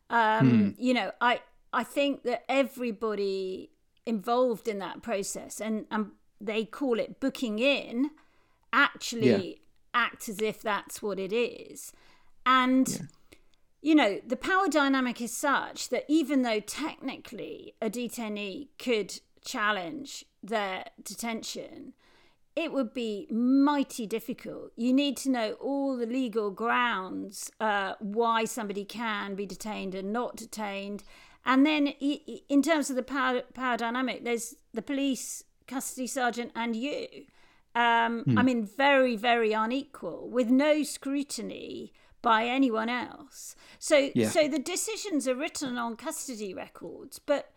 Um, 0.09 0.51
hmm. 0.51 0.71
You 0.79 0.95
know, 0.95 1.13
I 1.21 1.41
I 1.73 1.85
think 1.85 2.23
that 2.25 2.45
everybody 2.49 3.71
involved 4.05 4.69
in 4.69 4.79
that 4.79 5.03
process, 5.03 5.61
and, 5.61 5.87
and 5.91 6.13
they 6.41 6.65
call 6.65 6.99
it 6.99 7.19
booking 7.19 7.59
in, 7.59 8.11
actually 8.73 9.49
yeah. 9.49 9.55
act 9.95 10.29
as 10.29 10.41
if 10.41 10.61
that's 10.61 11.03
what 11.03 11.19
it 11.19 11.33
is. 11.33 11.93
And, 12.45 12.89
yeah. 12.89 12.99
you 13.81 13.95
know, 13.95 14.21
the 14.27 14.37
power 14.37 14.69
dynamic 14.69 15.21
is 15.21 15.37
such 15.37 15.89
that 15.91 16.05
even 16.09 16.43
though 16.43 16.61
technically 16.61 17.75
a 17.81 17.89
detainee 17.89 18.69
could 18.79 19.21
challenge 19.45 20.25
their 20.43 20.85
detention, 21.03 21.95
it 22.55 22.73
would 22.73 22.93
be 22.93 23.27
mighty 23.31 24.07
difficult. 24.07 24.73
You 24.77 24.93
need 24.93 25.17
to 25.19 25.31
know 25.31 25.53
all 25.53 25.97
the 25.97 26.07
legal 26.07 26.51
grounds 26.51 27.51
uh, 27.61 27.95
why 27.99 28.45
somebody 28.45 28.85
can 28.85 29.35
be 29.35 29.47
detained 29.47 29.95
and 29.95 30.13
not 30.13 30.37
detained. 30.37 31.03
And 31.45 31.67
then, 31.67 31.89
in 31.89 32.63
terms 32.63 32.91
of 32.91 32.97
the 32.97 33.03
power, 33.03 33.43
power 33.55 33.77
dynamic, 33.77 34.25
there's 34.25 34.55
the 34.73 34.83
police, 34.83 35.45
custody 35.67 36.07
sergeant, 36.07 36.53
and 36.55 36.77
you. 36.77 37.07
Um, 37.75 38.25
hmm. 38.25 38.39
I 38.39 38.43
mean, 38.43 38.65
very, 38.65 39.17
very 39.17 39.53
unequal, 39.53 40.29
with 40.29 40.51
no 40.51 40.83
scrutiny 40.83 41.93
by 42.21 42.45
anyone 42.45 42.89
else. 42.89 43.57
So, 43.79 44.11
yeah. 44.15 44.29
so 44.29 44.47
the 44.47 44.59
decisions 44.59 45.27
are 45.27 45.35
written 45.35 45.79
on 45.79 45.97
custody 45.97 46.55
records, 46.55 47.19
but 47.19 47.51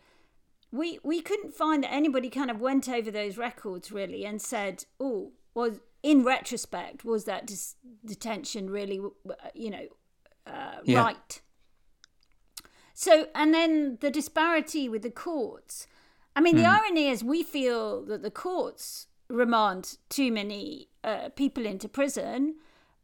we 0.72 0.98
we 1.02 1.20
couldn't 1.20 1.54
find 1.54 1.82
that 1.84 1.92
anybody 1.92 2.30
kind 2.30 2.50
of 2.50 2.60
went 2.60 2.88
over 2.88 3.10
those 3.10 3.36
records 3.36 3.92
really 3.92 4.24
and 4.24 4.40
said, 4.40 4.84
"Oh, 4.98 5.32
was 5.54 5.80
in 6.02 6.24
retrospect 6.24 7.04
was 7.04 7.24
that 7.24 7.46
dis- 7.46 7.76
detention 8.04 8.70
really, 8.70 9.00
you 9.54 9.70
know, 9.70 9.86
uh, 10.46 10.76
yeah. 10.84 11.00
right?" 11.00 11.40
So, 12.94 13.26
and 13.34 13.52
then 13.52 13.98
the 14.00 14.10
disparity 14.10 14.88
with 14.88 15.02
the 15.02 15.10
courts. 15.10 15.86
I 16.34 16.40
mean, 16.40 16.56
the 16.56 16.62
mm. 16.62 16.80
irony 16.80 17.08
is 17.08 17.24
we 17.24 17.42
feel 17.42 18.02
that 18.06 18.22
the 18.22 18.30
courts 18.30 19.06
remand 19.28 19.98
too 20.08 20.30
many 20.30 20.88
uh, 21.02 21.30
people 21.30 21.66
into 21.66 21.88
prison, 21.88 22.56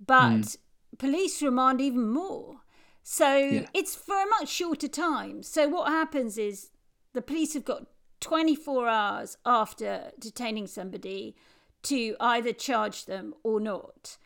but 0.04 0.16
mm. 0.16 0.56
police 0.98 1.42
remand 1.42 1.80
even 1.80 2.08
more. 2.10 2.60
So 3.02 3.36
yeah. 3.36 3.66
it's 3.74 3.94
for 3.94 4.14
a 4.14 4.28
much 4.28 4.48
shorter 4.48 4.88
time. 4.88 5.42
So 5.42 5.68
what 5.68 5.88
happens 5.88 6.38
is 6.38 6.70
the 7.12 7.22
police 7.22 7.54
have 7.54 7.64
got 7.64 7.86
24 8.20 8.88
hours 8.88 9.36
after 9.44 10.12
detaining 10.18 10.66
somebody 10.66 11.34
to 11.82 12.16
either 12.20 12.52
charge 12.52 13.06
them 13.06 13.34
or 13.42 13.60
not. 13.60 14.16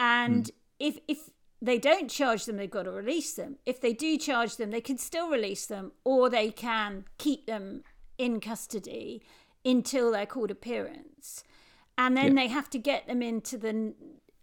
And 0.00 0.44
mm. 0.44 0.50
if 0.78 0.98
if 1.06 1.30
they 1.60 1.78
don't 1.78 2.08
charge 2.08 2.44
them, 2.44 2.56
they've 2.56 2.70
got 2.70 2.84
to 2.84 2.90
release 2.90 3.34
them. 3.34 3.56
If 3.66 3.80
they 3.80 3.92
do 3.92 4.16
charge 4.16 4.56
them, 4.56 4.70
they 4.70 4.80
can 4.80 4.96
still 4.96 5.28
release 5.28 5.66
them, 5.66 5.92
or 6.04 6.30
they 6.30 6.50
can 6.50 7.04
keep 7.18 7.46
them 7.46 7.82
in 8.16 8.40
custody 8.40 9.22
until 9.64 10.12
their 10.12 10.26
court 10.26 10.50
appearance, 10.50 11.44
and 11.96 12.16
then 12.16 12.36
yeah. 12.36 12.42
they 12.42 12.48
have 12.48 12.70
to 12.70 12.78
get 12.78 13.06
them 13.06 13.22
into 13.22 13.58
the 13.58 13.94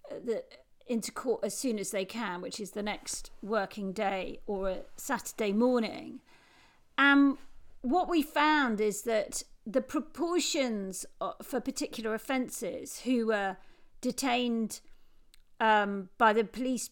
the 0.09 0.43
into 0.87 1.11
court 1.11 1.43
as 1.43 1.57
soon 1.57 1.79
as 1.79 1.91
they 1.91 2.05
can, 2.05 2.41
which 2.41 2.59
is 2.59 2.71
the 2.71 2.83
next 2.83 3.31
working 3.41 3.91
day 3.91 4.39
or 4.45 4.69
a 4.69 4.77
Saturday 4.97 5.51
morning. 5.51 6.19
And 6.97 7.37
what 7.85 8.09
we 8.09 8.21
found 8.21 8.81
is 8.81 9.03
that 9.03 9.43
the 9.65 9.81
proportions 9.81 11.05
for 11.43 11.59
particular 11.61 12.13
offences 12.13 13.01
who 13.01 13.27
were 13.27 13.57
detained 14.01 14.81
um, 15.59 16.09
by 16.17 16.33
the 16.33 16.43
police 16.43 16.89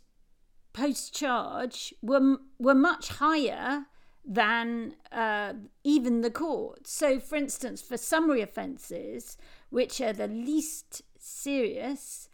post 0.71 1.13
charge 1.13 1.93
were 2.01 2.37
were 2.59 2.75
much 2.75 3.09
higher 3.09 3.85
than 4.25 4.95
uh, 5.11 5.53
even 5.83 6.21
the 6.21 6.31
court. 6.31 6.87
So, 6.87 7.19
for 7.19 7.35
instance, 7.35 7.81
for 7.81 7.97
summary 7.97 8.41
offences, 8.41 9.37
which 9.69 9.99
are 9.99 10.13
the 10.13 10.27
least 10.27 11.01
serious, 11.17 12.29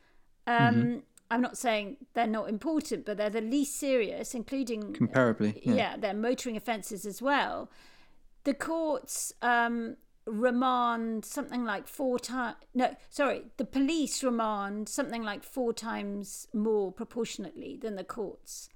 um, 0.45 0.75
mm-hmm. 0.75 0.97
I'm 1.31 1.41
not 1.41 1.57
saying 1.57 1.97
they're 2.13 2.27
not 2.27 2.49
important, 2.49 3.05
but 3.05 3.17
they're 3.17 3.29
the 3.29 3.41
least 3.41 3.79
serious, 3.79 4.35
including 4.35 4.93
comparably. 4.93 5.59
Yeah, 5.63 5.73
yeah 5.73 5.97
they're 5.97 6.13
motoring 6.13 6.57
offences 6.57 7.05
as 7.05 7.21
well. 7.21 7.71
The 8.43 8.53
courts 8.53 9.33
um, 9.41 9.97
remand 10.25 11.25
something 11.25 11.65
like 11.65 11.87
four 11.87 12.19
times. 12.19 12.55
No, 12.73 12.95
sorry, 13.09 13.43
the 13.57 13.65
police 13.65 14.23
remand 14.23 14.87
something 14.89 15.23
like 15.23 15.43
four 15.43 15.73
times 15.73 16.47
more 16.53 16.91
proportionately 16.91 17.77
than 17.81 17.95
the 17.95 18.03
courts. 18.03 18.69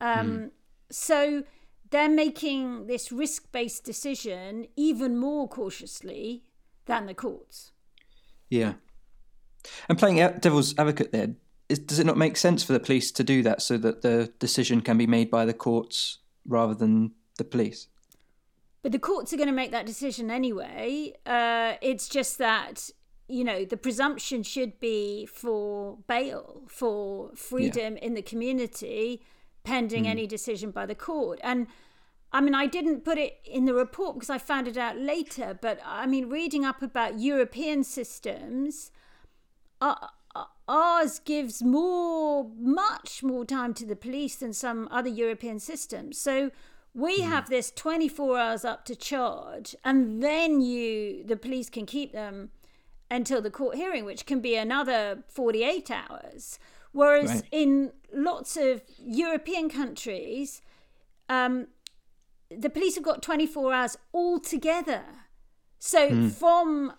Um, 0.00 0.30
mm. 0.30 0.50
So 0.90 1.44
they're 1.90 2.08
making 2.08 2.86
this 2.86 3.10
risk 3.10 3.50
based 3.52 3.84
decision 3.84 4.66
even 4.76 5.18
more 5.18 5.48
cautiously 5.48 6.44
than 6.86 7.06
the 7.06 7.14
courts. 7.14 7.72
Yeah. 8.48 8.74
And 9.88 9.98
playing 9.98 10.16
devil's 10.40 10.76
advocate 10.78 11.12
there, 11.12 11.34
is, 11.68 11.78
does 11.78 11.98
it 11.98 12.06
not 12.06 12.16
make 12.16 12.36
sense 12.36 12.64
for 12.64 12.72
the 12.72 12.80
police 12.80 13.12
to 13.12 13.24
do 13.24 13.42
that 13.42 13.62
so 13.62 13.76
that 13.78 14.02
the 14.02 14.32
decision 14.38 14.80
can 14.80 14.98
be 14.98 15.06
made 15.06 15.30
by 15.30 15.44
the 15.44 15.52
courts 15.52 16.18
rather 16.46 16.74
than 16.74 17.12
the 17.38 17.44
police? 17.44 17.88
But 18.82 18.92
the 18.92 18.98
courts 18.98 19.32
are 19.32 19.36
going 19.36 19.48
to 19.48 19.54
make 19.54 19.72
that 19.72 19.86
decision 19.86 20.30
anyway. 20.30 21.14
Uh, 21.26 21.74
it's 21.82 22.08
just 22.08 22.38
that 22.38 22.90
you 23.28 23.44
know 23.44 23.64
the 23.64 23.76
presumption 23.76 24.42
should 24.42 24.80
be 24.80 25.26
for 25.26 25.98
bail, 26.06 26.62
for 26.68 27.30
freedom 27.34 27.96
yeah. 27.96 28.04
in 28.04 28.14
the 28.14 28.22
community, 28.22 29.22
pending 29.64 30.04
mm. 30.04 30.08
any 30.08 30.26
decision 30.26 30.70
by 30.70 30.86
the 30.86 30.94
court. 30.94 31.38
And 31.42 31.66
I 32.32 32.40
mean, 32.40 32.54
I 32.54 32.66
didn't 32.66 33.04
put 33.04 33.18
it 33.18 33.38
in 33.44 33.64
the 33.64 33.74
report 33.74 34.14
because 34.14 34.30
I 34.30 34.38
found 34.38 34.68
it 34.68 34.76
out 34.76 34.96
later. 34.96 35.58
But 35.60 35.80
I 35.84 36.06
mean, 36.06 36.28
reading 36.28 36.64
up 36.64 36.80
about 36.82 37.18
European 37.18 37.84
systems, 37.84 38.90
uh, 39.80 39.94
uh 40.34 40.44
ours 40.68 41.18
gives 41.18 41.62
more, 41.62 42.50
much 42.56 43.22
more 43.22 43.44
time 43.44 43.74
to 43.74 43.84
the 43.84 43.96
police 43.96 44.36
than 44.36 44.52
some 44.52 44.88
other 44.90 45.08
European 45.08 45.58
systems. 45.58 46.18
So 46.18 46.50
we 46.94 47.20
mm. 47.20 47.28
have 47.28 47.48
this 47.48 47.70
24 47.70 48.38
hours 48.38 48.64
up 48.64 48.84
to 48.86 48.96
charge, 48.96 49.74
and 49.84 50.22
then 50.22 50.60
you, 50.60 51.24
the 51.24 51.36
police 51.36 51.70
can 51.70 51.86
keep 51.86 52.12
them 52.12 52.50
until 53.10 53.42
the 53.42 53.50
court 53.50 53.76
hearing, 53.76 54.04
which 54.04 54.26
can 54.26 54.40
be 54.40 54.56
another 54.56 55.22
48 55.28 55.90
hours. 55.90 56.58
Whereas 56.92 57.30
right. 57.30 57.44
in 57.50 57.92
lots 58.12 58.56
of 58.56 58.82
European 58.98 59.68
countries, 59.68 60.62
um, 61.28 61.68
the 62.50 62.70
police 62.70 62.96
have 62.96 63.04
got 63.04 63.22
24 63.22 63.72
hours 63.72 63.98
altogether. 64.12 65.04
So 65.78 66.10
mm. 66.10 66.30
from 66.32 66.94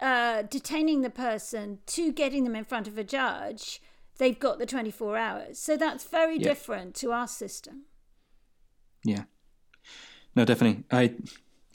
uh, 0.00 0.42
detaining 0.42 1.02
the 1.02 1.10
person 1.10 1.78
to 1.86 2.12
getting 2.12 2.44
them 2.44 2.56
in 2.56 2.64
front 2.64 2.88
of 2.88 2.96
a 2.96 3.04
judge, 3.04 3.80
they've 4.18 4.38
got 4.38 4.58
the 4.58 4.66
24 4.66 5.16
hours. 5.16 5.58
So 5.58 5.76
that's 5.76 6.04
very 6.04 6.38
yeah. 6.38 6.48
different 6.48 6.94
to 6.96 7.12
our 7.12 7.28
system. 7.28 7.82
Yeah. 9.06 9.24
No, 10.34 10.44
definitely. 10.44 10.84
I 10.90 11.14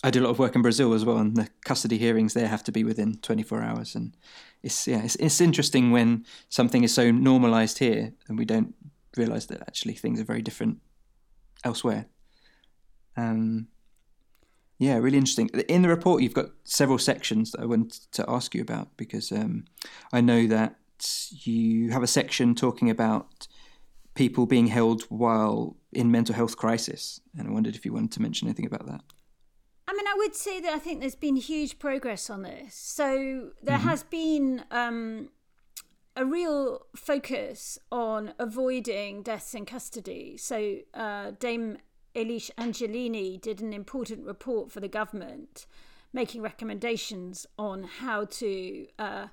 I 0.04 0.10
do 0.10 0.22
a 0.22 0.24
lot 0.24 0.32
of 0.32 0.40
work 0.40 0.56
in 0.56 0.62
Brazil 0.62 0.94
as 0.94 1.06
well, 1.06 1.18
and 1.18 1.36
the 1.36 1.48
custody 1.64 1.98
hearings 1.98 2.34
there 2.34 2.48
have 2.48 2.64
to 2.66 2.72
be 2.72 2.84
within 2.84 3.18
24 3.18 3.62
hours. 3.62 3.96
And 3.96 4.16
it's 4.62 4.88
yeah, 4.88 5.04
it's, 5.04 5.16
it's 5.16 5.42
interesting 5.42 5.92
when 5.92 6.26
something 6.50 6.84
is 6.84 6.94
so 6.94 7.10
normalized 7.12 7.80
here, 7.80 8.14
and 8.28 8.38
we 8.38 8.46
don't 8.46 8.76
realize 9.16 9.48
that 9.48 9.62
actually 9.62 9.94
things 9.94 10.20
are 10.20 10.26
very 10.26 10.42
different 10.42 10.80
elsewhere. 11.64 12.06
Um, 13.16 13.68
yeah, 14.80 14.98
really 14.98 15.18
interesting. 15.18 15.48
In 15.70 15.84
the 15.84 15.90
report, 15.90 16.22
you've 16.22 16.34
got 16.34 16.50
several 16.64 16.98
sections 16.98 17.52
that 17.52 17.62
I 17.62 17.66
want 17.66 18.08
to 18.14 18.26
ask 18.28 18.54
you 18.56 18.62
about 18.62 18.98
because 18.98 19.32
um, 19.32 19.66
I 20.12 20.22
know 20.22 20.48
that 20.48 20.76
you 21.30 21.92
have 21.92 22.04
a 22.04 22.08
section 22.08 22.56
talking 22.56 22.90
about 22.90 23.48
people 24.16 24.46
being 24.46 24.68
held 24.68 25.04
while 25.04 25.78
in 25.94 26.12
mental 26.12 26.36
health 26.36 26.58
crisis, 26.58 27.20
and 27.38 27.48
I 27.48 27.52
wondered 27.52 27.76
if 27.76 27.86
you 27.86 27.94
wanted 27.94 28.12
to 28.14 28.22
mention 28.22 28.48
anything 28.48 28.66
about 28.66 28.86
that. 28.88 29.02
I 29.88 29.94
mean, 29.94 30.08
I 30.08 30.14
would 30.18 30.36
say 30.36 30.62
that 30.62 30.74
I 30.74 30.80
think 30.80 31.02
there's 31.02 31.16
been 31.16 31.36
huge 31.36 31.78
progress 31.78 32.30
on 32.30 32.44
this. 32.44 32.76
So 32.76 33.52
there 33.62 33.78
mm-hmm. 33.78 33.90
has 33.90 34.04
been 34.04 34.64
um, 34.72 35.30
a 36.16 36.26
real 36.26 36.86
focus 36.96 37.78
on 37.92 38.34
avoiding 38.40 39.22
deaths 39.24 39.54
in 39.54 39.66
custody. 39.66 40.38
So 40.38 40.78
uh, 40.94 41.32
Dame 41.40 41.78
Elish 42.16 42.52
Angiolini 42.58 43.40
did 43.40 43.62
an 43.62 43.74
important 43.74 44.26
report 44.26 44.72
for 44.72 44.80
the 44.80 44.88
government, 44.88 45.66
making 46.14 46.42
recommendations 46.42 47.46
on 47.58 47.84
how 47.84 48.26
to 48.26 48.88
uh, 49.00 49.28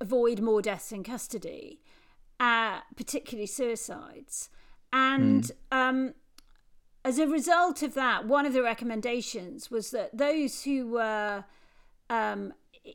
avoid 0.00 0.40
more 0.40 0.60
deaths 0.60 0.92
in 0.92 1.04
custody, 1.04 1.80
uh, 2.40 2.80
particularly 2.96 3.46
suicides. 3.46 4.50
And 4.92 5.44
mm. 5.44 5.52
um, 5.70 6.14
as 7.04 7.18
a 7.18 7.26
result 7.26 7.82
of 7.82 7.94
that, 7.94 8.26
one 8.26 8.46
of 8.46 8.52
the 8.52 8.62
recommendations 8.62 9.70
was 9.70 9.90
that 9.90 10.16
those 10.16 10.64
who 10.64 10.88
were 10.88 11.44
um, 12.10 12.52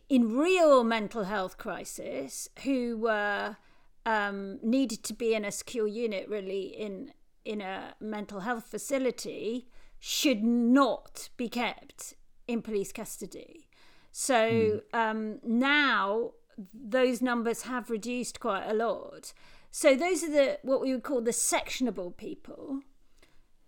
in 0.09 0.37
real 0.37 0.83
mental 0.83 1.23
health 1.23 1.57
crisis, 1.57 2.49
who 2.63 2.97
were 2.97 3.57
um, 4.05 4.59
needed 4.61 5.03
to 5.03 5.13
be 5.13 5.33
in 5.33 5.43
a 5.43 5.51
secure 5.51 5.87
unit, 5.87 6.27
really 6.29 6.67
in 6.67 7.11
in 7.43 7.61
a 7.61 7.95
mental 8.01 8.41
health 8.41 8.67
facility 8.67 9.69
should 9.99 10.43
not 10.43 11.29
be 11.37 11.47
kept 11.47 12.13
in 12.45 12.61
police 12.61 12.91
custody. 12.91 13.67
So 14.11 14.33
mm. 14.33 14.81
um, 14.93 15.39
now 15.43 16.31
those 16.73 17.21
numbers 17.21 17.63
have 17.63 17.89
reduced 17.89 18.39
quite 18.39 18.67
a 18.67 18.73
lot. 18.73 19.33
So 19.79 19.95
those 19.95 20.23
are 20.23 20.31
the 20.31 20.57
what 20.63 20.81
we 20.81 20.91
would 20.91 21.03
call 21.03 21.21
the 21.21 21.29
sectionable 21.29 22.17
people. 22.17 22.79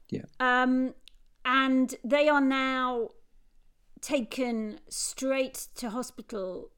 Yeah. 0.09 0.23
Um, 0.39 0.95
and 1.45 1.93
they 2.03 2.27
are 2.27 2.41
now 2.41 3.09
taken 4.01 4.79
straight 4.89 5.67
to 5.75 5.91
hospital 5.91 6.71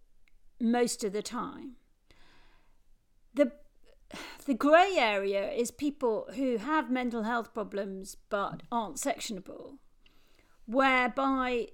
most 0.60 1.06
of 1.06 1.14
the 1.14 1.22
time. 1.22 1.78
The 3.34 3.54
the 4.48 4.54
grey 4.54 4.98
area 4.98 5.50
is 5.50 5.72
people 5.72 6.28
who 6.36 6.58
have 6.58 6.92
mental 6.92 7.24
health 7.24 7.54
problems 7.54 8.18
but 8.28 8.64
aren't 8.70 8.98
sectionable, 8.98 9.78
whereby 10.66 11.68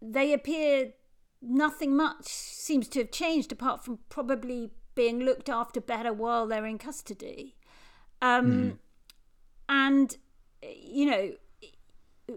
they 0.00 0.32
appear 0.32 0.92
nothing 1.40 1.96
much 1.96 2.26
seems 2.28 2.86
to 2.90 3.00
have 3.00 3.10
changed 3.10 3.50
apart 3.50 3.84
from 3.84 3.98
probably 4.08 4.70
being 4.94 5.20
looked 5.20 5.48
after 5.48 5.80
better 5.80 6.12
while 6.12 6.46
they're 6.46 6.66
in 6.66 6.78
custody. 6.78 7.56
Um, 8.20 8.52
mm. 8.52 8.78
And, 9.68 10.16
you 10.62 11.06
know, 11.06 11.32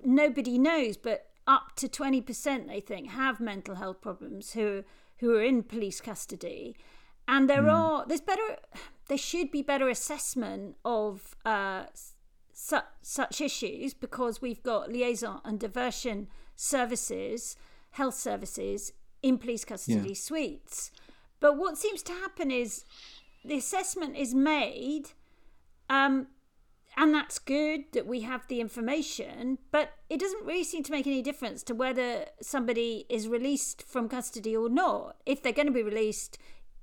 nobody 0.04 0.58
knows, 0.58 0.98
but 0.98 1.28
up 1.48 1.76
to 1.76 1.88
20% 1.88 2.68
they 2.68 2.80
think 2.80 3.12
have 3.12 3.40
mental 3.40 3.76
health 3.76 4.02
problems 4.02 4.54
who, 4.54 4.84
who 5.20 5.36
are 5.36 5.44
in 5.44 5.64
police 5.64 6.02
custody. 6.02 6.76
And 7.28 7.50
there 7.50 7.64
mm. 7.64 7.74
are, 7.74 8.06
there's 8.08 8.22
better, 8.22 8.58
there 9.08 9.18
should 9.18 9.52
be 9.52 9.62
better 9.62 9.90
assessment 9.90 10.76
of 10.84 11.36
uh, 11.46 11.86
su- 12.54 12.78
such 13.02 13.42
issues 13.42 13.94
because 13.94 14.42
we've 14.42 14.64
got 14.64 14.92
liaison 14.92 15.42
and 15.44 15.60
diversion 15.60 16.28
services, 16.56 17.56
health 17.92 18.16
services 18.16 18.94
in 19.22 19.38
police 19.38 19.66
custody 19.66 20.10
yeah. 20.10 20.16
suites. 20.16 20.92
But 21.46 21.58
what 21.58 21.78
seems 21.78 22.02
to 22.02 22.12
happen 22.12 22.50
is 22.50 22.86
the 23.44 23.58
assessment 23.58 24.18
is 24.18 24.34
made, 24.34 25.12
um, 25.92 26.26
and 26.98 27.14
that's 27.14 27.38
good 27.38 27.84
that 27.92 28.08
we 28.08 28.22
have 28.22 28.48
the 28.48 28.60
information, 28.60 29.60
but 29.70 29.92
it 30.10 30.20
doesn't 30.20 30.44
really 30.44 30.64
seem 30.64 30.82
to 30.82 30.92
make 30.92 31.06
any 31.06 31.22
difference 31.22 31.62
to 31.66 31.76
whether 31.76 32.26
somebody 32.42 33.06
is 33.10 33.28
released 33.28 33.84
from 33.84 34.10
custody 34.10 34.58
or 34.58 34.70
not. 34.70 35.18
If 35.28 35.44
they're 35.44 35.54
going 35.54 35.68
to 35.68 35.72
be 35.72 35.84
released, 35.84 36.40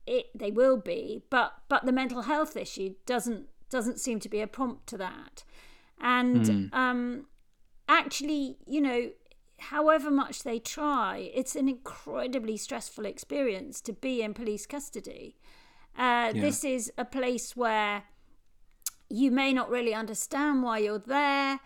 it 0.07 0.27
they 0.33 0.53
will 0.53 0.77
be, 0.77 1.25
but 1.29 1.55
but 1.69 1.85
the 1.85 1.91
mental 1.91 2.23
health 2.23 2.57
issue 2.57 2.95
doesn't 3.05 3.49
doesn't 3.69 3.99
seem 3.99 4.21
to 4.21 4.29
be 4.29 4.41
a 4.41 4.47
prompt 4.47 4.87
to 4.91 4.97
that. 4.99 5.43
And 6.01 6.45
mm. 6.45 6.73
um, 6.73 7.27
actually, 7.89 8.59
you 8.69 8.81
know, 8.81 9.11
however 9.63 10.11
much 10.11 10.43
they 10.43 10.59
try, 10.59 11.31
it's 11.35 11.57
an 11.57 11.69
incredibly 11.69 12.57
stressful 12.57 13.07
experience 13.07 13.81
to 13.83 13.93
be 13.93 14.23
in 14.23 14.35
police 14.35 14.67
custody. 14.67 15.37
Uh, 15.97 16.33
yeah. 16.35 16.41
This 16.41 16.65
is 16.65 16.93
a 16.97 17.05
place 17.05 17.57
where 17.57 18.05
you 19.09 19.31
may 19.31 19.53
not 19.53 19.69
really 19.71 19.95
understand 19.95 20.63
why 20.63 20.79
you're 20.79 20.99
there. 20.99 21.61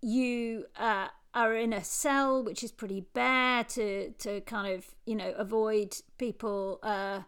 You 0.00 0.66
uh, 0.76 1.08
are 1.34 1.54
in 1.54 1.72
a 1.72 1.84
cell 1.84 2.42
which 2.42 2.62
is 2.64 2.72
pretty 2.72 3.02
bare 3.12 3.64
to 3.64 4.10
to 4.10 4.40
kind 4.42 4.72
of 4.72 4.86
you 5.06 5.14
know 5.14 5.32
avoid 5.32 5.96
people. 6.18 6.78
Uh, 6.82 7.22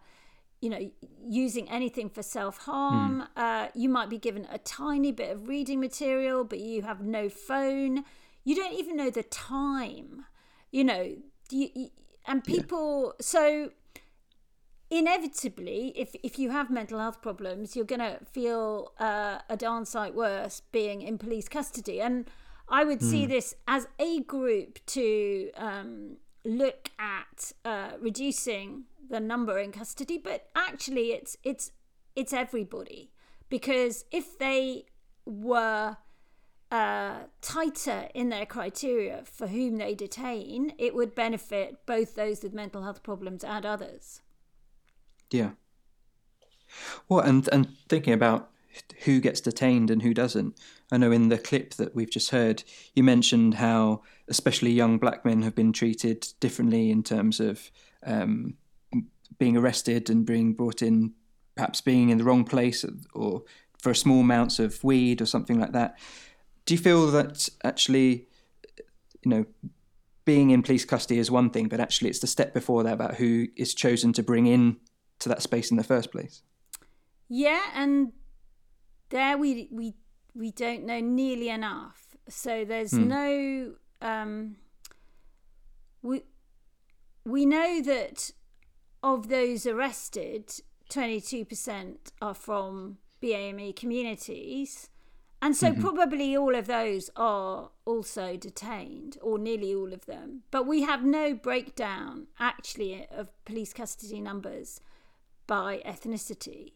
you 0.61 0.69
know, 0.69 0.89
using 1.27 1.69
anything 1.69 2.09
for 2.09 2.23
self 2.23 2.59
harm. 2.59 3.27
Mm. 3.35 3.65
Uh, 3.65 3.67
you 3.75 3.89
might 3.89 4.09
be 4.09 4.17
given 4.17 4.47
a 4.49 4.57
tiny 4.59 5.11
bit 5.11 5.29
of 5.29 5.49
reading 5.49 5.81
material, 5.81 6.45
but 6.45 6.59
you 6.59 6.83
have 6.83 7.01
no 7.01 7.27
phone. 7.27 8.05
You 8.43 8.55
don't 8.55 8.73
even 8.73 8.97
know 8.97 9.09
the 9.09 9.23
time. 9.23 10.25
You 10.71 10.83
know, 10.83 11.15
you, 11.49 11.69
you, 11.73 11.89
and 12.25 12.43
people. 12.43 13.13
Yeah. 13.19 13.23
So 13.23 13.71
inevitably, 14.89 15.93
if 15.95 16.15
if 16.23 16.37
you 16.37 16.51
have 16.51 16.69
mental 16.69 16.99
health 16.99 17.21
problems, 17.21 17.75
you're 17.75 17.85
going 17.85 17.99
to 17.99 18.19
feel 18.31 18.93
uh, 18.99 19.39
a 19.49 19.57
darn 19.57 19.85
sight 19.85 20.13
worse 20.15 20.61
being 20.71 21.01
in 21.01 21.17
police 21.17 21.47
custody. 21.47 22.01
And 22.01 22.29
I 22.69 22.83
would 22.83 22.99
mm. 22.99 23.09
see 23.09 23.23
hmm. 23.25 23.31
this 23.31 23.55
as 23.67 23.87
a 23.99 24.21
group 24.21 24.79
to 24.87 25.51
um, 25.57 26.17
look 26.45 26.89
at 26.99 27.51
uh, 27.65 27.91
reducing 27.99 28.85
the 29.09 29.19
number 29.19 29.59
in 29.59 29.71
custody, 29.71 30.17
but 30.17 30.49
actually 30.55 31.11
it's 31.11 31.37
it's 31.43 31.71
it's 32.15 32.33
everybody 32.33 33.11
because 33.49 34.05
if 34.11 34.37
they 34.37 34.85
were 35.25 35.97
uh, 36.73 37.25
tighter 37.39 38.07
in 38.15 38.29
their 38.29 38.47
criteria 38.47 39.21
for 39.25 39.45
whom 39.45 39.77
they 39.77 39.93
detain, 39.93 40.73
it 40.79 40.95
would 40.95 41.13
benefit 41.13 41.85
both 41.85 42.15
those 42.15 42.41
with 42.41 42.51
mental 42.51 42.81
health 42.81 43.03
problems 43.03 43.43
and 43.43 43.63
others. 43.63 44.23
Yeah. 45.29 45.51
Well, 47.07 47.19
and 47.19 47.47
and 47.51 47.67
thinking 47.87 48.13
about 48.13 48.49
who 49.03 49.19
gets 49.19 49.39
detained 49.39 49.91
and 49.91 50.01
who 50.01 50.15
doesn't. 50.15 50.59
I 50.91 50.97
know 50.97 51.11
in 51.11 51.29
the 51.29 51.37
clip 51.37 51.75
that 51.75 51.93
we've 51.93 52.09
just 52.09 52.31
heard, 52.31 52.63
you 52.95 53.03
mentioned 53.03 53.53
how 53.55 54.01
especially 54.27 54.71
young 54.71 54.97
black 54.97 55.23
men 55.23 55.43
have 55.43 55.53
been 55.53 55.73
treated 55.73 56.27
differently 56.39 56.89
in 56.89 57.03
terms 57.03 57.39
of 57.39 57.69
um, 58.03 58.55
being 59.37 59.55
arrested 59.55 60.09
and 60.09 60.25
being 60.25 60.53
brought 60.53 60.81
in, 60.81 61.13
perhaps 61.53 61.81
being 61.81 62.09
in 62.09 62.17
the 62.17 62.23
wrong 62.23 62.45
place 62.45 62.83
or 63.13 63.43
for 63.77 63.93
small 63.93 64.21
amounts 64.21 64.57
of 64.57 64.83
weed 64.83 65.21
or 65.21 65.27
something 65.27 65.59
like 65.59 65.73
that. 65.73 65.99
Do 66.65 66.73
you 66.73 66.77
feel 66.77 67.07
that 67.07 67.49
actually, 67.63 68.27
you 69.21 69.29
know, 69.29 69.45
being 70.25 70.51
in 70.51 70.63
police 70.63 70.85
custody 70.85 71.19
is 71.19 71.29
one 71.29 71.49
thing, 71.49 71.67
but 71.67 71.79
actually 71.79 72.09
it's 72.09 72.19
the 72.19 72.27
step 72.27 72.53
before 72.53 72.83
that 72.83 72.93
about 72.93 73.15
who 73.15 73.47
is 73.55 73.73
chosen 73.73 74.13
to 74.13 74.23
bring 74.23 74.47
in 74.47 74.77
to 75.19 75.29
that 75.29 75.41
space 75.41 75.71
in 75.71 75.77
the 75.77 75.83
first 75.83 76.11
place? 76.11 76.41
Yeah, 77.27 77.61
and 77.73 78.13
there 79.09 79.37
we 79.37 79.67
we 79.71 79.95
we 80.33 80.51
don't 80.51 80.85
know 80.85 80.99
nearly 80.99 81.49
enough. 81.49 82.15
So 82.29 82.63
there's 82.63 82.91
hmm. 82.91 83.07
no 83.07 83.73
um, 84.01 84.55
we 86.01 86.23
we 87.25 87.45
know 87.45 87.81
that 87.81 88.31
of 89.01 89.27
those 89.27 89.65
arrested, 89.65 90.49
22% 90.89 91.95
are 92.21 92.33
from 92.33 92.97
BAME 93.21 93.75
communities. 93.75 94.89
And 95.43 95.57
so, 95.57 95.71
mm-hmm. 95.71 95.81
probably 95.81 96.37
all 96.37 96.55
of 96.55 96.67
those 96.67 97.09
are 97.17 97.69
also 97.83 98.37
detained, 98.37 99.17
or 99.21 99.37
nearly 99.37 99.75
all 99.75 99.91
of 99.91 100.05
them. 100.05 100.43
But 100.51 100.65
we 100.65 100.83
have 100.83 101.03
no 101.03 101.33
breakdown, 101.33 102.27
actually, 102.39 103.05
of 103.11 103.27
police 103.43 103.73
custody 103.73 104.21
numbers 104.21 104.79
by 105.45 105.81
ethnicity. 105.85 106.71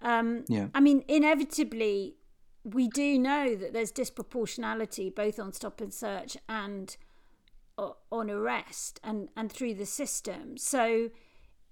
Um, 0.00 0.44
yeah. 0.46 0.68
I 0.72 0.78
mean, 0.78 1.02
inevitably, 1.08 2.14
we 2.62 2.86
do 2.86 3.18
know 3.18 3.56
that 3.56 3.72
there's 3.72 3.90
disproportionality 3.90 5.12
both 5.12 5.40
on 5.40 5.52
stop 5.52 5.80
and 5.80 5.92
search 5.92 6.36
and 6.48 6.96
uh, 7.76 7.90
on 8.12 8.30
arrest 8.30 9.00
and, 9.02 9.30
and 9.36 9.50
through 9.50 9.74
the 9.74 9.86
system. 9.86 10.56
So, 10.58 11.10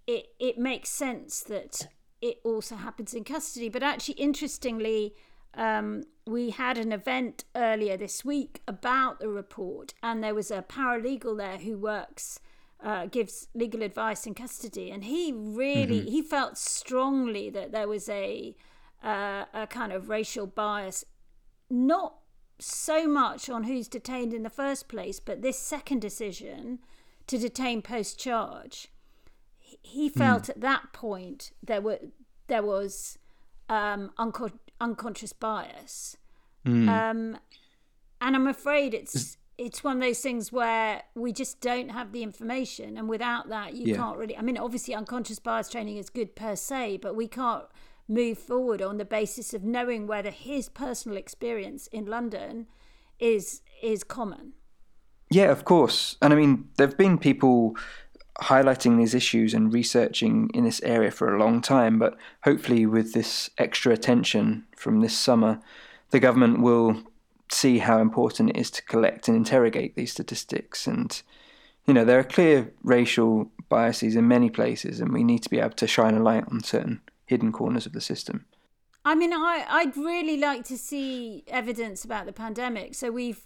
it 0.09 0.31
it 0.41 0.59
makes 0.59 0.89
sense 0.89 1.43
that 1.45 1.87
it 2.21 2.41
also 2.43 2.75
happens 2.75 3.15
in 3.15 3.23
custody. 3.23 3.69
But 3.69 3.85
actually, 3.85 4.15
interestingly, 4.15 5.15
um, 5.55 6.05
we 6.27 6.51
had 6.51 6.79
an 6.79 6.93
event 6.93 7.45
earlier 7.55 7.97
this 7.97 8.25
week 8.25 8.63
about 8.69 9.21
the 9.21 9.29
report, 9.29 9.95
and 10.03 10.23
there 10.23 10.35
was 10.35 10.51
a 10.51 10.63
paralegal 10.63 11.37
there 11.37 11.59
who 11.59 11.77
works. 11.79 12.41
Uh, 12.83 13.05
gives 13.05 13.49
legal 13.53 13.83
advice 13.83 14.27
in 14.27 14.33
custody, 14.33 14.91
and 14.91 15.05
he 15.05 15.31
really 15.31 16.01
mm-hmm. 16.01 16.09
he 16.09 16.23
felt 16.23 16.57
strongly 16.57 17.51
that 17.51 17.73
there 17.73 17.87
was 17.87 18.09
a 18.09 18.57
uh, 19.05 19.45
a 19.53 19.67
kind 19.67 19.93
of 19.93 20.09
racial 20.09 20.47
bias, 20.47 21.05
not 21.69 22.15
so 22.59 23.07
much 23.07 23.51
on 23.51 23.65
who's 23.65 23.87
detained 23.87 24.33
in 24.33 24.45
the 24.45 24.49
first 24.49 24.89
place, 24.89 25.21
but 25.21 25.43
this 25.43 25.59
second 25.59 26.01
decision 26.01 26.79
to 27.27 27.37
detain 27.37 27.83
post 27.83 28.19
charge 28.19 28.89
he 29.83 30.09
felt 30.09 30.45
mm. 30.45 30.51
at 30.51 30.61
that 30.61 30.93
point 30.93 31.53
there 31.63 31.81
were 31.81 31.99
there 32.49 32.63
was 32.63 33.19
um, 33.69 34.11
unco- 34.19 34.51
unconscious 34.81 35.33
bias, 35.33 36.17
mm. 36.67 36.89
um, 36.89 37.39
and 38.21 38.37
I'm 38.37 38.47
afraid 38.47 38.95
it's 38.95 39.37
it's 39.59 39.85
one 39.85 39.97
of 39.97 40.03
those 40.03 40.21
things 40.21 40.51
where 40.51 41.03
we 41.15 41.33
just 41.33 41.61
don't 41.61 41.91
have 41.91 42.13
the 42.13 42.23
information, 42.23 42.97
and 42.97 43.09
without 43.09 43.49
that, 43.51 43.75
you 43.75 43.89
yeah. 43.89 43.97
can't 43.97 44.17
really. 44.17 44.37
I 44.37 44.43
mean, 44.43 44.57
obviously, 44.57 44.95
unconscious 44.95 45.39
bias 45.39 45.69
training 45.69 45.99
is 45.99 46.09
good 46.09 46.35
per 46.35 46.57
se, 46.57 46.99
but 47.03 47.15
we 47.15 47.29
can't 47.29 47.65
move 48.09 48.39
forward 48.39 48.83
on 48.83 48.99
the 48.99 49.05
basis 49.05 49.55
of 49.55 49.63
knowing 49.63 50.07
whether 50.07 50.31
his 50.31 50.69
personal 50.69 51.17
experience 51.17 51.87
in 51.89 52.07
London 52.07 52.67
is 53.19 53.63
is 53.83 54.03
common. 54.03 54.55
Yeah, 55.31 55.51
of 55.53 55.65
course. 55.65 56.17
And 56.21 56.33
I 56.33 56.37
mean, 56.37 56.69
there've 56.77 56.97
been 56.97 57.19
people 57.19 57.77
highlighting 58.43 58.97
these 58.97 59.15
issues 59.15 59.55
and 59.55 59.73
researching 59.73 60.51
in 60.55 60.65
this 60.65 60.83
area 60.83 61.11
for 61.11 61.35
a 61.35 61.39
long 61.39 61.61
time, 61.61 61.99
but 61.99 62.17
hopefully, 62.45 62.87
with 62.87 63.13
this 63.13 63.51
extra 63.59 63.93
attention 63.93 64.65
from 64.77 65.01
this 65.01 65.17
summer, 65.17 65.61
the 66.11 66.21
government 66.21 66.61
will 66.61 67.03
see 67.51 67.79
how 67.79 67.99
important 67.99 68.51
it 68.51 68.57
is 68.57 68.71
to 68.71 68.83
collect 68.85 69.29
and 69.29 69.37
interrogate 69.37 69.95
these 69.95 70.13
statistics. 70.13 70.87
And, 70.87 71.21
you 71.87 71.95
know, 71.95 72.05
there 72.05 72.19
are 72.19 72.25
clear 72.25 72.73
racial 72.83 73.51
biases 73.69 74.17
in 74.17 74.27
many 74.27 74.51
places, 74.51 75.01
and 75.01 75.13
we 75.13 75.25
need 75.25 75.43
to 75.43 75.51
be 75.51 75.59
able 75.59 75.71
to 75.71 75.87
shine 75.87 76.15
a 76.15 76.23
light 76.23 76.45
on 76.51 76.63
certain 76.63 77.01
hidden 77.27 77.53
corners 77.53 77.87
of 77.87 77.93
the 77.93 78.01
system. 78.01 78.47
I 79.05 79.15
mean, 79.15 79.33
I, 79.33 79.65
I'd 79.69 79.97
really 79.97 80.37
like 80.37 80.65
to 80.65 80.77
see 80.77 81.45
evidence 81.49 82.05
about 82.05 82.27
the 82.27 82.33
pandemic. 82.33 82.95
So 82.95 83.11
we've 83.11 83.45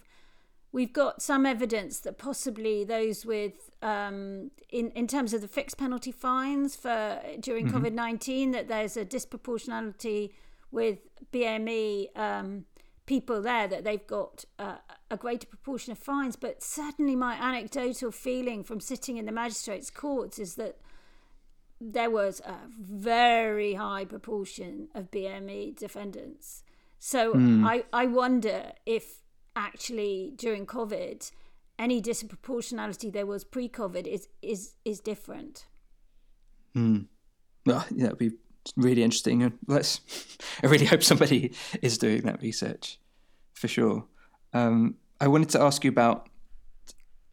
we've 0.75 0.91
got 0.91 1.21
some 1.21 1.45
evidence 1.45 1.99
that 2.01 2.17
possibly 2.17 2.83
those 2.83 3.25
with 3.25 3.71
um, 3.81 4.51
in 4.69 4.91
in 4.91 5.07
terms 5.07 5.33
of 5.33 5.39
the 5.41 5.47
fixed 5.47 5.77
penalty 5.77 6.11
fines 6.11 6.75
for 6.75 7.21
during 7.39 7.67
mm-hmm. 7.67 7.77
COVID 7.77 7.93
nineteen 7.93 8.51
that 8.51 8.67
there's 8.67 8.97
a 8.97 9.05
disproportionality 9.05 10.31
with 10.71 10.99
BME 11.31 12.15
um, 12.17 12.65
people 13.05 13.41
there 13.41 13.67
that 13.69 13.85
they've 13.85 14.05
got 14.05 14.43
uh, 14.59 14.75
a 15.09 15.15
greater 15.15 15.47
proportion 15.47 15.93
of 15.93 15.97
fines. 15.97 16.35
But 16.35 16.61
certainly, 16.61 17.15
my 17.15 17.35
anecdotal 17.35 18.11
feeling 18.11 18.63
from 18.65 18.81
sitting 18.81 19.15
in 19.15 19.25
the 19.25 19.31
magistrates' 19.31 19.89
courts 19.89 20.37
is 20.39 20.55
that 20.55 20.77
there 21.79 22.09
was 22.09 22.41
a 22.41 22.55
very 22.77 23.75
high 23.75 24.03
proportion 24.03 24.89
of 24.93 25.09
BME 25.09 25.77
defendants. 25.77 26.63
So 26.99 27.33
mm. 27.33 27.65
I, 27.65 27.83
I 27.93 28.07
wonder 28.07 28.71
if 28.85 29.24
actually 29.55 30.33
during 30.35 30.65
COVID, 30.65 31.31
any 31.77 32.01
disproportionality 32.01 33.11
there 33.11 33.25
was 33.25 33.43
pre-COVID 33.43 34.07
is 34.07 34.27
is 34.41 34.75
is 34.85 34.99
different. 34.99 35.67
Hmm. 36.73 37.03
Well, 37.65 37.85
yeah, 37.91 38.05
that'd 38.05 38.17
be 38.17 38.31
really 38.75 39.03
interesting. 39.03 39.57
Let's. 39.67 40.01
I 40.63 40.67
really 40.67 40.85
hope 40.85 41.03
somebody 41.03 41.53
is 41.81 41.97
doing 41.97 42.21
that 42.23 42.41
research. 42.41 42.99
for 43.53 43.67
sure. 43.67 44.05
Um, 44.53 44.95
I 45.19 45.27
wanted 45.27 45.49
to 45.49 45.61
ask 45.61 45.83
you 45.83 45.89
about 45.89 46.29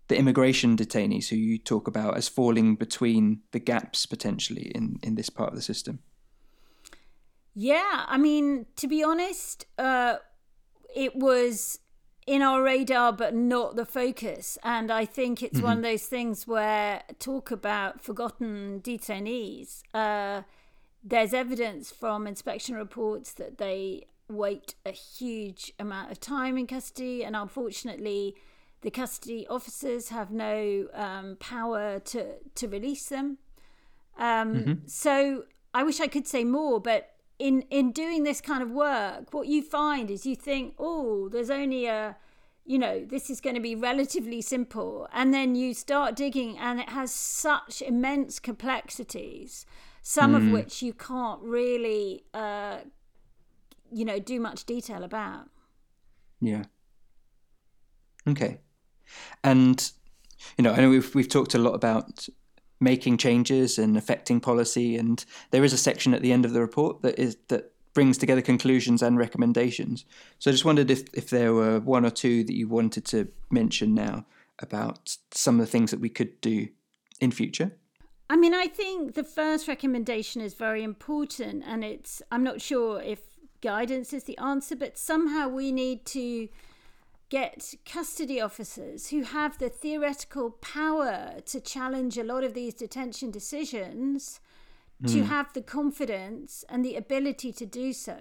the 0.09 0.16
immigration 0.16 0.77
detainees 0.77 1.29
who 1.29 1.37
you 1.37 1.59
talk 1.59 1.89
about 1.89 2.16
as 2.16 2.29
falling 2.29 2.77
between 2.77 3.41
the 3.53 3.59
gaps 3.59 4.07
potentially 4.07 4.70
in, 4.75 4.99
in 5.03 5.14
this 5.14 5.31
part 5.31 5.51
of 5.51 5.57
the 5.57 5.62
system. 5.62 6.01
Yeah, 7.55 8.05
I 8.07 8.18
mean, 8.18 8.66
to 8.77 8.89
be 8.89 9.03
honest, 9.03 9.66
uh, 9.79 10.16
it 10.95 11.14
was 11.16 11.79
in 12.27 12.43
our 12.43 12.62
radar, 12.62 13.12
but 13.12 13.35
not 13.35 13.77
the 13.77 13.85
focus. 13.85 14.59
And 14.62 14.91
I 14.91 15.05
think 15.05 15.43
it's 15.43 15.59
mm-hmm. 15.59 15.66
one 15.66 15.77
of 15.79 15.83
those 15.83 16.07
things 16.07 16.47
where 16.47 17.03
talk 17.18 17.51
about 17.51 18.01
forgotten 18.01 18.81
detainees. 18.83 19.83
Uh, 19.93 20.43
there's 21.03 21.35
evidence 21.35 21.91
from 21.91 22.27
inspection 22.27 22.77
reports 22.77 23.33
that 23.35 23.59
they 23.59 24.07
wait 24.29 24.75
a 24.87 24.93
huge 24.93 25.73
amount 25.79 26.11
of 26.12 26.20
time 26.20 26.57
in 26.57 26.66
custody, 26.66 27.25
and 27.25 27.35
unfortunately, 27.35 28.37
the 28.83 28.91
custody 28.91 29.47
officers 29.49 30.09
have 30.11 30.31
no 30.31 30.89
um, 30.95 31.37
power 31.41 31.99
to 32.01 32.35
to 32.55 32.68
release 32.68 33.09
them. 33.09 33.39
Um, 34.18 34.55
mm-hmm. 34.55 34.73
So 34.87 35.45
I 35.75 35.83
wish 35.83 36.01
I 36.01 36.07
could 36.07 36.27
say 36.27 36.45
more, 36.45 36.81
but 36.81 37.12
in 37.39 37.62
in 37.70 37.93
doing 37.93 38.24
this 38.24 38.41
kind 38.41 38.62
of 38.62 38.70
work, 38.70 39.33
what 39.33 39.47
you 39.47 39.62
find 39.62 40.11
is 40.11 40.26
you 40.26 40.37
think, 40.37 40.74
oh, 40.78 41.28
there's 41.28 41.51
only 41.51 41.87
a 41.87 42.16
you 42.64 42.78
know, 42.78 43.05
this 43.05 43.28
is 43.28 43.41
going 43.41 43.57
to 43.57 43.61
be 43.61 43.74
relatively 43.74 44.41
simple. 44.41 45.09
And 45.12 45.35
then 45.35 45.55
you 45.55 45.74
start 45.74 46.14
digging, 46.14 46.59
and 46.59 46.80
it 46.80 46.91
has 46.91 47.12
such 47.12 47.83
immense 47.83 48.39
complexities, 48.39 49.66
some 50.01 50.33
mm. 50.33 50.37
of 50.37 50.53
which 50.53 50.83
you 50.83 50.93
can't 50.93 51.41
really, 51.43 52.24
uh, 52.33 52.78
you 53.91 54.05
know, 54.05 54.18
do 54.18 54.39
much 54.39 54.64
detail 54.64 55.03
about. 55.03 55.49
Yeah. 56.41 56.64
Okay. 58.28 58.59
And, 59.43 59.91
you 60.57 60.62
know, 60.62 60.72
I 60.72 60.80
know 60.80 60.91
we've, 60.91 61.14
we've 61.14 61.28
talked 61.28 61.55
a 61.55 61.59
lot 61.59 61.74
about 61.74 62.28
making 62.83 63.16
changes 63.16 63.78
and 63.78 63.97
affecting 63.97 64.41
policy. 64.41 64.97
And 64.97 65.24
there 65.53 65.64
is 65.64 65.72
a 65.72 65.78
section 65.78 66.12
at 66.12 66.20
the 66.20 66.33
end 66.33 66.45
of 66.45 66.53
the 66.53 66.61
report 66.61 67.03
that 67.03 67.18
is 67.18 67.37
that 67.49 67.72
brings 67.95 68.18
together 68.18 68.43
conclusions 68.43 69.03
and 69.03 69.18
recommendations. 69.18 70.05
So 70.39 70.51
I 70.51 70.53
just 70.53 70.64
wondered 70.64 70.91
if, 70.91 71.05
if 71.12 71.28
there 71.30 71.53
were 71.53 71.78
one 71.78 72.07
or 72.07 72.11
two 72.11 72.43
that 72.45 72.55
you 72.55 72.66
wanted 72.66 73.05
to 73.07 73.28
mention 73.51 73.95
now 73.95 74.24
about 74.59 75.16
some 75.30 75.61
of 75.61 75.66
the 75.66 75.70
things 75.70 75.91
that 75.91 76.01
we 76.01 76.09
could 76.09 76.41
do 76.41 76.68
in 77.20 77.30
future. 77.30 77.72
I 78.30 78.37
mean, 78.37 78.55
I 78.55 78.66
think 78.66 79.12
the 79.14 79.24
first 79.24 79.68
recommendation 79.68 80.41
is 80.41 80.55
very 80.55 80.83
important, 80.83 81.64
and 81.66 81.85
it's, 81.85 82.22
I'm 82.33 82.43
not 82.43 82.62
sure 82.62 83.03
if 83.03 83.20
guidance 83.61 84.14
is 84.14 84.24
the 84.24 84.39
answer, 84.39 84.74
but 84.74 84.97
somehow 84.97 85.49
we 85.49 85.70
need 85.70 86.07
to 86.07 86.49
get 87.33 87.72
custody 87.91 88.39
officers 88.43 89.09
who 89.09 89.22
have 89.22 89.57
the 89.57 89.70
theoretical 89.70 90.51
power 90.51 91.37
to 91.47 91.59
challenge 91.62 92.18
a 92.18 92.22
lot 92.22 92.45
of 92.45 92.53
these 92.53 92.74
detention 92.74 93.30
decisions 93.30 94.39
mm. 95.03 95.11
to 95.11 95.20
hmm. 95.20 95.24
have 95.28 95.51
the 95.55 95.62
confidence 95.62 96.62
and 96.68 96.85
the 96.85 96.95
ability 96.95 97.51
to 97.51 97.64
do 97.64 97.95
so. 97.95 98.18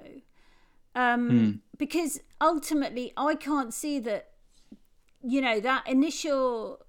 Um, 0.95 1.29
mm. 1.29 1.59
Because 1.77 2.21
ultimately, 2.39 3.11
I 3.17 3.35
can't 3.35 3.73
see 3.73 3.99
that, 3.99 4.29
you 5.21 5.41
know, 5.41 5.59
that 5.59 5.85
initial 5.89 6.79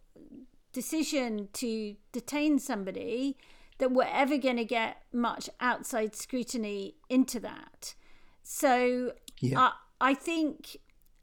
decision 0.73 1.49
to 1.55 1.97
detain 2.13 2.61
somebody 2.61 3.37
that 3.79 3.91
we're 3.91 4.05
ever 4.05 4.39
going 4.39 4.59
to 4.59 4.65
get 4.65 4.99
much 5.13 5.51
outside 5.59 6.15
scrutiny 6.15 6.95
into 7.09 7.41
that. 7.41 7.97
So 8.45 9.15
yeah. 9.41 9.59
I, 9.59 9.73
I 10.01 10.15
think 10.15 10.77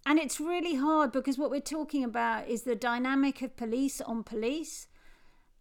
and 0.10 0.18
it's 0.18 0.40
really 0.40 0.74
hard 0.74 1.12
because 1.12 1.38
what 1.38 1.52
we're 1.52 1.62
talking 1.62 2.04
about 2.04 2.48
is 2.48 2.64
the 2.64 2.76
dynamic 2.76 3.44
of 3.44 3.56
police 3.56 4.02
on 4.02 4.24
police 4.24 4.88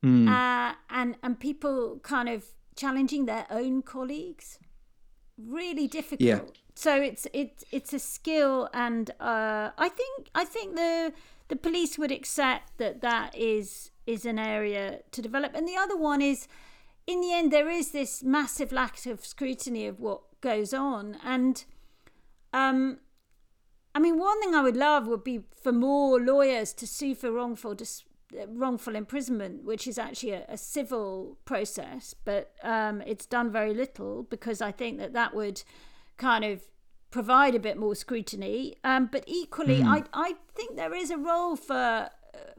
mm. 0.02 0.26
uh, 0.26 0.74
and 0.88 1.16
and 1.22 1.38
people 1.38 2.00
kind 2.02 2.30
of 2.30 2.46
challenging 2.74 3.26
their 3.26 3.46
own 3.50 3.82
colleagues 3.82 4.58
really 5.36 5.86
difficult 5.86 6.26
yeah. 6.26 6.40
so 6.74 6.96
it's 7.00 7.26
it's 7.34 7.62
it's 7.70 7.92
a 7.92 7.98
skill 7.98 8.70
and 8.72 9.10
uh, 9.20 9.70
i 9.76 9.88
think 9.88 10.28
i 10.34 10.44
think 10.44 10.74
the 10.76 11.12
the 11.48 11.56
police 11.56 11.98
would 11.98 12.10
accept 12.10 12.78
that 12.78 13.02
that 13.02 13.36
is 13.36 13.90
is 14.06 14.24
an 14.24 14.38
area 14.38 15.00
to 15.12 15.20
develop 15.20 15.54
and 15.54 15.68
the 15.68 15.76
other 15.76 15.96
one 15.96 16.22
is 16.22 16.48
in 17.06 17.20
the 17.20 17.32
end 17.32 17.52
there 17.52 17.68
is 17.68 17.90
this 17.90 18.22
massive 18.22 18.72
lack 18.72 19.04
of 19.04 19.26
scrutiny 19.26 19.86
of 19.86 20.00
what 20.00 20.22
goes 20.40 20.72
on 20.72 21.18
and 21.22 21.66
um 22.54 22.98
I 23.98 24.00
mean, 24.00 24.16
one 24.16 24.40
thing 24.40 24.54
I 24.54 24.62
would 24.62 24.76
love 24.76 25.08
would 25.08 25.24
be 25.24 25.40
for 25.60 25.72
more 25.72 26.20
lawyers 26.20 26.72
to 26.74 26.86
sue 26.86 27.16
for 27.16 27.32
wrongful 27.32 27.74
dis- 27.74 28.04
wrongful 28.46 28.94
imprisonment, 28.94 29.64
which 29.64 29.88
is 29.88 29.98
actually 29.98 30.34
a, 30.34 30.44
a 30.48 30.56
civil 30.56 31.36
process, 31.44 32.14
but 32.24 32.52
um, 32.62 33.02
it's 33.08 33.26
done 33.26 33.50
very 33.50 33.74
little 33.74 34.22
because 34.22 34.62
I 34.62 34.70
think 34.70 34.98
that 34.98 35.14
that 35.14 35.34
would 35.34 35.64
kind 36.16 36.44
of 36.44 36.60
provide 37.10 37.56
a 37.56 37.58
bit 37.58 37.76
more 37.76 37.96
scrutiny. 37.96 38.76
Um, 38.84 39.08
but 39.10 39.24
equally, 39.26 39.80
mm. 39.80 39.88
I 39.88 40.04
I 40.12 40.36
think 40.54 40.76
there 40.76 40.94
is 40.94 41.10
a 41.10 41.18
role 41.18 41.56
for 41.56 42.10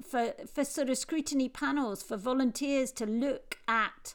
for 0.03 0.33
for 0.53 0.65
sort 0.65 0.89
of 0.89 0.97
scrutiny 0.97 1.47
panels 1.47 2.03
for 2.03 2.17
volunteers 2.17 2.91
to 2.93 3.05
look 3.05 3.59
at. 3.65 4.13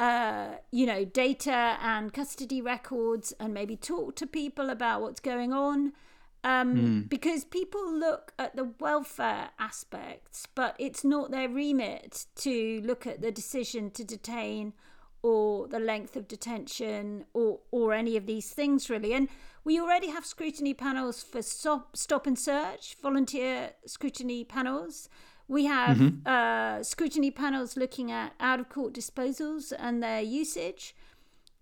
Uh, 0.00 0.56
you 0.72 0.84
know, 0.84 1.04
data 1.04 1.78
and 1.80 2.12
custody 2.12 2.60
records, 2.60 3.32
and 3.38 3.54
maybe 3.54 3.76
talk 3.76 4.16
to 4.16 4.26
people 4.26 4.68
about 4.68 5.00
what's 5.00 5.20
going 5.20 5.52
on 5.52 5.92
um, 6.44 6.76
mm. 6.76 7.08
because 7.08 7.44
people 7.44 7.92
look 7.92 8.32
at 8.38 8.56
the 8.56 8.72
welfare 8.78 9.50
aspects, 9.58 10.46
but 10.54 10.76
it's 10.78 11.04
not 11.04 11.30
their 11.30 11.48
remit 11.48 12.26
to 12.36 12.80
look 12.84 13.06
at 13.06 13.20
the 13.20 13.32
decision 13.32 13.90
to 13.92 14.04
detain 14.04 14.72
or 15.22 15.66
the 15.66 15.80
length 15.80 16.14
of 16.14 16.28
detention 16.28 17.24
or 17.32 17.60
or 17.72 17.92
any 17.92 18.16
of 18.16 18.26
these 18.26 18.50
things 18.50 18.88
really. 18.88 19.12
And 19.12 19.28
we 19.66 19.80
already 19.80 20.10
have 20.10 20.24
scrutiny 20.24 20.74
panels 20.74 21.24
for 21.24 21.42
stop, 21.42 21.96
stop 21.96 22.28
and 22.28 22.38
search, 22.38 22.96
volunteer 23.02 23.70
scrutiny 23.84 24.44
panels. 24.44 25.08
We 25.48 25.64
have 25.64 25.96
mm-hmm. 25.96 26.26
uh, 26.26 26.84
scrutiny 26.84 27.32
panels 27.32 27.76
looking 27.76 28.12
at 28.12 28.34
out 28.38 28.60
of 28.60 28.68
court 28.68 28.94
disposals 28.94 29.72
and 29.76 30.00
their 30.00 30.20
usage. 30.20 30.94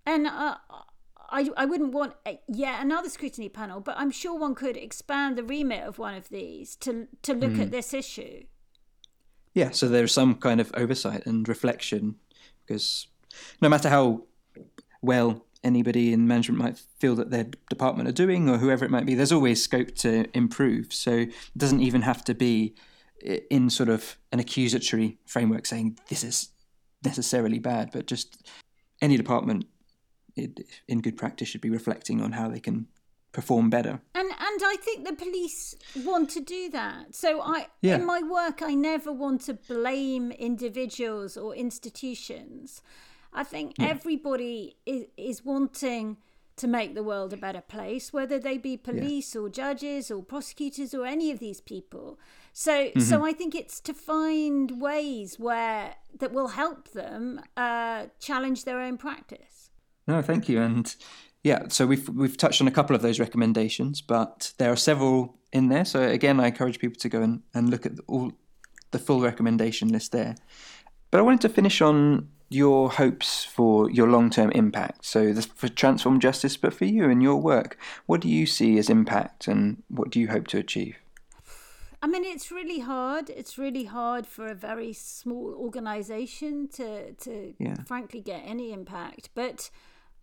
And 0.04 0.26
uh, 0.26 0.56
I, 1.30 1.50
I 1.56 1.64
wouldn't 1.64 1.92
want 1.92 2.14
a, 2.26 2.40
yet 2.48 2.82
another 2.82 3.08
scrutiny 3.08 3.48
panel, 3.48 3.80
but 3.80 3.96
I'm 3.98 4.10
sure 4.10 4.38
one 4.38 4.54
could 4.54 4.76
expand 4.76 5.36
the 5.36 5.44
remit 5.44 5.84
of 5.84 5.98
one 5.98 6.14
of 6.14 6.28
these 6.28 6.76
to 6.76 7.08
to 7.22 7.34
look 7.34 7.52
mm. 7.52 7.62
at 7.62 7.70
this 7.70 7.92
issue. 7.94 8.44
Yeah, 9.54 9.70
so 9.70 9.88
there's 9.88 10.12
some 10.12 10.34
kind 10.34 10.60
of 10.60 10.72
oversight 10.74 11.26
and 11.26 11.48
reflection 11.48 12.16
because 12.66 13.06
no 13.60 13.68
matter 13.68 13.88
how 13.88 14.24
well 15.00 15.44
anybody 15.62 16.12
in 16.12 16.26
management 16.26 16.60
might 16.60 16.82
feel 16.98 17.14
that 17.16 17.30
their 17.30 17.46
department 17.70 18.08
are 18.08 18.12
doing 18.12 18.48
or 18.48 18.58
whoever 18.58 18.84
it 18.84 18.90
might 18.90 19.06
be, 19.06 19.14
there's 19.14 19.32
always 19.32 19.62
scope 19.62 19.94
to 19.94 20.26
improve. 20.36 20.92
So 20.92 21.10
it 21.12 21.32
doesn't 21.56 21.80
even 21.80 22.02
have 22.02 22.24
to 22.24 22.34
be 22.34 22.74
in 23.50 23.70
sort 23.70 23.88
of 23.88 24.18
an 24.32 24.40
accusatory 24.40 25.18
framework 25.24 25.66
saying 25.66 25.98
this 26.08 26.22
is 26.24 26.50
necessarily 27.04 27.58
bad, 27.58 27.90
but 27.92 28.06
just 28.06 28.36
any 29.00 29.16
department 29.16 29.66
it, 30.36 30.66
in 30.88 31.00
good 31.00 31.16
practice 31.16 31.48
should 31.48 31.60
be 31.60 31.70
reflecting 31.70 32.20
on 32.20 32.32
how 32.32 32.48
they 32.48 32.60
can 32.60 32.86
perform 33.32 33.68
better. 33.68 34.00
And 34.14 34.30
and 34.30 34.60
I 34.64 34.76
think 34.80 35.06
the 35.06 35.12
police 35.12 35.74
want 36.04 36.30
to 36.30 36.40
do 36.40 36.70
that. 36.70 37.14
So 37.14 37.42
I 37.42 37.66
yeah. 37.82 37.96
in 37.96 38.06
my 38.06 38.22
work 38.22 38.62
I 38.62 38.74
never 38.74 39.12
want 39.12 39.42
to 39.42 39.54
blame 39.54 40.30
individuals 40.32 41.36
or 41.36 41.54
institutions. 41.54 42.80
I 43.32 43.44
think 43.44 43.74
yeah. 43.78 43.88
everybody 43.88 44.76
is 44.86 45.04
is 45.16 45.44
wanting 45.44 46.16
to 46.56 46.68
make 46.68 46.94
the 46.94 47.02
world 47.02 47.32
a 47.32 47.36
better 47.36 47.60
place, 47.60 48.12
whether 48.12 48.38
they 48.38 48.56
be 48.56 48.76
police 48.76 49.34
yeah. 49.34 49.40
or 49.40 49.48
judges 49.48 50.10
or 50.10 50.22
prosecutors 50.22 50.94
or 50.94 51.04
any 51.04 51.32
of 51.32 51.40
these 51.40 51.60
people. 51.60 52.18
So 52.52 52.72
mm-hmm. 52.72 53.00
so 53.00 53.26
I 53.26 53.32
think 53.32 53.54
it's 53.54 53.80
to 53.80 53.92
find 53.92 54.80
ways 54.80 55.38
where 55.38 55.96
that 56.20 56.32
will 56.32 56.52
help 56.62 56.92
them 56.92 57.40
uh, 57.56 58.06
challenge 58.20 58.64
their 58.64 58.80
own 58.80 58.96
practice. 58.96 59.53
No, 60.06 60.22
thank 60.22 60.48
you. 60.48 60.60
And 60.60 60.94
yeah, 61.42 61.68
so 61.68 61.86
we've 61.86 62.08
we've 62.08 62.36
touched 62.36 62.60
on 62.60 62.68
a 62.68 62.70
couple 62.70 62.96
of 62.96 63.02
those 63.02 63.20
recommendations, 63.20 64.00
but 64.00 64.52
there 64.58 64.72
are 64.72 64.76
several 64.76 65.38
in 65.52 65.68
there. 65.68 65.84
So 65.84 66.02
again, 66.02 66.40
I 66.40 66.48
encourage 66.48 66.78
people 66.78 66.98
to 67.00 67.08
go 67.08 67.22
and, 67.22 67.42
and 67.54 67.70
look 67.70 67.86
at 67.86 67.92
all 68.06 68.32
the 68.90 68.98
full 68.98 69.20
recommendation 69.20 69.88
list 69.88 70.12
there. 70.12 70.36
But 71.10 71.18
I 71.18 71.22
wanted 71.22 71.42
to 71.42 71.48
finish 71.48 71.80
on 71.80 72.28
your 72.50 72.90
hopes 72.90 73.44
for 73.44 73.90
your 73.90 74.08
long 74.08 74.30
term 74.30 74.50
impact. 74.52 75.04
So 75.04 75.32
this, 75.32 75.46
for 75.46 75.68
Transform 75.68 76.20
Justice, 76.20 76.56
but 76.56 76.74
for 76.74 76.84
you 76.84 77.08
and 77.10 77.22
your 77.22 77.36
work, 77.36 77.78
what 78.06 78.20
do 78.20 78.28
you 78.28 78.46
see 78.46 78.78
as 78.78 78.90
impact 78.90 79.48
and 79.48 79.82
what 79.88 80.10
do 80.10 80.20
you 80.20 80.28
hope 80.28 80.46
to 80.48 80.58
achieve? 80.58 80.96
I 82.02 82.06
mean, 82.06 82.24
it's 82.24 82.50
really 82.50 82.80
hard. 82.80 83.30
It's 83.30 83.56
really 83.56 83.84
hard 83.84 84.26
for 84.26 84.46
a 84.48 84.54
very 84.54 84.92
small 84.92 85.54
organization 85.58 86.68
to, 86.74 87.12
to 87.12 87.54
yeah. 87.58 87.82
frankly, 87.86 88.20
get 88.20 88.42
any 88.44 88.72
impact. 88.72 89.30
But 89.34 89.70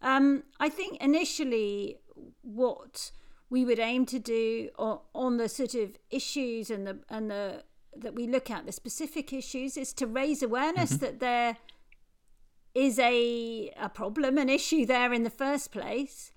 um, 0.01 0.43
I 0.59 0.69
think 0.69 1.01
initially 1.01 1.97
what 2.41 3.11
we 3.49 3.65
would 3.65 3.79
aim 3.79 4.05
to 4.07 4.19
do 4.19 4.69
on, 4.77 5.37
the 5.37 5.49
sort 5.49 5.75
of 5.75 5.97
issues 6.09 6.69
and 6.69 6.87
the 6.87 6.99
and 7.09 7.29
the 7.29 7.63
that 7.95 8.15
we 8.15 8.25
look 8.25 8.49
at 8.49 8.65
the 8.65 8.71
specific 8.71 9.33
issues 9.33 9.75
is 9.75 9.91
to 9.93 10.07
raise 10.07 10.41
awareness 10.41 10.93
mm-hmm. 10.93 11.05
that 11.05 11.19
there 11.19 11.57
is 12.73 12.97
a 12.97 13.71
a 13.79 13.89
problem, 13.89 14.37
an 14.37 14.49
issue 14.49 14.85
there 14.85 15.13
in 15.13 15.23
the 15.23 15.29
first 15.29 15.71
place. 15.71 16.31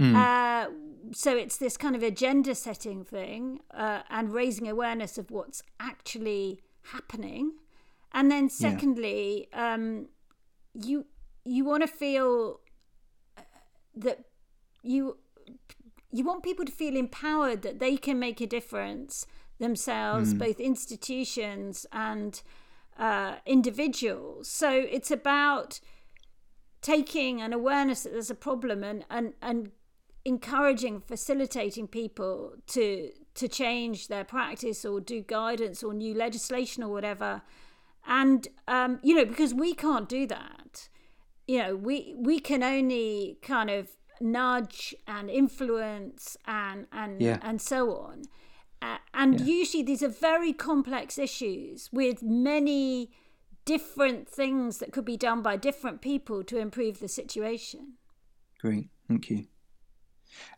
Mm. 0.00 0.14
Uh, 0.14 0.70
so 1.12 1.36
it's 1.36 1.56
this 1.56 1.76
kind 1.76 1.96
of 1.96 2.02
agenda 2.02 2.54
setting 2.54 3.04
thing 3.04 3.60
uh, 3.72 4.02
and 4.10 4.32
raising 4.32 4.68
awareness 4.68 5.18
of 5.18 5.30
what's 5.30 5.62
actually 5.80 6.60
happening, 6.92 7.52
and 8.12 8.30
then 8.30 8.48
secondly, 8.48 9.48
yeah. 9.52 9.74
um, 9.74 10.08
you 10.74 11.06
you 11.44 11.64
want 11.64 11.82
to 11.82 11.88
feel 11.88 12.60
that 13.98 14.24
you 14.82 15.18
you 16.10 16.24
want 16.24 16.42
people 16.42 16.64
to 16.64 16.72
feel 16.72 16.96
empowered 16.96 17.62
that 17.62 17.78
they 17.78 17.96
can 17.96 18.18
make 18.18 18.40
a 18.40 18.46
difference 18.46 19.26
themselves, 19.58 20.32
mm. 20.32 20.38
both 20.38 20.58
institutions 20.58 21.84
and 21.92 22.42
uh, 22.98 23.36
individuals. 23.44 24.48
So 24.48 24.70
it's 24.70 25.10
about 25.10 25.80
taking 26.80 27.42
an 27.42 27.52
awareness 27.52 28.04
that 28.04 28.12
there's 28.12 28.30
a 28.30 28.34
problem 28.34 28.82
and, 28.82 29.04
and, 29.10 29.34
and 29.42 29.70
encouraging, 30.24 31.00
facilitating 31.00 31.88
people 31.88 32.54
to 32.68 33.10
to 33.34 33.46
change 33.46 34.08
their 34.08 34.24
practice 34.24 34.84
or 34.84 35.00
do 35.00 35.22
guidance 35.22 35.84
or 35.84 35.94
new 35.94 36.12
legislation 36.12 36.82
or 36.82 36.88
whatever. 36.88 37.42
And 38.04 38.48
um, 38.66 38.98
you 39.02 39.14
know, 39.14 39.24
because 39.24 39.54
we 39.54 39.74
can't 39.74 40.08
do 40.08 40.26
that, 40.26 40.57
you 41.48 41.58
know, 41.58 41.74
we 41.74 42.14
we 42.16 42.38
can 42.38 42.62
only 42.62 43.38
kind 43.42 43.70
of 43.70 43.88
nudge 44.20 44.94
and 45.06 45.30
influence 45.30 46.36
and 46.46 46.86
and 46.92 47.20
yeah. 47.20 47.38
and 47.42 47.60
so 47.60 47.96
on. 47.96 48.22
Uh, 48.80 48.98
and 49.12 49.40
yeah. 49.40 49.46
usually 49.46 49.82
these 49.82 50.02
are 50.02 50.08
very 50.08 50.52
complex 50.52 51.18
issues 51.18 51.88
with 51.92 52.22
many 52.22 53.10
different 53.64 54.28
things 54.28 54.78
that 54.78 54.92
could 54.92 55.04
be 55.04 55.16
done 55.16 55.42
by 55.42 55.56
different 55.56 56.00
people 56.00 56.44
to 56.44 56.58
improve 56.58 57.00
the 57.00 57.08
situation. 57.08 57.94
Great, 58.60 58.88
thank 59.08 59.28
you. 59.28 59.46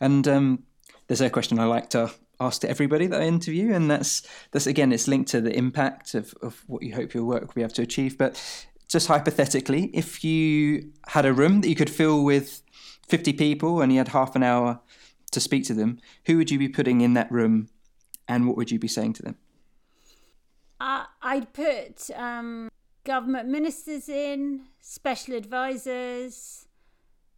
And 0.00 0.28
um, 0.28 0.64
there's 1.06 1.20
a 1.20 1.30
question 1.30 1.58
I 1.58 1.64
like 1.64 1.88
to 1.90 2.10
ask 2.40 2.60
to 2.62 2.70
everybody 2.70 3.06
that 3.06 3.20
I 3.20 3.24
interview, 3.24 3.72
and 3.72 3.90
that's 3.90 4.22
that's 4.50 4.66
again, 4.66 4.92
it's 4.92 5.08
linked 5.08 5.30
to 5.30 5.40
the 5.40 5.56
impact 5.56 6.14
of, 6.14 6.34
of 6.42 6.62
what 6.66 6.82
you 6.82 6.94
hope 6.94 7.14
your 7.14 7.24
work 7.24 7.42
will 7.42 7.54
be 7.54 7.62
able 7.62 7.74
to 7.74 7.82
achieve. 7.82 8.18
But 8.18 8.40
just 8.90 9.06
hypothetically, 9.06 9.84
if 9.94 10.24
you 10.24 10.92
had 11.06 11.24
a 11.24 11.32
room 11.32 11.60
that 11.60 11.68
you 11.68 11.76
could 11.76 11.88
fill 11.88 12.24
with 12.24 12.60
50 13.06 13.32
people 13.34 13.80
and 13.80 13.92
you 13.92 13.98
had 13.98 14.08
half 14.08 14.34
an 14.34 14.42
hour 14.42 14.80
to 15.30 15.40
speak 15.40 15.64
to 15.66 15.74
them, 15.74 16.00
who 16.26 16.36
would 16.36 16.50
you 16.50 16.58
be 16.58 16.68
putting 16.68 17.00
in 17.00 17.14
that 17.14 17.30
room 17.30 17.68
and 18.26 18.48
what 18.48 18.56
would 18.56 18.72
you 18.72 18.80
be 18.80 18.88
saying 18.88 19.12
to 19.14 19.22
them? 19.22 19.36
Uh, 20.80 21.04
I'd 21.22 21.52
put 21.52 22.10
um, 22.16 22.68
government 23.04 23.48
ministers 23.48 24.08
in, 24.08 24.62
special 24.80 25.36
advisors, 25.36 26.66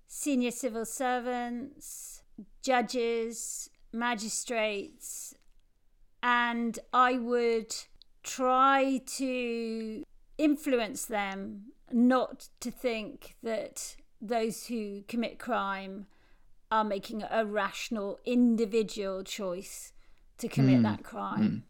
senior 0.06 0.52
civil 0.52 0.86
servants, 0.86 2.22
judges, 2.62 3.68
magistrates, 3.92 5.34
and 6.22 6.78
I 6.94 7.18
would 7.18 7.74
try 8.22 9.02
to 9.16 10.04
influence 10.38 11.04
them 11.04 11.72
not 11.90 12.48
to 12.60 12.70
think 12.70 13.36
that 13.42 13.96
those 14.20 14.66
who 14.66 15.02
commit 15.08 15.38
crime 15.38 16.06
are 16.70 16.84
making 16.84 17.22
a 17.30 17.44
rational 17.44 18.18
individual 18.24 19.22
choice 19.22 19.92
to 20.38 20.48
commit 20.48 20.80
mm. 20.80 20.82
that 20.84 21.04
crime. 21.04 21.40
Mm. 21.40 21.62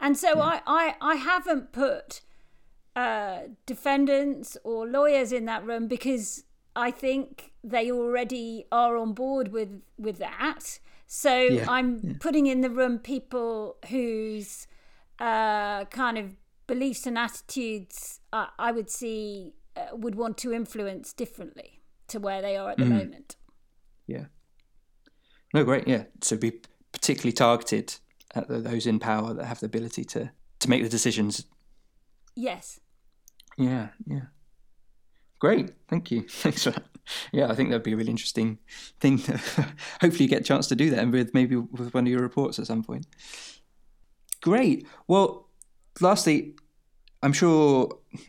And 0.00 0.18
so 0.18 0.36
yeah. 0.36 0.42
I, 0.42 0.60
I, 0.66 1.12
I 1.12 1.14
haven't 1.14 1.72
put 1.72 2.22
uh, 2.96 3.38
defendants 3.66 4.56
or 4.64 4.86
lawyers 4.86 5.32
in 5.32 5.44
that 5.44 5.64
room 5.64 5.86
because 5.86 6.44
I 6.74 6.90
think 6.90 7.52
they 7.62 7.90
already 7.90 8.66
are 8.72 8.96
on 8.96 9.12
board 9.12 9.52
with, 9.52 9.82
with 9.96 10.18
that. 10.18 10.80
So 11.06 11.38
yeah. 11.38 11.66
I'm 11.68 12.00
yeah. 12.02 12.12
putting 12.18 12.46
in 12.46 12.62
the 12.62 12.70
room 12.70 12.98
people 12.98 13.76
whose 13.88 14.66
uh, 15.20 15.84
kind 15.84 16.18
of 16.18 16.34
beliefs 16.66 17.06
and 17.06 17.18
attitudes 17.18 18.20
uh, 18.32 18.46
I 18.58 18.72
would 18.72 18.90
see 18.90 19.54
uh, 19.76 19.96
would 19.96 20.14
want 20.14 20.38
to 20.38 20.52
influence 20.52 21.12
differently 21.12 21.80
to 22.08 22.18
where 22.18 22.42
they 22.42 22.56
are 22.56 22.70
at 22.70 22.78
the 22.78 22.84
mm. 22.84 22.90
moment. 22.90 23.36
Yeah. 24.06 24.26
No, 25.54 25.64
great. 25.64 25.86
Yeah. 25.88 26.04
So 26.22 26.36
be 26.36 26.60
particularly 26.92 27.32
targeted 27.32 27.94
at 28.34 28.48
the, 28.48 28.58
those 28.58 28.86
in 28.86 28.98
power 28.98 29.34
that 29.34 29.46
have 29.46 29.60
the 29.60 29.66
ability 29.66 30.04
to 30.04 30.30
to 30.60 30.70
make 30.70 30.82
the 30.82 30.88
decisions. 30.88 31.46
Yes. 32.34 32.80
Yeah, 33.58 33.88
yeah. 34.06 34.26
Great, 35.38 35.72
thank 35.88 36.10
you. 36.10 36.22
Thanks 36.28 36.64
for 36.64 36.70
that. 36.70 36.84
Yeah, 37.32 37.50
I 37.50 37.54
think 37.54 37.70
that'd 37.70 37.82
be 37.82 37.92
a 37.92 37.96
really 37.96 38.10
interesting 38.10 38.58
thing. 39.00 39.18
To, 39.18 39.32
hopefully, 40.00 40.24
you 40.24 40.28
get 40.28 40.42
a 40.42 40.44
chance 40.44 40.68
to 40.68 40.76
do 40.76 40.90
that, 40.90 41.00
and 41.00 41.12
with 41.12 41.34
maybe 41.34 41.56
with 41.56 41.92
one 41.92 42.06
of 42.06 42.10
your 42.10 42.22
reports 42.22 42.58
at 42.58 42.66
some 42.66 42.84
point. 42.84 43.06
Great. 44.40 44.86
Well, 45.08 45.41
lastly, 46.00 46.54
I'm 47.22 47.32
sure 47.32 47.88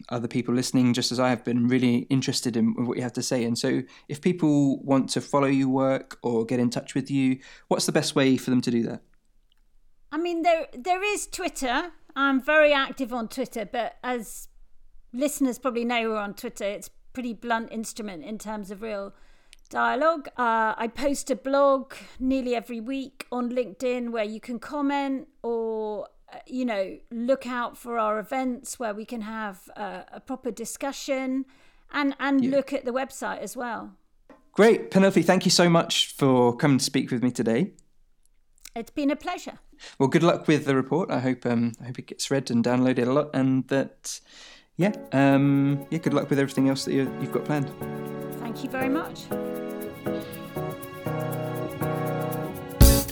other 0.10 0.28
people 0.28 0.54
listening, 0.54 0.94
just 0.94 1.12
as 1.12 1.20
I 1.20 1.30
have 1.30 1.44
been, 1.44 1.68
really 1.68 2.08
interested 2.10 2.56
in 2.56 2.86
what 2.86 2.98
you 2.98 3.04
have 3.04 3.14
to 3.14 3.24
say. 3.24 3.44
And 3.44 3.58
so, 3.58 3.82
if 4.08 4.22
people 4.22 4.82
want 4.84 5.10
to 5.10 5.22
follow 5.22 5.48
your 5.48 5.70
work 5.70 6.20
or 6.22 6.46
get 6.46 6.60
in 6.60 6.70
touch 6.70 6.94
with 6.94 7.10
you, 7.10 7.40
what's 7.68 7.86
the 7.86 7.92
best 7.92 8.16
way 8.16 8.38
for 8.38 8.50
them 8.50 8.62
to 8.62 8.72
do 8.72 8.84
that? 8.84 9.02
I 10.12 10.18
mean, 10.18 10.44
there 10.44 10.68
there 10.74 11.04
is 11.04 11.26
Twitter. 11.26 11.92
I'm 12.16 12.40
very 12.40 12.72
active 12.72 13.12
on 13.12 13.28
Twitter, 13.28 13.66
but 13.66 13.96
as 14.04 14.48
listeners 15.12 15.58
probably 15.58 15.86
know, 15.86 16.10
we're 16.10 16.18
on 16.18 16.36
Twitter. 16.36 16.66
It's 16.66 16.90
pretty 17.14 17.34
blunt 17.34 17.72
instrument 17.72 18.24
in 18.24 18.38
terms 18.38 18.70
of 18.70 18.84
real 18.84 19.14
dialogue. 19.70 20.28
Uh, 20.38 20.76
I 20.78 20.88
post 20.94 21.32
a 21.32 21.36
blog 21.36 21.94
nearly 22.20 22.56
every 22.56 22.80
week 22.80 23.26
on 23.32 23.50
LinkedIn 23.52 24.12
where 24.12 24.24
you 24.24 24.40
can 24.40 24.60
comment 24.60 25.28
or 25.42 26.08
you 26.46 26.66
know 26.66 26.98
look 27.12 27.48
out 27.48 27.78
for 27.78 27.98
our 27.98 28.20
events 28.20 28.80
where 28.80 28.94
we 28.94 29.06
can 29.06 29.22
have 29.22 29.70
uh, 29.76 30.04
a 30.12 30.20
proper 30.20 30.52
discussion 30.52 31.46
and 31.92 32.16
and 32.20 32.44
yeah. 32.44 32.52
look 32.52 32.74
at 32.74 32.86
the 32.86 32.92
website 32.92 33.40
as 33.40 33.56
well. 33.56 33.92
Great, 34.52 34.92
Penelope. 34.92 35.22
Thank 35.24 35.46
you 35.46 35.52
so 35.52 35.70
much 35.70 36.14
for 36.14 36.56
coming 36.56 36.78
to 36.78 36.84
speak 36.84 37.10
with 37.10 37.24
me 37.24 37.32
today. 37.32 37.72
It's 38.76 38.92
been 38.92 39.12
a 39.12 39.16
pleasure. 39.16 39.60
Well, 40.00 40.10
good 40.10 40.24
luck 40.24 40.48
with 40.48 40.66
the 40.66 40.76
report. 40.76 41.12
I 41.12 41.20
hope 41.20 41.46
um, 41.46 41.74
I 41.82 41.86
hope 41.86 42.00
it 42.00 42.08
gets 42.08 42.30
read 42.32 42.50
and 42.52 42.64
downloaded 42.64 43.08
a 43.08 43.12
lot, 43.12 43.30
and 43.34 43.68
that 43.68 44.20
yeah, 44.78 44.94
um, 45.12 45.86
yeah, 45.90 46.00
good 46.00 46.14
luck 46.14 46.30
with 46.30 46.40
everything 46.40 46.70
else 46.70 46.86
that 46.86 46.94
you 46.94 47.06
have 47.06 47.32
got 47.32 47.46
planned. 47.46 47.72
Thank 48.40 48.64
you 48.64 48.70
very 48.70 48.90
much. 48.90 49.26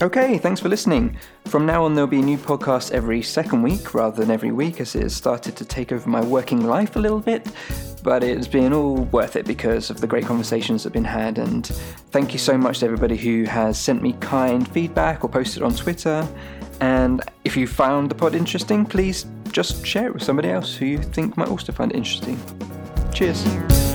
Okay, 0.02 0.36
thanks 0.36 0.60
for 0.60 0.68
listening. 0.68 1.16
From 1.44 1.64
now 1.64 1.84
on, 1.84 1.94
there'll 1.94 2.08
be 2.08 2.18
a 2.18 2.24
new 2.24 2.36
podcast 2.36 2.90
every 2.90 3.22
second 3.22 3.62
week 3.62 3.94
rather 3.94 4.20
than 4.20 4.32
every 4.32 4.50
week 4.50 4.80
as 4.80 4.96
it 4.96 5.04
has 5.04 5.14
started 5.14 5.54
to 5.54 5.64
take 5.64 5.92
over 5.92 6.08
my 6.08 6.20
working 6.20 6.66
life 6.66 6.96
a 6.96 6.98
little 6.98 7.20
bit. 7.20 7.48
But 8.02 8.24
it's 8.24 8.48
been 8.48 8.72
all 8.72 8.96
worth 8.96 9.36
it 9.36 9.46
because 9.46 9.90
of 9.90 10.00
the 10.00 10.08
great 10.08 10.26
conversations 10.26 10.82
that 10.82 10.88
have 10.88 10.92
been 10.92 11.04
had. 11.04 11.38
And 11.38 11.64
thank 12.10 12.32
you 12.32 12.40
so 12.40 12.58
much 12.58 12.80
to 12.80 12.86
everybody 12.86 13.16
who 13.16 13.44
has 13.44 13.78
sent 13.78 14.02
me 14.02 14.14
kind 14.14 14.66
feedback 14.66 15.22
or 15.22 15.28
posted 15.28 15.62
on 15.62 15.72
Twitter. 15.72 16.26
And 16.80 17.22
if 17.44 17.56
you 17.56 17.68
found 17.68 18.10
the 18.10 18.16
pod 18.16 18.34
interesting, 18.34 18.84
please 18.84 19.26
just 19.52 19.86
share 19.86 20.06
it 20.06 20.14
with 20.14 20.24
somebody 20.24 20.48
else 20.48 20.74
who 20.74 20.84
you 20.84 20.98
think 20.98 21.36
might 21.36 21.48
also 21.48 21.70
find 21.70 21.92
it 21.92 21.96
interesting. 21.96 22.40
Cheers. 23.14 23.91